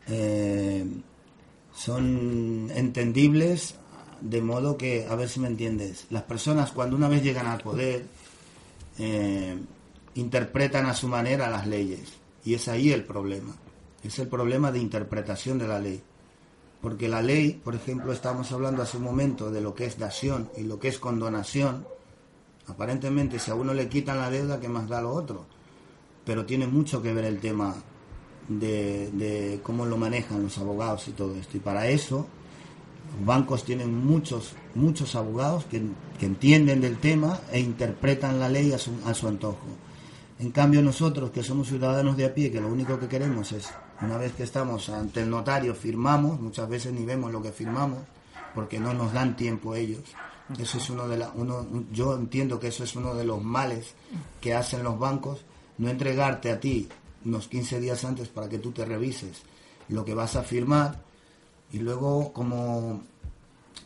eh, 0.07 0.85
son 1.75 2.71
entendibles 2.73 3.75
de 4.21 4.41
modo 4.41 4.77
que, 4.77 5.05
a 5.09 5.15
ver 5.15 5.27
si 5.27 5.39
me 5.39 5.47
entiendes, 5.47 6.05
las 6.09 6.23
personas 6.23 6.71
cuando 6.71 6.95
una 6.95 7.09
vez 7.09 7.23
llegan 7.23 7.47
al 7.47 7.59
poder 7.59 8.05
eh, 8.97 9.57
interpretan 10.15 10.85
a 10.85 10.93
su 10.93 11.07
manera 11.07 11.49
las 11.49 11.67
leyes 11.67 12.13
y 12.45 12.53
es 12.53 12.67
ahí 12.67 12.91
el 12.91 13.03
problema, 13.03 13.53
es 14.01 14.19
el 14.19 14.27
problema 14.27 14.71
de 14.71 14.79
interpretación 14.79 15.57
de 15.57 15.67
la 15.67 15.79
ley. 15.79 16.01
Porque 16.81 17.07
la 17.07 17.21
ley, 17.21 17.53
por 17.63 17.75
ejemplo, 17.75 18.11
estábamos 18.11 18.51
hablando 18.51 18.81
hace 18.81 18.97
un 18.97 19.03
momento 19.03 19.49
de 19.49 19.61
lo 19.61 19.73
que 19.73 19.85
es 19.85 19.97
dación 19.97 20.49
y 20.57 20.63
lo 20.63 20.79
que 20.79 20.89
es 20.89 20.99
condonación. 20.99 21.87
Aparentemente, 22.67 23.39
si 23.39 23.51
a 23.51 23.55
uno 23.55 23.73
le 23.73 23.87
quitan 23.87 24.17
la 24.17 24.29
deuda, 24.29 24.59
¿qué 24.59 24.67
más 24.67 24.89
da 24.89 25.01
lo 25.01 25.13
otro? 25.13 25.45
Pero 26.25 26.45
tiene 26.45 26.67
mucho 26.67 27.01
que 27.01 27.13
ver 27.13 27.23
el 27.23 27.39
tema 27.39 27.73
de, 28.47 29.59
cómo 29.63 29.85
lo 29.85 29.97
manejan 29.97 30.43
los 30.43 30.57
abogados 30.57 31.07
y 31.07 31.11
todo 31.11 31.35
esto. 31.35 31.57
Y 31.57 31.59
para 31.59 31.87
eso 31.87 32.27
Los 33.17 33.25
bancos 33.25 33.63
tienen 33.63 34.05
muchos, 34.05 34.53
muchos 34.75 35.15
abogados 35.15 35.65
que, 35.65 35.81
que 36.19 36.25
entienden 36.25 36.81
del 36.81 36.97
tema 36.97 37.39
e 37.51 37.59
interpretan 37.59 38.39
la 38.39 38.49
ley 38.49 38.71
a 38.73 38.77
su, 38.77 38.91
a 39.05 39.13
su 39.13 39.27
antojo. 39.27 39.67
En 40.39 40.51
cambio 40.51 40.81
nosotros, 40.81 41.31
que 41.31 41.43
somos 41.43 41.67
ciudadanos 41.67 42.17
de 42.17 42.25
a 42.25 42.33
pie, 42.33 42.51
que 42.51 42.59
lo 42.59 42.67
único 42.67 42.99
que 42.99 43.07
queremos 43.07 43.51
es, 43.51 43.69
una 44.01 44.17
vez 44.17 44.33
que 44.33 44.43
estamos 44.43 44.89
ante 44.89 45.21
el 45.21 45.29
notario, 45.29 45.75
firmamos, 45.75 46.39
muchas 46.39 46.67
veces 46.67 46.91
ni 46.91 47.05
vemos 47.05 47.31
lo 47.31 47.41
que 47.41 47.51
firmamos, 47.51 47.99
porque 48.53 48.79
no 48.79 48.93
nos 48.93 49.13
dan 49.13 49.35
tiempo 49.35 49.75
ellos. 49.75 50.03
Eso 50.59 50.77
es 50.77 50.89
uno 50.89 51.07
de 51.07 51.17
la, 51.17 51.31
uno, 51.35 51.65
yo 51.91 52.15
entiendo 52.15 52.59
que 52.59 52.67
eso 52.67 52.83
es 52.83 52.95
uno 52.95 53.15
de 53.15 53.23
los 53.23 53.41
males 53.41 53.93
que 54.41 54.53
hacen 54.53 54.83
los 54.83 54.99
bancos, 54.99 55.45
no 55.77 55.89
entregarte 55.89 56.51
a 56.51 56.59
ti 56.59 56.89
unos 57.25 57.47
15 57.47 57.79
días 57.79 58.03
antes 58.05 58.27
para 58.27 58.49
que 58.49 58.59
tú 58.59 58.71
te 58.71 58.85
revises 58.85 59.41
lo 59.89 60.03
que 60.05 60.13
vas 60.13 60.35
a 60.35 60.43
firmar 60.43 61.01
y 61.71 61.79
luego 61.79 62.31
como, 62.33 63.01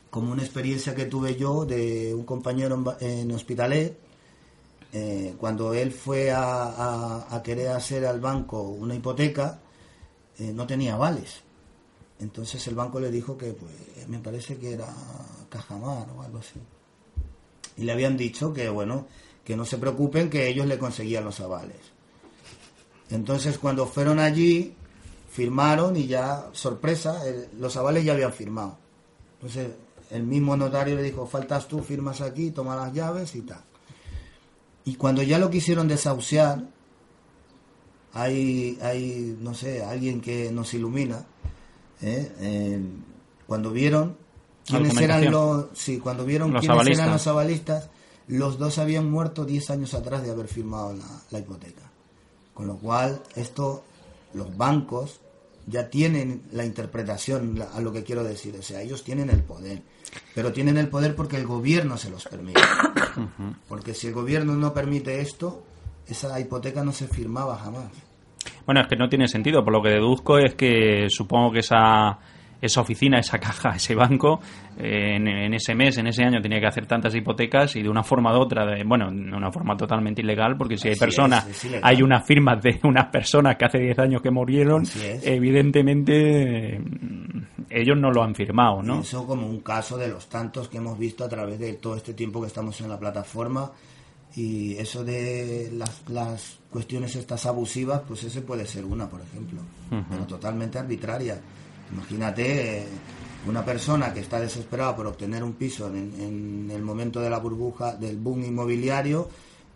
como 0.10 0.32
una 0.32 0.44
experiencia 0.44 0.94
que 0.96 1.06
tuve 1.06 1.36
yo 1.36 1.66
de 1.66 2.14
un 2.14 2.24
compañero 2.24 2.96
en, 3.00 3.08
en 3.08 3.32
Hospitalet, 3.32 3.98
eh, 4.94 5.36
cuando 5.38 5.74
él 5.74 5.92
fue 5.92 6.32
a, 6.32 6.64
a- 6.64 7.36
a 7.36 7.44
querer 7.44 7.70
hacer 7.70 8.06
al 8.06 8.20
banco 8.20 8.62
una 8.62 8.96
hipoteca, 8.96 9.60
eh, 10.40 10.52
no 10.54 10.66
tenía 10.68 10.96
vales. 10.96 11.42
Entonces 12.20 12.66
el 12.68 12.76
banco 12.76 13.00
le 13.00 13.12
dijo 13.12 13.38
que, 13.38 13.54
pues, 13.54 13.72
me 14.08 14.20
parece 14.20 14.58
que 14.58 14.74
era 14.74 14.88
Cajamar 15.50 16.08
o 16.16 16.22
algo 16.22 16.40
así. 16.40 16.60
Y 17.78 17.84
le 17.84 17.92
habían 17.92 18.18
dicho 18.18 18.54
que, 18.54 18.70
bueno, 18.70 19.06
que 19.44 19.56
no 19.56 19.66
se 19.66 19.78
preocupen, 19.78 20.30
que 20.30 20.48
ellos 20.48 20.66
le 20.66 20.80
conseguían 20.80 21.24
los 21.26 21.40
avales. 21.40 21.78
Entonces 23.10 23.58
cuando 23.58 23.86
fueron 23.88 24.20
allí, 24.20 24.74
firmaron 25.32 25.95
y 25.95 26.08
ya, 26.08 26.47
sorpresa, 26.53 27.26
el- 27.28 27.47
los 27.60 27.76
avales 27.78 28.03
ya 28.03 28.14
habían 28.14 28.34
firmado. 28.34 28.78
Entonces 29.36 29.70
el 30.10 30.24
mismo 30.24 30.55
notario 30.58 30.95
le 30.95 31.03
dijo, 31.03 31.28
faltas 31.28 31.68
tú, 31.68 31.82
firmas 31.82 32.22
aquí, 32.22 32.51
toma 32.51 32.76
las 32.76 32.93
llaves 32.93 33.36
y 33.36 33.41
tal. 33.41 33.62
Y 34.86 34.95
cuando 34.95 35.22
ya 35.22 35.38
lo 35.38 35.49
quisieron 35.49 35.88
desahuciar, 35.88 36.64
hay, 38.14 38.80
hay 38.82 39.38
no 39.39 39.53
sé, 39.53 39.84
alguien 39.84 40.22
que 40.22 40.51
nos 40.51 40.74
ilumina, 40.74 41.26
¿eh? 42.01 42.32
Eh, 42.39 42.82
cuando 43.45 43.72
vieron 43.72 44.18
quiénes 44.66 44.91
eran 45.03 45.22
los, 45.32 45.66
sí, 45.74 45.99
cuando 45.99 46.26
vieron 46.26 46.51
Los 46.51 46.62
quiénes 46.62 46.76
avalistas. 46.76 47.03
eran 47.05 47.14
los 47.14 47.28
avalistas, 47.28 47.89
los 48.28 48.58
dos 48.58 48.78
habían 48.80 49.10
muerto 49.10 49.45
10 49.45 49.70
años 49.70 49.93
atrás 49.93 50.24
de 50.24 50.32
haber 50.32 50.47
firmado 50.47 50.93
la, 50.93 51.05
la 51.32 51.39
hipoteca. 51.39 51.84
Con 52.58 52.66
lo 52.66 52.78
cual, 52.78 53.22
esto, 53.36 53.84
los 54.34 54.58
bancos 54.58 55.22
ya 55.68 55.91
tienen 55.91 56.41
la 56.51 56.66
interpretación 56.66 57.64
a 57.72 57.80
lo 57.82 57.93
que 57.93 58.03
quiero 58.03 58.24
decir. 58.24 58.55
O 58.58 58.64
sea, 58.64 58.82
ellos 58.82 59.03
tienen 59.03 59.30
el 59.30 59.43
poder. 59.43 59.84
Pero 60.34 60.51
tienen 60.51 60.76
el 60.78 60.88
poder 60.88 61.16
porque 61.16 61.36
el 61.36 61.45
gobierno 61.45 61.97
se 61.97 62.10
los 62.10 62.24
permite. 62.24 62.60
Porque 63.70 63.93
si 63.93 64.08
el 64.08 64.14
gobierno 64.14 64.55
no 64.55 64.74
permite 64.74 65.22
esto, 65.22 65.66
esa 66.08 66.39
hipoteca 66.39 66.84
no 66.84 66.93
se 66.93 67.08
firmaba 67.08 67.60
jamás. 67.60 67.91
Bueno, 68.66 68.82
es 68.82 68.88
que 68.88 68.95
no 68.95 69.08
tiene 69.08 69.28
sentido. 69.28 69.64
Por 69.64 69.74
lo 69.74 69.84
que 69.84 69.89
deduzco 69.89 70.39
es 70.39 70.55
que 70.55 71.12
supongo 71.12 71.51
que 71.51 71.60
esa, 71.60 72.18
esa 72.62 72.82
oficina, 72.82 73.20
esa 73.20 73.39
caja, 73.39 73.76
ese 73.76 73.95
banco, 73.95 74.39
eh, 74.78 75.16
en, 75.16 75.28
en 75.28 75.53
ese 75.53 75.76
mes, 75.76 75.97
en 75.97 76.08
ese 76.08 76.24
año, 76.24 76.41
tenía 76.41 76.60
que 76.60 76.68
hacer 76.68 76.86
tantas 76.86 77.14
hipotecas 77.16 77.76
y 77.76 77.84
de 77.84 77.89
una 77.89 78.03
forma 78.03 78.38
u 78.38 78.41
otra, 78.41 78.66
de, 78.66 78.84
bueno, 78.84 79.12
de 79.12 79.36
una 79.36 79.51
forma 79.51 79.76
totalmente 79.78 80.22
ilegal, 80.22 80.58
porque 80.58 80.78
si 80.78 80.89
hay 80.89 80.95
personas, 80.95 81.45
es, 81.47 81.58
es 81.58 81.66
ilegal. 81.66 81.82
hay 81.84 82.01
unas 82.01 82.26
firmas 82.26 82.62
de 82.62 82.80
unas 82.84 83.08
personas 83.08 83.55
que 83.58 83.66
hace 83.66 83.80
10 83.80 83.99
años 83.99 84.22
que 84.22 84.32
murieron, 84.32 84.84
evidentemente 85.24 86.76
eh, 86.76 86.82
ellos 87.70 87.97
no 87.97 88.12
lo 88.12 88.24
han 88.24 88.34
firmado, 88.34 88.82
¿no? 88.82 89.01
Eso 89.01 89.26
como 89.26 89.47
un 89.47 89.60
caso 89.60 89.97
de 89.97 90.08
los 90.08 90.28
tantos 90.28 90.68
que 90.70 90.78
hemos 90.78 90.97
visto 90.97 91.24
a 91.24 91.30
través 91.30 91.60
de 91.60 91.74
todo 91.74 91.95
este 91.95 92.14
tiempo 92.14 92.41
que 92.41 92.47
estamos 92.47 92.80
en 92.82 92.89
la 92.89 92.99
plataforma. 92.99 93.72
Y 94.36 94.76
eso 94.76 95.03
de 95.03 95.72
las, 95.74 96.03
las 96.10 96.60
cuestiones 96.70 97.16
estas 97.16 97.45
abusivas, 97.45 98.01
pues 98.08 98.24
ese 98.24 98.41
puede 98.41 98.66
ser 98.66 98.86
una, 98.86 99.10
por 99.10 99.22
ejemplo. 99.22 99.62
Pero 99.89 100.26
totalmente 100.26 100.78
arbitraria. 100.78 101.39
Imagínate 101.92 102.80
eh, 102.80 102.88
una 103.48 103.64
persona 103.64 104.14
que 104.14 104.20
está 104.20 104.40
desesperada 104.40 104.96
por 104.96 105.08
obtener 105.08 105.44
un 105.44 105.54
piso 105.54 105.88
en, 105.88 106.14
en 106.20 106.72
el 106.72 106.82
momento 106.82 107.20
de 107.22 107.30
la 107.30 107.40
burbuja, 107.40 107.96
del 107.96 108.18
boom 108.18 108.44
inmobiliario, 108.44 109.30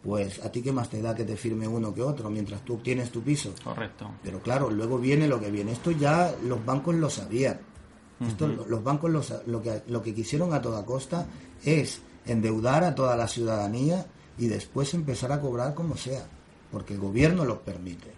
pues 0.04 0.44
a 0.44 0.52
ti 0.52 0.62
qué 0.62 0.72
más 0.72 0.90
te 0.90 1.02
da 1.02 1.14
que 1.14 1.24
te 1.24 1.38
firme 1.38 1.68
uno 1.68 1.94
que 1.94 2.02
otro 2.02 2.30
mientras 2.30 2.62
tú 2.62 2.76
obtienes 2.76 3.12
tu 3.12 3.22
piso. 3.22 3.54
Correcto. 3.64 4.10
Pero 4.24 4.40
claro, 4.42 4.70
luego 4.70 4.98
viene 4.98 5.28
lo 5.28 5.40
que 5.40 5.52
viene. 5.52 5.72
Esto 5.72 5.92
ya 5.92 6.34
los 6.44 6.66
bancos 6.66 6.96
lo 6.96 7.10
sabían. 7.10 7.60
Esto, 8.20 8.46
Ujú. 8.46 8.66
Los 8.68 8.84
bancos 8.84 9.10
lo, 9.12 9.24
lo, 9.48 9.62
que, 9.62 9.82
lo 9.88 10.02
que 10.02 10.14
quisieron 10.14 10.54
a 10.54 10.62
toda 10.62 10.86
costa 10.86 11.26
es 11.64 12.02
endeudar 12.26 12.84
a 12.84 12.94
toda 12.94 13.16
la 13.16 13.28
ciudadanía 13.28 14.06
y 14.38 14.48
después 14.48 14.94
empezar 14.94 15.32
a 15.32 15.40
cobrar 15.40 15.74
como 15.74 15.98
sea, 15.98 16.26
porque 16.72 16.94
el 16.94 17.00
gobierno 17.00 17.46
lo 17.46 17.62
permite. 17.62 18.12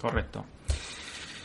Correcto. 0.00 0.44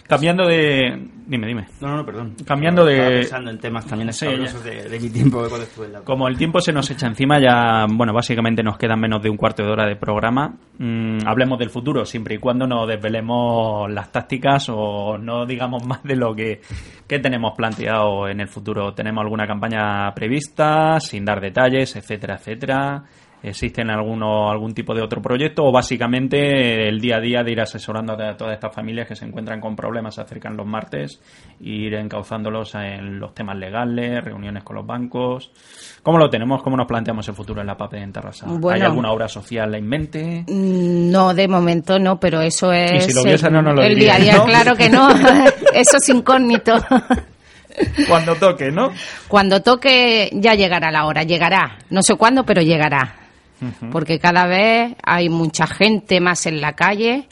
Cambiando 0.08 0.48
de... 0.48 1.08
Dime, 1.28 1.46
dime. 1.48 1.68
No, 1.82 1.98
no, 1.98 2.06
perdón. 2.06 2.36
Cambiando 2.46 2.88
Estaba 2.88 3.10
de... 3.10 3.18
pensando 3.18 3.52
en 3.52 3.60
temas 3.60 3.86
también 3.86 4.14
Sí, 4.14 4.26
de, 4.26 4.90
de 4.90 5.00
mi 5.00 5.10
tiempo 5.10 5.46
de 5.46 5.64
estuve 5.64 5.88
en 5.88 5.94
la... 5.94 6.02
Como 6.02 6.28
el 6.30 6.38
tiempo 6.38 6.62
se 6.62 6.72
nos 6.72 6.90
echa 6.90 7.08
encima, 7.08 7.40
ya, 7.42 7.86
bueno, 7.90 8.14
básicamente 8.14 8.64
nos 8.64 8.78
quedan 8.78 9.02
menos 9.02 9.22
de 9.22 9.30
un 9.30 9.36
cuarto 9.36 9.64
de 9.64 9.70
hora 9.70 9.86
de 9.86 9.98
programa. 9.98 10.56
Mm, 10.78 11.28
hablemos 11.28 11.60
del 11.60 11.70
futuro, 11.70 12.06
siempre 12.06 12.36
y 12.36 12.38
cuando 12.38 12.66
no 12.66 12.88
desvelemos 12.88 13.92
las 13.92 14.10
tácticas 14.12 14.70
o 14.70 15.18
no 15.18 15.46
digamos 15.46 15.86
más 15.86 16.02
de 16.04 16.16
lo 16.16 16.34
que, 16.34 16.62
que 17.06 17.20
tenemos 17.20 17.54
planteado 17.58 18.30
en 18.30 18.40
el 18.40 18.48
futuro. 18.48 18.94
¿Tenemos 18.94 19.22
alguna 19.24 19.46
campaña 19.46 20.14
prevista, 20.14 21.02
sin 21.02 21.26
dar 21.26 21.42
detalles, 21.42 21.94
etcétera, 21.98 22.36
etcétera? 22.36 23.04
¿Existen 23.44 23.92
alguno, 23.92 24.50
algún 24.50 24.74
tipo 24.74 24.96
de 24.96 25.02
otro 25.02 25.22
proyecto 25.22 25.64
o 25.64 25.72
básicamente 25.72 26.88
el 26.90 27.00
día 27.00 27.18
a 27.18 27.20
día 27.20 27.44
de 27.44 27.52
ir 27.52 27.62
asesorando 27.62 28.14
a 28.14 28.36
todas 28.36 28.54
estas 28.56 28.74
familias 28.74 29.08
que 29.08 29.16
se 29.16 29.26
encuentran 29.26 29.62
con 29.62 29.76
problemas, 29.76 30.16
se 30.16 30.22
acercan 30.22 30.58
los 30.58 30.66
martes, 30.66 31.22
e 31.62 31.70
ir 31.70 31.94
encauzándolos 31.94 32.74
en 32.76 33.20
los 33.20 33.34
temas 33.36 33.56
legales, 33.58 34.24
reuniones 34.24 34.64
con 34.64 34.76
los 34.78 34.86
bancos? 34.88 35.52
¿Cómo 36.02 36.18
lo 36.18 36.30
tenemos? 36.30 36.64
¿Cómo 36.64 36.76
nos 36.78 36.88
planteamos 36.88 37.28
el 37.28 37.36
futuro 37.36 37.62
en 37.62 37.68
la 37.68 37.78
PAP 37.78 37.94
en 37.96 38.12
Terrassa? 38.12 38.48
¿Hay 38.50 38.58
Bueno. 38.58 38.86
alguna 38.86 39.12
obra 39.12 39.28
social 39.28 39.74
en 39.76 39.88
mente? 39.88 40.44
Mm, 40.48 41.12
No, 41.12 41.34
de 41.34 41.48
momento 41.48 42.00
no, 42.00 42.20
pero 42.20 42.42
eso 42.42 42.72
es 42.74 43.06
si 43.06 43.14
lo 43.14 43.22
hubiese, 43.22 43.48
el, 43.48 43.54
no 43.54 43.62
nos 43.62 43.76
lo 43.76 43.84
el 43.84 43.96
día 43.96 44.16
a 44.16 44.20
día, 44.20 44.36
¿no? 44.38 44.46
claro 44.46 44.76
que 44.76 44.90
no. 44.90 45.10
eso 45.74 45.98
es 45.98 46.10
incógnito. 46.10 46.74
Cuando 48.08 48.36
toque, 48.36 48.72
¿no? 48.72 48.90
Cuando 49.28 49.62
toque 49.62 50.30
ya 50.34 50.56
llegará 50.56 50.90
la 50.92 51.06
hora, 51.06 51.22
llegará. 51.24 51.78
No 51.92 52.02
sé 52.02 52.16
cuándo, 52.16 52.44
pero 52.44 52.62
llegará. 52.62 53.14
Porque 53.92 54.20
cada 54.20 54.46
vez 54.46 54.96
hay 55.04 55.30
mucha 55.30 55.68
gente 55.68 56.20
más 56.20 56.46
en 56.46 56.62
la 56.62 56.74
calle 56.74 57.28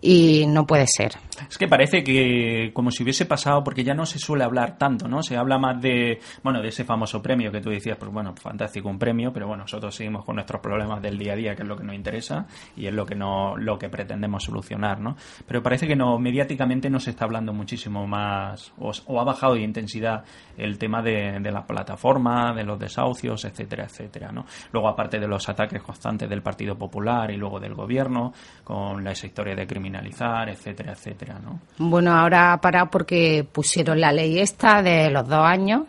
y 0.00 0.44
no 0.46 0.66
puede 0.66 0.86
ser. 0.86 1.16
Es 1.48 1.58
que 1.58 1.68
parece 1.68 2.02
que 2.02 2.70
como 2.72 2.90
si 2.90 3.02
hubiese 3.02 3.26
pasado, 3.26 3.62
porque 3.62 3.84
ya 3.84 3.94
no 3.94 4.06
se 4.06 4.18
suele 4.18 4.44
hablar 4.44 4.78
tanto, 4.78 5.08
¿no? 5.08 5.22
Se 5.22 5.36
habla 5.36 5.58
más 5.58 5.80
de, 5.80 6.20
bueno, 6.42 6.60
de 6.60 6.68
ese 6.68 6.84
famoso 6.84 7.22
premio 7.22 7.50
que 7.52 7.60
tú 7.60 7.70
decías, 7.70 7.96
pues 7.98 8.12
bueno, 8.12 8.34
fantástico 8.36 8.88
un 8.88 8.98
premio, 8.98 9.32
pero 9.32 9.46
bueno, 9.46 9.64
nosotros 9.64 9.94
seguimos 9.94 10.24
con 10.24 10.36
nuestros 10.36 10.60
problemas 10.60 11.02
del 11.02 11.18
día 11.18 11.32
a 11.32 11.36
día, 11.36 11.54
que 11.54 11.62
es 11.62 11.68
lo 11.68 11.76
que 11.76 11.84
nos 11.84 11.94
interesa 11.94 12.46
y 12.76 12.86
es 12.86 12.92
lo 12.92 13.06
que 13.06 13.14
no, 13.14 13.56
lo 13.56 13.78
que 13.78 13.88
pretendemos 13.88 14.44
solucionar, 14.44 15.00
¿no? 15.00 15.16
Pero 15.46 15.62
parece 15.62 15.86
que 15.86 15.96
no, 15.96 16.18
mediáticamente 16.18 16.90
no 16.90 17.00
se 17.00 17.10
está 17.10 17.24
hablando 17.24 17.52
muchísimo 17.52 18.06
más, 18.06 18.72
o, 18.78 18.92
o 19.06 19.20
ha 19.20 19.24
bajado 19.24 19.54
de 19.54 19.62
intensidad 19.62 20.24
el 20.56 20.78
tema 20.78 21.02
de, 21.02 21.38
de 21.40 21.50
la 21.50 21.66
plataforma, 21.66 22.52
de 22.54 22.64
los 22.64 22.78
desahucios, 22.78 23.44
etcétera, 23.44 23.84
etcétera, 23.84 24.32
¿no? 24.32 24.44
Luego, 24.72 24.88
aparte 24.88 25.18
de 25.18 25.28
los 25.28 25.48
ataques 25.48 25.82
constantes 25.82 26.28
del 26.28 26.42
Partido 26.42 26.76
Popular 26.76 27.30
y 27.30 27.36
luego 27.36 27.60
del 27.60 27.74
gobierno, 27.74 28.32
con 28.64 29.02
la 29.02 29.12
historia 29.12 29.54
de 29.54 29.66
criminalizar, 29.66 30.48
etcétera, 30.48 30.92
etcétera, 30.92 31.29
¿no? 31.38 31.60
Bueno, 31.78 32.12
ahora 32.16 32.52
ha 32.52 32.60
parado 32.60 32.90
porque 32.90 33.46
pusieron 33.50 34.00
la 34.00 34.12
ley 34.12 34.38
esta 34.38 34.82
de 34.82 35.10
los 35.10 35.28
dos 35.28 35.44
años, 35.44 35.82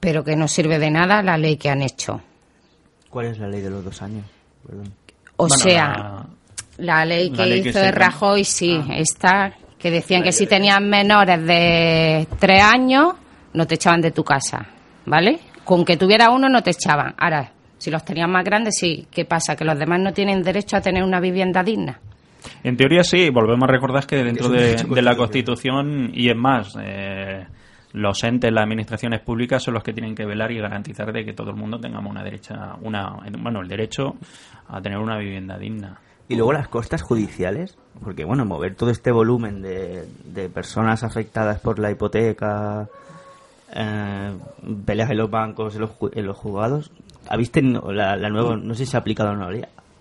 pero 0.00 0.22
que 0.24 0.36
no 0.36 0.46
sirve 0.48 0.78
de 0.78 0.90
nada 0.90 1.22
la 1.22 1.36
ley 1.36 1.56
que 1.56 1.68
han 1.70 1.82
hecho. 1.82 2.20
¿Cuál 3.10 3.26
es 3.26 3.38
la 3.38 3.48
ley 3.48 3.60
de 3.60 3.70
los 3.70 3.84
dos 3.84 4.00
años? 4.02 4.24
Perdón. 4.66 4.92
O 5.36 5.48
Bueno, 5.48 5.62
sea, 5.62 5.88
la- 5.88 6.26
la 6.78 7.04
ley 7.04 7.30
la 7.30 7.36
que 7.36 7.46
ley 7.46 7.62
que 7.62 7.68
hizo 7.70 7.78
se- 7.78 7.84
de 7.86 7.92
Rajoy, 7.92 8.44
sí, 8.44 8.80
Ah. 8.88 8.94
esta, 8.96 9.52
que 9.78 9.90
decían 9.90 10.22
que 10.22 10.32
si 10.32 10.46
tenían 10.46 10.88
menores 10.88 11.44
de 11.46 12.26
tres 12.38 12.62
años, 12.62 13.14
no 13.52 13.66
te 13.66 13.74
echaban 13.76 14.00
de 14.00 14.10
tu 14.10 14.24
casa, 14.24 14.66
¿vale? 15.06 15.38
Con 15.64 15.84
que 15.84 15.96
tuviera 15.96 16.30
uno 16.30 16.48
no 16.48 16.62
te 16.62 16.70
echaban. 16.70 17.14
Ahora, 17.18 17.52
si 17.78 17.90
los 17.90 18.04
tenían 18.04 18.30
más 18.30 18.44
grandes, 18.44 18.76
sí. 18.78 19.06
¿Qué 19.10 19.24
pasa? 19.24 19.56
Que 19.56 19.64
los 19.64 19.78
demás 19.78 20.00
no 20.00 20.12
tienen 20.12 20.42
derecho 20.42 20.76
a 20.76 20.80
tener 20.80 21.02
una 21.02 21.20
vivienda 21.20 21.62
digna. 21.62 21.98
En 22.62 22.76
teoría 22.76 23.02
sí, 23.02 23.30
volvemos 23.30 23.68
a 23.68 23.72
recordar 23.72 24.06
que 24.06 24.22
dentro 24.22 24.48
de, 24.48 25.02
la 25.02 25.16
Constitución, 25.16 26.10
y 26.12 26.28
es 26.28 26.36
más, 26.36 26.76
eh, 26.80 27.46
los 27.92 28.22
entes, 28.24 28.52
las 28.52 28.64
administraciones 28.64 29.20
públicas 29.20 29.62
son 29.62 29.74
los 29.74 29.82
que 29.82 29.92
tienen 29.92 30.14
que 30.14 30.24
velar 30.24 30.52
y 30.52 30.58
garantizar 30.58 31.12
de 31.12 31.24
que 31.24 31.32
todo 31.32 31.50
el 31.50 31.56
mundo 31.56 31.78
tengamos 31.78 32.10
una 32.10 32.22
derecha, 32.22 32.76
una, 32.82 33.16
bueno, 33.38 33.60
el 33.60 33.68
derecho 33.68 34.16
a 34.68 34.80
tener 34.80 34.98
una 34.98 35.18
vivienda 35.18 35.58
digna. 35.58 35.98
Y 36.28 36.34
luego 36.34 36.52
las 36.52 36.68
costas 36.68 37.02
judiciales, 37.02 37.78
porque 38.02 38.24
bueno, 38.24 38.44
mover 38.44 38.74
todo 38.74 38.90
este 38.90 39.12
volumen 39.12 39.62
de, 39.62 40.06
de 40.24 40.48
personas 40.48 41.04
afectadas 41.04 41.60
por 41.60 41.78
la 41.78 41.90
hipoteca 41.90 42.88
eh, 43.74 44.38
peleas 44.84 45.10
en 45.10 45.18
los 45.18 45.30
bancos, 45.30 45.74
en 45.74 45.82
los, 45.82 45.90
en 46.12 46.26
los 46.26 46.36
juzgados. 46.36 46.90
¿Habéis 47.28 47.50
tenido 47.50 47.92
la, 47.92 48.16
la 48.16 48.28
nueva, 48.28 48.56
no 48.56 48.74
sé 48.74 48.84
si 48.84 48.90
se 48.90 48.96
ha 48.96 49.00
aplicado 49.00 49.30
o 49.30 49.36
no, 49.36 49.50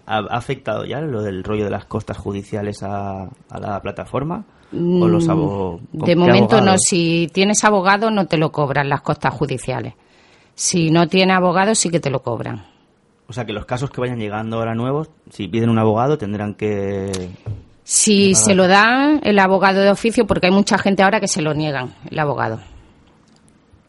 ¿ha, 0.05 0.17
afectado 0.29 0.85
ya 0.85 1.01
lo 1.01 1.21
del 1.21 1.43
rollo 1.43 1.65
de 1.65 1.71
las 1.71 1.85
costas 1.85 2.17
judiciales 2.17 2.83
a, 2.83 3.23
a 3.23 3.59
la 3.59 3.81
plataforma? 3.81 4.45
¿O 4.73 5.07
los 5.07 5.27
Mm, 5.27 5.97
con 5.97 6.07
De 6.07 6.15
momento 6.15 6.61
no, 6.61 6.77
si 6.77 7.29
tienes 7.33 7.63
abogado 7.63 8.11
no 8.11 8.25
te 8.25 8.37
lo 8.37 8.51
cobran 8.51 8.89
las 8.89 9.01
costas 9.01 9.33
judiciales. 9.33 9.93
Si 10.55 10.89
no 10.89 11.07
tiene 11.07 11.33
abogado 11.33 11.75
sí 11.75 11.89
que 11.89 11.99
te 11.99 12.09
lo 12.09 12.21
cobran. 12.21 12.65
O 13.27 13.33
sea, 13.33 13.45
que 13.45 13.53
los 13.53 13.65
casos 13.65 13.89
que 13.89 14.01
vayan 14.01 14.19
llegando 14.19 14.57
ahora 14.57 14.75
nuevos, 14.75 15.09
si 15.31 15.47
piden 15.47 15.69
un 15.69 15.79
abogado, 15.79 16.17
tendrán 16.17 16.53
que... 16.53 17.29
Si 17.83 18.35
se 18.35 18.55
lo 18.55 18.67
dan 18.67 19.19
el 19.23 19.37
abogado 19.39 19.81
de 19.81 19.91
oficio, 19.91 20.25
porque 20.25 20.47
hay 20.47 20.53
mucha 20.53 20.77
gente 20.77 21.03
ahora 21.03 21.19
que 21.19 21.27
se 21.27 21.41
lo 21.41 21.53
niegan, 21.53 21.93
el 22.09 22.19
abogado. 22.19 22.59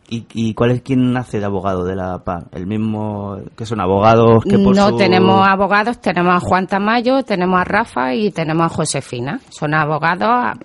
¿Y, 0.08 0.24
y 0.34 0.54
cuál 0.54 0.70
es 0.70 0.82
quién 0.82 1.16
hace 1.16 1.40
de 1.40 1.46
abogado 1.46 1.84
de 1.84 1.96
la 1.96 2.18
PA? 2.22 2.44
¿El 2.52 2.66
mismo 2.66 3.38
que 3.56 3.66
son 3.66 3.80
abogados 3.80 4.44
que 4.44 4.56
por 4.58 4.76
No 4.76 4.90
su- 4.90 4.96
tenemos 4.96 5.46
abogados, 5.46 6.00
tenemos 6.00 6.34
a 6.36 6.40
Juan 6.40 6.66
Tamayo, 6.68 7.24
tenemos 7.24 7.60
a 7.60 7.64
Rafa 7.64 8.14
y 8.14 8.30
tenemos 8.30 8.66
a 8.66 8.68
Josefina. 8.74 9.40
Son 9.50 9.74
abogados, 9.74 10.58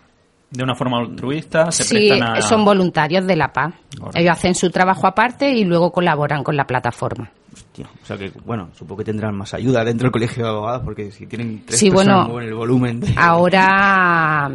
De 0.52 0.64
una 0.64 0.76
forma 0.76 1.00
altruista, 1.00 1.72
se 1.72 1.84
sí, 1.84 1.96
prestan 2.10 2.38
a... 2.38 2.42
son 2.44 2.64
voluntarios 2.64 3.26
de 3.26 3.36
la 3.36 3.52
PA. 3.52 3.72
Correcto. 3.98 4.20
Ellos 4.20 4.32
hacen 4.32 4.54
su 4.54 4.70
trabajo 4.70 5.08
aparte 5.08 5.50
y 5.50 5.64
luego 5.66 5.92
colaboran 5.92 6.44
con 6.44 6.56
la 6.56 6.66
plataforma. 6.66 7.32
Hostia, 7.52 7.88
o 8.02 8.06
sea 8.06 8.18
que, 8.18 8.32
bueno, 8.46 8.70
supongo 8.74 8.98
que 9.00 9.06
tendrán 9.06 9.36
más 9.36 9.54
ayuda 9.56 9.84
dentro 9.84 10.06
del 10.06 10.12
colegio 10.12 10.44
de 10.44 10.50
abogados, 10.52 10.84
porque 10.86 11.12
si 11.12 11.26
tienen 11.26 11.64
tres 11.66 11.80
Sí, 11.80 11.90
personas 11.90 12.16
bueno, 12.28 12.30
mueven 12.34 12.50
el 12.50 12.56
volumen 12.56 13.00
de... 13.00 13.14
Ahora 13.18 14.52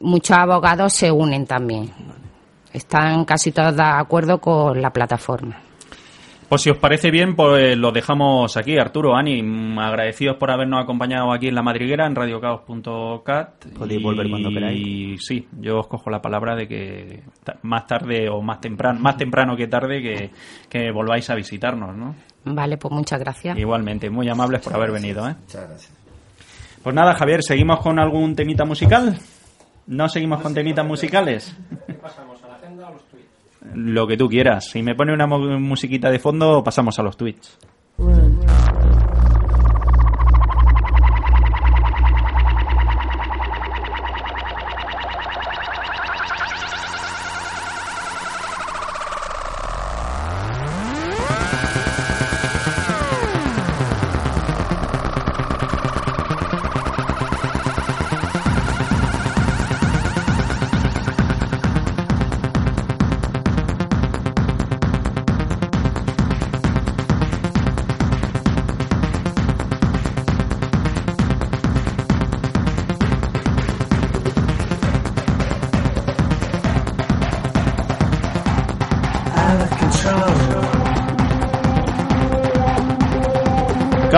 muchos 0.00 0.36
abogados 0.36 0.92
se 0.94 1.12
unen 1.12 1.44
también. 1.46 1.90
Están 2.72 3.24
casi 3.24 3.52
todos 3.52 3.76
de 3.76 3.82
acuerdo 3.82 4.38
con 4.38 4.80
la 4.80 4.90
plataforma. 4.90 5.60
Pues 6.50 6.62
si 6.62 6.70
os 6.70 6.78
parece 6.78 7.12
bien, 7.12 7.36
pues 7.36 7.76
lo 7.76 7.92
dejamos 7.92 8.56
aquí. 8.56 8.76
Arturo, 8.76 9.14
Ani, 9.14 9.40
mm, 9.40 9.78
agradecidos 9.78 10.36
por 10.36 10.50
habernos 10.50 10.82
acompañado 10.82 11.32
aquí 11.32 11.46
en 11.46 11.54
La 11.54 11.62
Madriguera, 11.62 12.08
en 12.08 12.16
radiocaos.cat. 12.16 13.66
Podéis 13.78 14.02
volver 14.02 14.28
cuando 14.28 14.50
queráis. 14.50 14.84
Y 14.84 15.16
sí, 15.18 15.46
yo 15.60 15.78
os 15.78 15.86
cojo 15.86 16.10
la 16.10 16.20
palabra 16.20 16.56
de 16.56 16.66
que 16.66 17.22
más 17.62 17.86
tarde 17.86 18.28
o 18.28 18.42
más 18.42 18.60
temprano, 18.60 18.98
más 18.98 19.16
temprano 19.16 19.56
que 19.56 19.68
tarde, 19.68 20.02
que, 20.02 20.30
que 20.68 20.90
volváis 20.90 21.30
a 21.30 21.36
visitarnos, 21.36 21.96
¿no? 21.96 22.16
Vale, 22.44 22.76
pues 22.78 22.92
muchas 22.92 23.20
gracias. 23.20 23.56
Igualmente, 23.56 24.10
muy 24.10 24.28
amables 24.28 24.60
por 24.60 24.74
haber 24.74 24.90
venido, 24.90 25.28
¿eh? 25.28 25.36
Muchas 25.40 25.68
gracias. 25.68 25.92
Pues 26.82 26.96
nada, 26.96 27.14
Javier, 27.14 27.44
¿seguimos 27.44 27.78
con 27.78 28.00
algún 28.00 28.34
temita 28.34 28.64
musical? 28.64 29.16
¿No 29.86 30.08
seguimos 30.08 30.40
con 30.40 30.52
temitas 30.52 30.86
musicales? 30.86 31.56
Pasamos 32.02 32.42
a 32.42 32.48
la 32.48 32.54
agenda 32.54 32.88
a 32.88 32.90
los 32.90 33.04
tweets. 33.04 33.28
Lo 33.74 34.06
que 34.06 34.16
tú 34.16 34.28
quieras. 34.28 34.66
Si 34.70 34.82
me 34.82 34.94
pone 34.94 35.12
una 35.12 35.26
mu- 35.26 35.58
musiquita 35.60 36.10
de 36.10 36.18
fondo, 36.18 36.62
pasamos 36.64 36.98
a 36.98 37.02
los 37.02 37.16
tweets. 37.16 37.58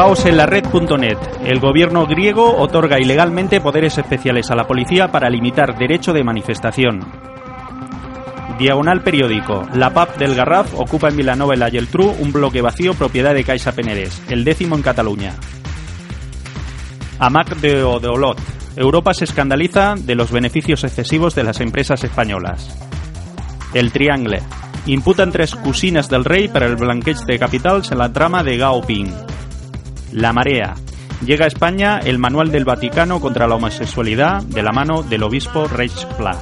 Caos 0.03 0.27
en 0.27 0.37
la 0.37 0.47
red.net. 0.47 1.17
El 1.45 1.61
gobierno 1.61 2.09
griego 2.09 2.57
otorga 2.57 2.99
ilegalmente 2.99 3.61
poderes 3.61 3.99
especiales 3.99 4.51
a 4.51 4.57
la 4.57 4.67
policía 4.67 5.13
para 5.13 5.31
limitar 5.31 5.79
derecho 5.79 6.13
de 6.13 6.25
manifestación. 6.25 7.07
Diagonal 8.59 9.05
periódico. 9.05 9.63
La 9.75 9.95
PAP 9.95 10.19
del 10.19 10.35
Garraf 10.35 10.75
ocupa 10.75 11.09
en 11.09 11.19
Vilanova 11.19 11.55
y 11.55 11.59
la 11.59 11.71
Geltrú 11.71 12.17
un 12.19 12.33
bloque 12.33 12.61
vacío 12.61 12.95
propiedad 12.95 13.33
de 13.33 13.45
Caixa 13.45 13.77
Penedès, 13.77 14.21
el 14.29 14.43
décimo 14.43 14.75
en 14.75 14.83
Cataluña. 14.83 15.35
AMAC 17.21 17.55
de 17.59 17.85
Odolot. 17.85 18.41
Europa 18.75 19.15
se 19.15 19.23
escandaliza 19.23 19.95
de 19.97 20.17
los 20.17 20.33
beneficios 20.33 20.83
excesivos 20.83 21.37
de 21.37 21.45
las 21.45 21.61
empresas 21.61 22.03
españolas. 22.03 22.77
El 23.73 23.93
Triangle. 23.93 24.43
Imputan 24.87 25.31
tres 25.31 25.55
cocinas 25.55 26.09
del 26.09 26.25
rey 26.25 26.49
para 26.49 26.67
el 26.67 26.75
blanqueig 26.75 27.19
de 27.19 27.39
capitals 27.39 27.93
en 27.93 27.99
la 27.99 28.13
trama 28.13 28.43
de 28.43 28.57
Gao 28.57 28.83
Ping. 28.83 29.32
La 30.13 30.33
Marea. 30.33 30.75
Llega 31.25 31.47
a 31.47 31.49
España 31.49 31.99
el 31.99 32.19
Manual 32.19 32.53
del 32.53 32.65
Vaticano 32.65 33.19
contra 33.19 33.47
la 33.47 33.55
homosexualidad 33.55 34.43
de 34.43 34.63
la 34.63 34.73
mano 34.73 35.03
del 35.03 35.23
obispo 35.23 35.67
Reich 35.69 36.07
Pla. 36.19 36.39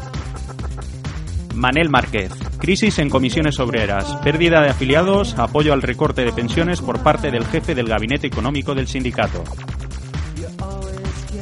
Manel 1.55 1.89
Márquez. 1.89 2.33
Crisis 2.59 2.99
en 2.99 3.09
comisiones 3.09 3.61
obreras. 3.61 4.17
Pérdida 4.25 4.61
de 4.61 4.71
afiliados. 4.71 5.39
Apoyo 5.39 5.73
al 5.73 5.83
recorte 5.83 6.25
de 6.25 6.33
pensiones 6.33 6.81
por 6.81 7.03
parte 7.03 7.31
del 7.31 7.45
jefe 7.47 7.75
del 7.75 7.87
gabinete 7.87 8.27
económico 8.27 8.75
del 8.75 8.89
sindicato. 8.89 9.45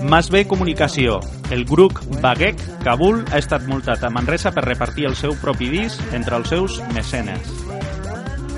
Más 0.02 0.30
B 0.30 0.46
Comunicació. 0.46 1.20
El 1.50 1.64
grup 1.64 1.98
Baguec 2.20 2.60
Kabul 2.84 3.24
ha 3.32 3.38
estat 3.38 3.64
multat 3.66 4.04
Manresa 4.10 4.52
per 4.52 4.66
repartir 4.66 5.06
el 5.06 5.16
seu 5.16 5.34
propi 5.40 5.88
entre 6.12 6.36
els 6.36 6.48
seus 6.48 6.82
mecenes. 6.92 7.77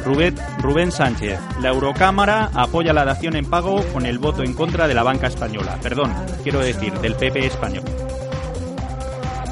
Rubén, 0.04 0.34
Rubén 0.58 0.92
Sánchez. 0.92 1.38
La 1.60 1.70
Eurocámara 1.70 2.50
apoya 2.54 2.92
la 2.92 3.04
dación 3.04 3.36
en 3.36 3.48
pago 3.48 3.84
con 3.92 4.06
el 4.06 4.18
voto 4.18 4.42
en 4.42 4.54
contra 4.54 4.88
de 4.88 4.94
la 4.94 5.02
banca 5.02 5.26
española. 5.26 5.78
Perdón, 5.82 6.14
quiero 6.42 6.60
decir, 6.60 6.92
del 6.94 7.14
PP 7.14 7.46
español. 7.46 7.84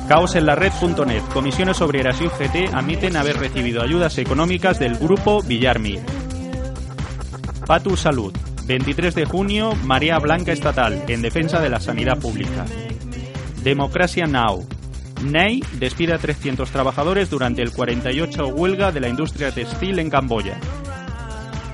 Caos 0.09 0.37
en 0.37 0.47
la 0.47 0.55
red.net. 0.55 1.23
Comisiones 1.35 1.83
Obreras 1.83 2.21
y 2.21 2.27
UGT 2.27 2.75
admiten 2.75 3.17
haber 3.17 3.37
recibido 3.39 3.83
ayudas 3.83 4.17
económicas 4.17 4.79
del 4.79 4.97
grupo 4.97 5.43
Villarmi. 5.43 5.99
Patu 7.67 7.97
Salud. 7.97 8.33
23 8.67 9.15
de 9.15 9.25
junio, 9.27 9.75
Marea 9.85 10.19
Blanca 10.19 10.53
Estatal, 10.53 11.05
en 11.09 11.23
defensa 11.23 11.61
de 11.61 11.69
la 11.69 11.81
sanidad 11.81 12.19
pública. 12.19 12.65
Democracia 13.63 14.27
Now. 14.27 14.67
NEI 15.23 15.63
despide 15.79 16.15
a 16.15 16.19
300 16.19 16.71
trabajadores 16.71 17.31
durante 17.31 17.63
el 17.63 17.73
48 17.73 18.49
huelga 18.49 18.93
de 18.93 19.01
la 19.01 19.09
industria 19.09 19.53
textil 19.53 19.99
en 19.99 20.11
Camboya. 20.11 20.59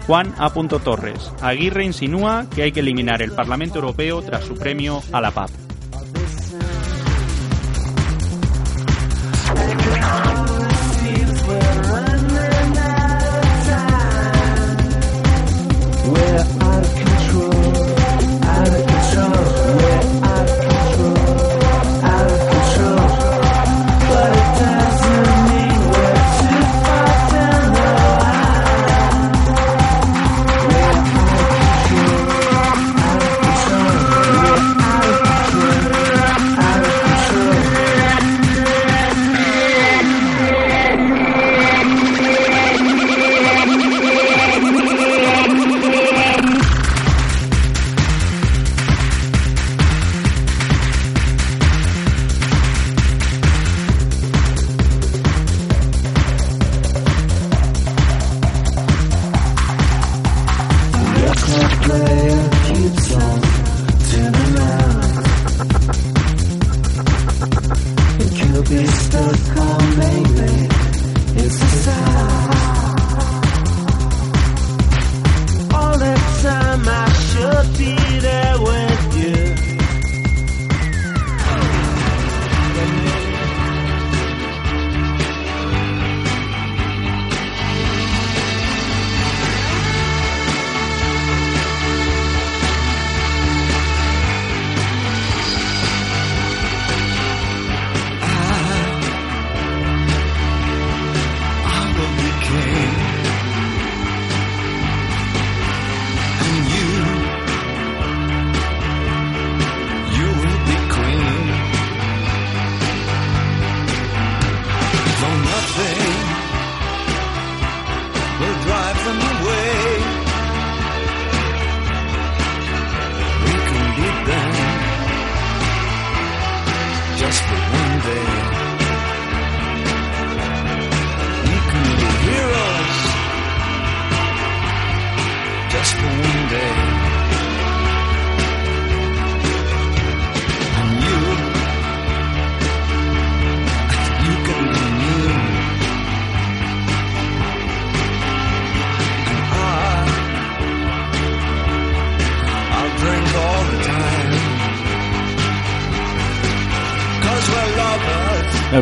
Juan 0.07 0.35
A. 0.39 0.51
Torres. 0.51 1.33
Aguirre 1.41 1.85
insinúa 1.85 2.47
que 2.55 2.63
hay 2.63 2.73
que 2.73 2.81
eliminar 2.81 3.23
el 3.23 3.33
Parlamento 3.33 3.79
Europeo 3.79 4.23
tras 4.23 4.45
su 4.45 4.55
premio 4.55 5.03
a 5.13 5.21
la 5.21 5.31
paz. 5.31 5.51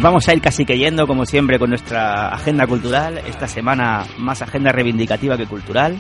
Nos 0.03 0.11
vamos 0.11 0.27
a 0.27 0.35
ir 0.35 0.41
casi 0.41 0.65
que 0.65 0.77
yendo, 0.77 1.07
como 1.07 1.25
siempre, 1.25 1.61
con 1.61 1.71
nuestra 1.71 2.31
agenda 2.31 2.67
cultural. 2.67 3.19
Esta 3.19 3.47
semana 3.47 4.05
más 4.19 4.43
agenda 4.43 4.73
reivindicativa 4.73 5.37
que 5.37 5.47
cultural. 5.47 5.97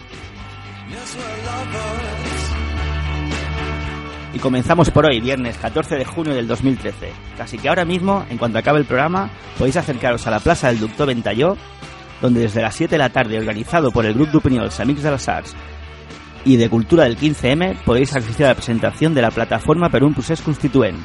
Y 4.34 4.40
comenzamos 4.40 4.90
por 4.90 5.06
hoy, 5.06 5.20
viernes 5.20 5.56
14 5.56 5.94
de 5.94 6.04
junio 6.04 6.34
del 6.34 6.48
2013. 6.48 7.12
Casi 7.38 7.58
que 7.58 7.68
ahora 7.68 7.84
mismo, 7.84 8.26
en 8.28 8.38
cuanto 8.38 8.58
acabe 8.58 8.80
el 8.80 8.86
programa, 8.86 9.30
podéis 9.56 9.76
acercaros 9.76 10.26
a 10.26 10.32
la 10.32 10.40
Plaza 10.40 10.66
del 10.66 10.80
Doctor 10.80 11.06
Ventalló, 11.06 11.56
donde 12.20 12.40
desde 12.40 12.60
las 12.60 12.74
7 12.74 12.96
de 12.96 12.98
la 12.98 13.10
tarde, 13.10 13.38
organizado 13.38 13.92
por 13.92 14.04
el 14.04 14.14
Grupo 14.14 14.32
d'Opinió 14.32 14.64
Els 14.64 14.80
Amics 14.80 15.04
de 15.04 15.10
las 15.12 15.28
Arts 15.28 15.54
y 16.44 16.56
de 16.56 16.68
Cultura 16.68 17.04
del 17.04 17.16
15M, 17.16 17.84
podéis 17.84 18.16
asistir 18.16 18.46
a 18.46 18.48
la 18.48 18.56
presentación 18.56 19.14
de 19.14 19.22
la 19.22 19.30
plataforma 19.30 19.90
per 19.90 20.02
un 20.02 20.12
procés 20.12 20.42
constituent, 20.42 20.98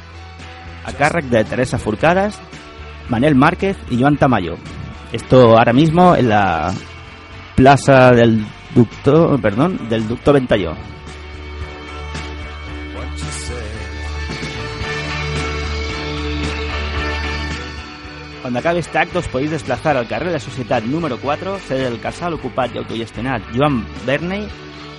a 0.83 0.93
càrrec 0.97 1.25
de 1.29 1.43
Teresa 1.45 1.77
Forcades, 1.77 2.41
Manel 3.09 3.35
Márquez 3.35 3.77
y 3.89 3.99
Joan 3.99 4.17
Tamayo. 4.17 4.55
Esto 5.11 5.57
ahora 5.57 5.73
mismo 5.73 6.15
en 6.15 6.29
la 6.29 6.73
Plaza 7.55 8.11
del 8.11 8.45
Ducto, 8.75 9.37
perdón, 9.41 9.89
del 9.89 10.07
Ducto 10.07 10.33
Ventalló. 10.33 10.73
Cuando 18.47 18.59
acabe 18.59 18.79
este 18.79 18.97
acto 18.97 19.19
os 19.19 19.27
podéis 19.27 19.51
desplazar 19.51 19.97
al 19.97 20.07
carrer 20.07 20.27
de 20.27 20.33
la 20.35 20.39
Societat 20.39 20.83
número 20.85 21.17
4, 21.19 21.59
sede 21.59 21.89
del 21.89 21.99
casal 21.99 22.37
ocupat 22.37 22.71
i 22.71 22.79
autogestionat 22.79 23.43
Joan 23.51 23.81
Berney, 24.05 24.47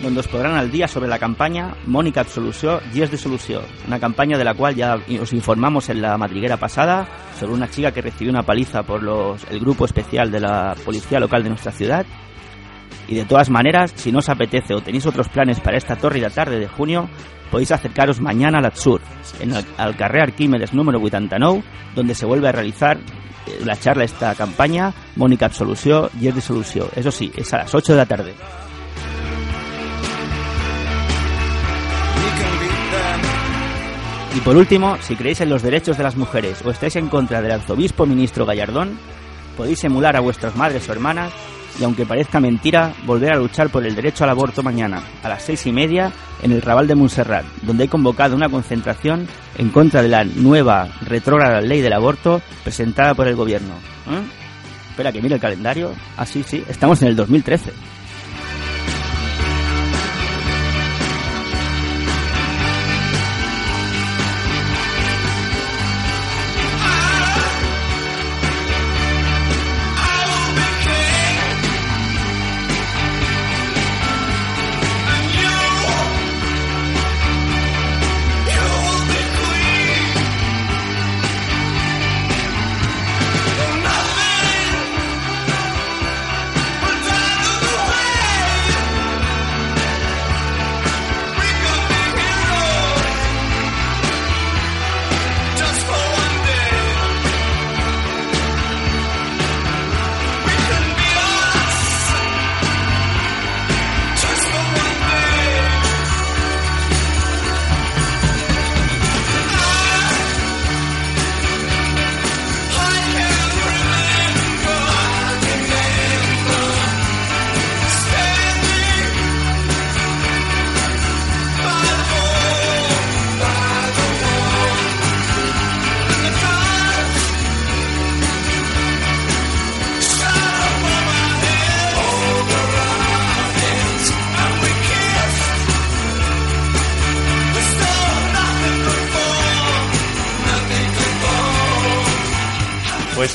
donde 0.03 0.21
os 0.21 0.29
podrán 0.29 0.57
al 0.57 0.71
día 0.71 0.87
sobre 0.87 1.09
la 1.09 1.19
campaña 1.19 1.75
Mónica 1.87 2.21
Absolució, 2.21 2.81
Gies 2.93 3.11
de 3.11 3.17
Solució, 3.17 3.63
una 3.87 3.99
campaña 3.99 4.39
de 4.39 4.45
la 4.45 4.55
cual 4.55 4.75
ya 4.75 4.97
os 5.21 5.33
informamos 5.33 5.89
en 5.89 6.03
la 6.03 6.17
madriguera 6.17 6.57
pasada 6.57 7.07
sobre 7.39 7.55
una 7.55 7.69
chica 7.69 7.93
que 7.93 8.03
recibió 8.03 8.31
una 8.33 8.43
paliza 8.43 8.83
por 8.83 9.03
los, 9.03 9.45
el 9.51 9.61
grupo 9.61 9.85
especial 9.85 10.31
de 10.31 10.41
la 10.41 10.75
policía 10.85 11.19
local 11.19 11.43
de 11.43 11.51
nuestra 11.51 11.73
ciudad. 11.73 12.07
Y 13.09 13.15
de 13.15 13.25
todas 13.25 13.49
maneras, 13.49 13.93
si 13.95 14.13
no 14.13 14.19
os 14.19 14.29
apetece 14.29 14.75
o 14.75 14.83
tenéis 14.83 15.07
otros 15.07 15.29
planes 15.29 15.61
para 15.61 15.79
esta 15.79 15.97
tórrida 15.97 16.29
tarde 16.29 16.59
de 16.59 16.69
junio, 16.69 17.09
podéis 17.51 17.73
acercaros 17.73 18.21
mañana 18.21 18.59
a 18.59 18.61
l'Atsur, 18.61 19.01
en 19.41 19.55
el, 19.55 19.65
al 19.79 19.97
carrer 19.97 20.23
Arquímedes 20.23 20.75
número 20.75 21.01
89, 21.01 21.63
donde 21.95 22.15
se 22.15 22.27
vuelve 22.27 22.49
a 22.49 22.53
realizar 22.53 22.99
eh, 22.99 23.61
la 23.65 23.77
charla 23.77 24.05
esta 24.05 24.35
campaña 24.35 24.93
Mónica 25.17 25.47
Absolució, 25.47 26.11
Gies 26.19 26.35
de 26.35 26.41
Solució. 26.43 26.89
Eso 26.95 27.11
sí, 27.11 27.33
es 27.35 27.53
a 27.55 27.59
las 27.59 27.75
8 27.75 27.93
de 27.93 27.99
la 27.99 28.07
tarde. 28.07 28.35
Y 34.39 34.41
por 34.41 34.57
último, 34.57 34.97
si 35.01 35.17
creéis 35.17 35.41
en 35.41 35.51
los 35.51 35.63
derechos 35.63 35.97
de 35.99 36.05
las 36.05 36.15
mujeres 36.15 36.63
o 36.65 36.71
estáis 36.71 36.95
en 36.95 37.09
contra 37.09 37.43
del 37.43 37.51
arzobispo 37.51 38.07
ministro 38.07 38.47
Gallardón, 38.47 38.97
podéis 39.57 39.83
emular 39.83 40.15
a 40.15 40.21
vuestras 40.21 40.55
madres 40.55 40.89
o 40.89 40.93
hermanas 40.93 41.33
y 41.81 41.83
aunque 41.83 42.07
parezca 42.07 42.39
mentira, 42.39 42.95
volver 43.05 43.33
a 43.33 43.37
luchar 43.37 43.69
por 43.69 43.85
el 43.85 43.97
derecho 43.97 44.23
al 44.23 44.31
aborto 44.31 44.63
mañana, 44.63 45.03
a 45.25 45.29
las 45.29 45.43
seis 45.43 45.67
y 45.67 45.73
media, 45.73 46.13
en 46.41 46.53
el 46.53 46.63
Raval 46.63 46.87
de 46.87 46.95
Montserrat, 46.95 47.47
donde 47.63 47.85
he 47.85 47.89
convocado 47.89 48.37
una 48.37 48.49
concentración 48.49 49.27
en 49.57 49.71
contra 49.71 50.03
de 50.03 50.09
la 50.09 50.23
nueva 50.23 50.87
retrógrada 51.01 51.61
ley 51.61 51.81
del 51.81 51.95
aborto 51.95 52.41
presentada 52.63 53.15
por 53.15 53.27
el 53.27 53.35
gobierno. 53.35 53.75
¿Eh? 54.09 54.23
Espera 54.91 55.11
que 55.11 55.21
mire 55.21 55.35
el 55.35 55.41
calendario. 55.41 55.91
Ah, 56.17 56.25
sí, 56.25 56.45
sí, 56.47 56.63
estamos 56.69 57.03
en 57.03 57.09
el 57.09 57.17
2013. 57.17 57.73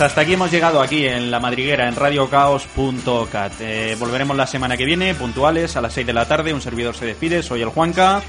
Hasta 0.03 0.21
aquí 0.21 0.33
hemos 0.33 0.51
llegado 0.51 0.81
aquí 0.81 1.07
en 1.07 1.31
La 1.31 1.39
Madriguera, 1.39 1.87
en 1.87 1.95
radiocaos.cat. 1.95 3.53
Eh, 3.61 3.95
volveremos 3.97 4.35
la 4.35 4.45
semana 4.45 4.75
que 4.75 4.85
viene, 4.85 5.15
puntuales, 5.15 5.77
a 5.77 5.81
las 5.81 5.93
6 5.93 6.07
de 6.07 6.13
la 6.13 6.27
tarde. 6.27 6.53
Un 6.53 6.61
servidor 6.61 6.95
se 6.95 7.05
despide, 7.05 7.41
soy 7.41 7.61
el 7.61 7.69
Juanca. 7.69 8.21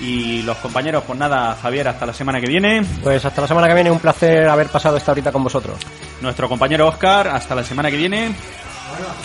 Y 0.00 0.42
los 0.42 0.58
compañeros, 0.58 1.04
pues 1.06 1.18
nada, 1.18 1.56
Javier, 1.60 1.88
hasta 1.88 2.06
la 2.06 2.12
semana 2.12 2.40
que 2.40 2.46
viene. 2.46 2.82
Pues 3.02 3.24
hasta 3.24 3.40
la 3.40 3.48
semana 3.48 3.66
que 3.68 3.74
viene, 3.74 3.90
un 3.90 4.00
placer 4.00 4.46
haber 4.46 4.68
pasado 4.68 4.96
esta 4.96 5.12
horita 5.12 5.32
con 5.32 5.42
vosotros. 5.42 5.78
Nuestro 6.20 6.48
compañero 6.48 6.88
Oscar, 6.88 7.28
hasta 7.28 7.54
la 7.54 7.64
semana 7.64 7.90
que 7.90 7.96
viene. 7.96 8.34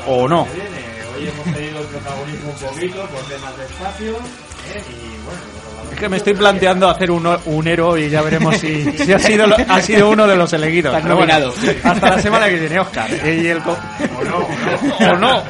o 0.07 0.27
no. 0.27 0.41
Hoy 0.41 1.27
hemos 1.27 1.55
tenido 1.55 1.79
el 1.79 1.87
protagonismo 1.87 2.51
un 2.51 2.57
poquito 2.57 3.01
por 3.07 3.21
temas 3.23 3.57
de 3.57 3.65
espacio. 3.65 4.11
¿eh? 4.11 4.83
Y 4.89 5.25
bueno, 5.25 5.56
que 5.97 6.09
me 6.09 6.17
estoy 6.17 6.33
planteando 6.33 6.89
hacer 6.89 7.11
un, 7.11 7.27
un 7.45 7.67
héroe 7.67 8.05
y 8.05 8.09
ya 8.09 8.21
veremos 8.21 8.55
si, 8.57 8.83
si 8.97 9.11
ha, 9.13 9.19
sido, 9.19 9.45
ha 9.67 9.81
sido 9.81 10.09
uno 10.09 10.27
de 10.27 10.35
los 10.35 10.51
elegidos. 10.53 10.95
Pero 11.01 11.15
bueno, 11.17 11.51
hasta 11.83 12.09
la 12.11 12.21
semana 12.21 12.47
que 12.49 12.55
viene, 12.59 12.79
Oscar. 12.79 13.09
Y 13.27 13.47
el 13.47 13.59
co- 13.61 13.77
o 14.17 14.23
no, 14.23 14.37
o 15.11 15.15
no. 15.17 15.43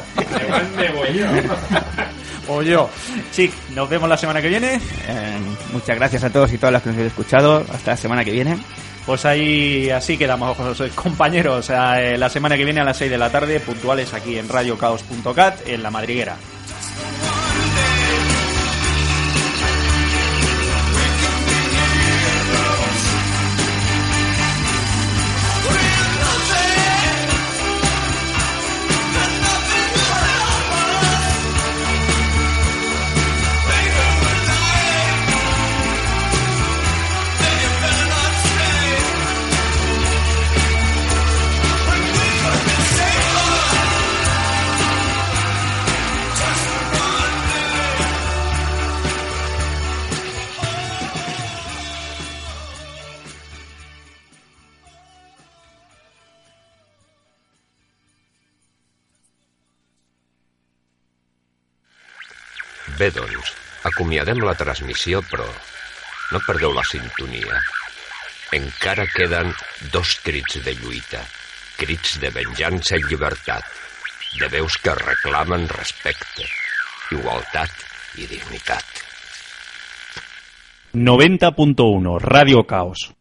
Igual 0.45 0.67
me 0.75 0.89
voy 0.89 1.13
yo. 1.17 1.25
O 2.49 2.61
yo. 2.61 2.89
Sí, 3.31 3.51
nos 3.75 3.89
vemos 3.89 4.07
la 4.09 4.17
semana 4.17 4.41
que 4.41 4.47
viene. 4.47 4.75
Eh, 5.07 5.37
muchas 5.73 5.97
gracias 5.97 6.23
a 6.23 6.29
todos 6.29 6.51
y 6.53 6.57
todas 6.57 6.73
las 6.73 6.81
que 6.81 6.89
nos 6.89 6.95
habéis 6.97 7.11
escuchado. 7.11 7.63
Hasta 7.73 7.91
la 7.91 7.97
semana 7.97 8.23
que 8.23 8.31
viene. 8.31 8.57
Pues 9.05 9.25
ahí 9.25 9.89
así 9.89 10.17
quedamos, 10.17 10.57
compañeros. 10.95 11.69
eh, 11.69 12.15
la 12.17 12.29
semana 12.29 12.57
que 12.57 12.65
viene 12.65 12.81
a 12.81 12.83
las 12.83 12.97
6 12.97 13.09
de 13.11 13.17
la 13.17 13.29
tarde, 13.29 13.59
puntuales 13.61 14.13
aquí 14.13 14.37
en 14.37 14.49
radiocaos.cat, 14.49 15.59
en 15.65 15.81
La 15.83 15.91
Madriguera. 15.91 16.35
Bé, 62.97 63.11
doncs, 63.13 63.51
acomiadem 63.85 64.39
la 64.41 64.55
transmissió, 64.57 65.19
però 65.29 65.45
no 66.31 66.39
perdeu 66.47 66.73
la 66.73 66.85
sintonia. 66.87 67.59
encara 68.57 69.03
queden 69.11 69.49
dos 69.91 70.13
crits 70.23 70.61
de 70.63 70.73
lluita, 70.79 71.19
crits 71.75 72.13
de 72.21 72.29
venjança 72.31 72.95
i 72.95 73.03
llibertat, 73.03 73.65
de 74.39 74.47
veus 74.53 74.77
que 74.79 74.93
reclamen 74.95 75.67
respecte, 75.67 76.47
igualtat 77.11 77.69
i 78.15 78.25
dignitat. 78.31 79.03
90.1 80.95 82.17
Radio 82.23 82.63
Caos. 82.63 83.16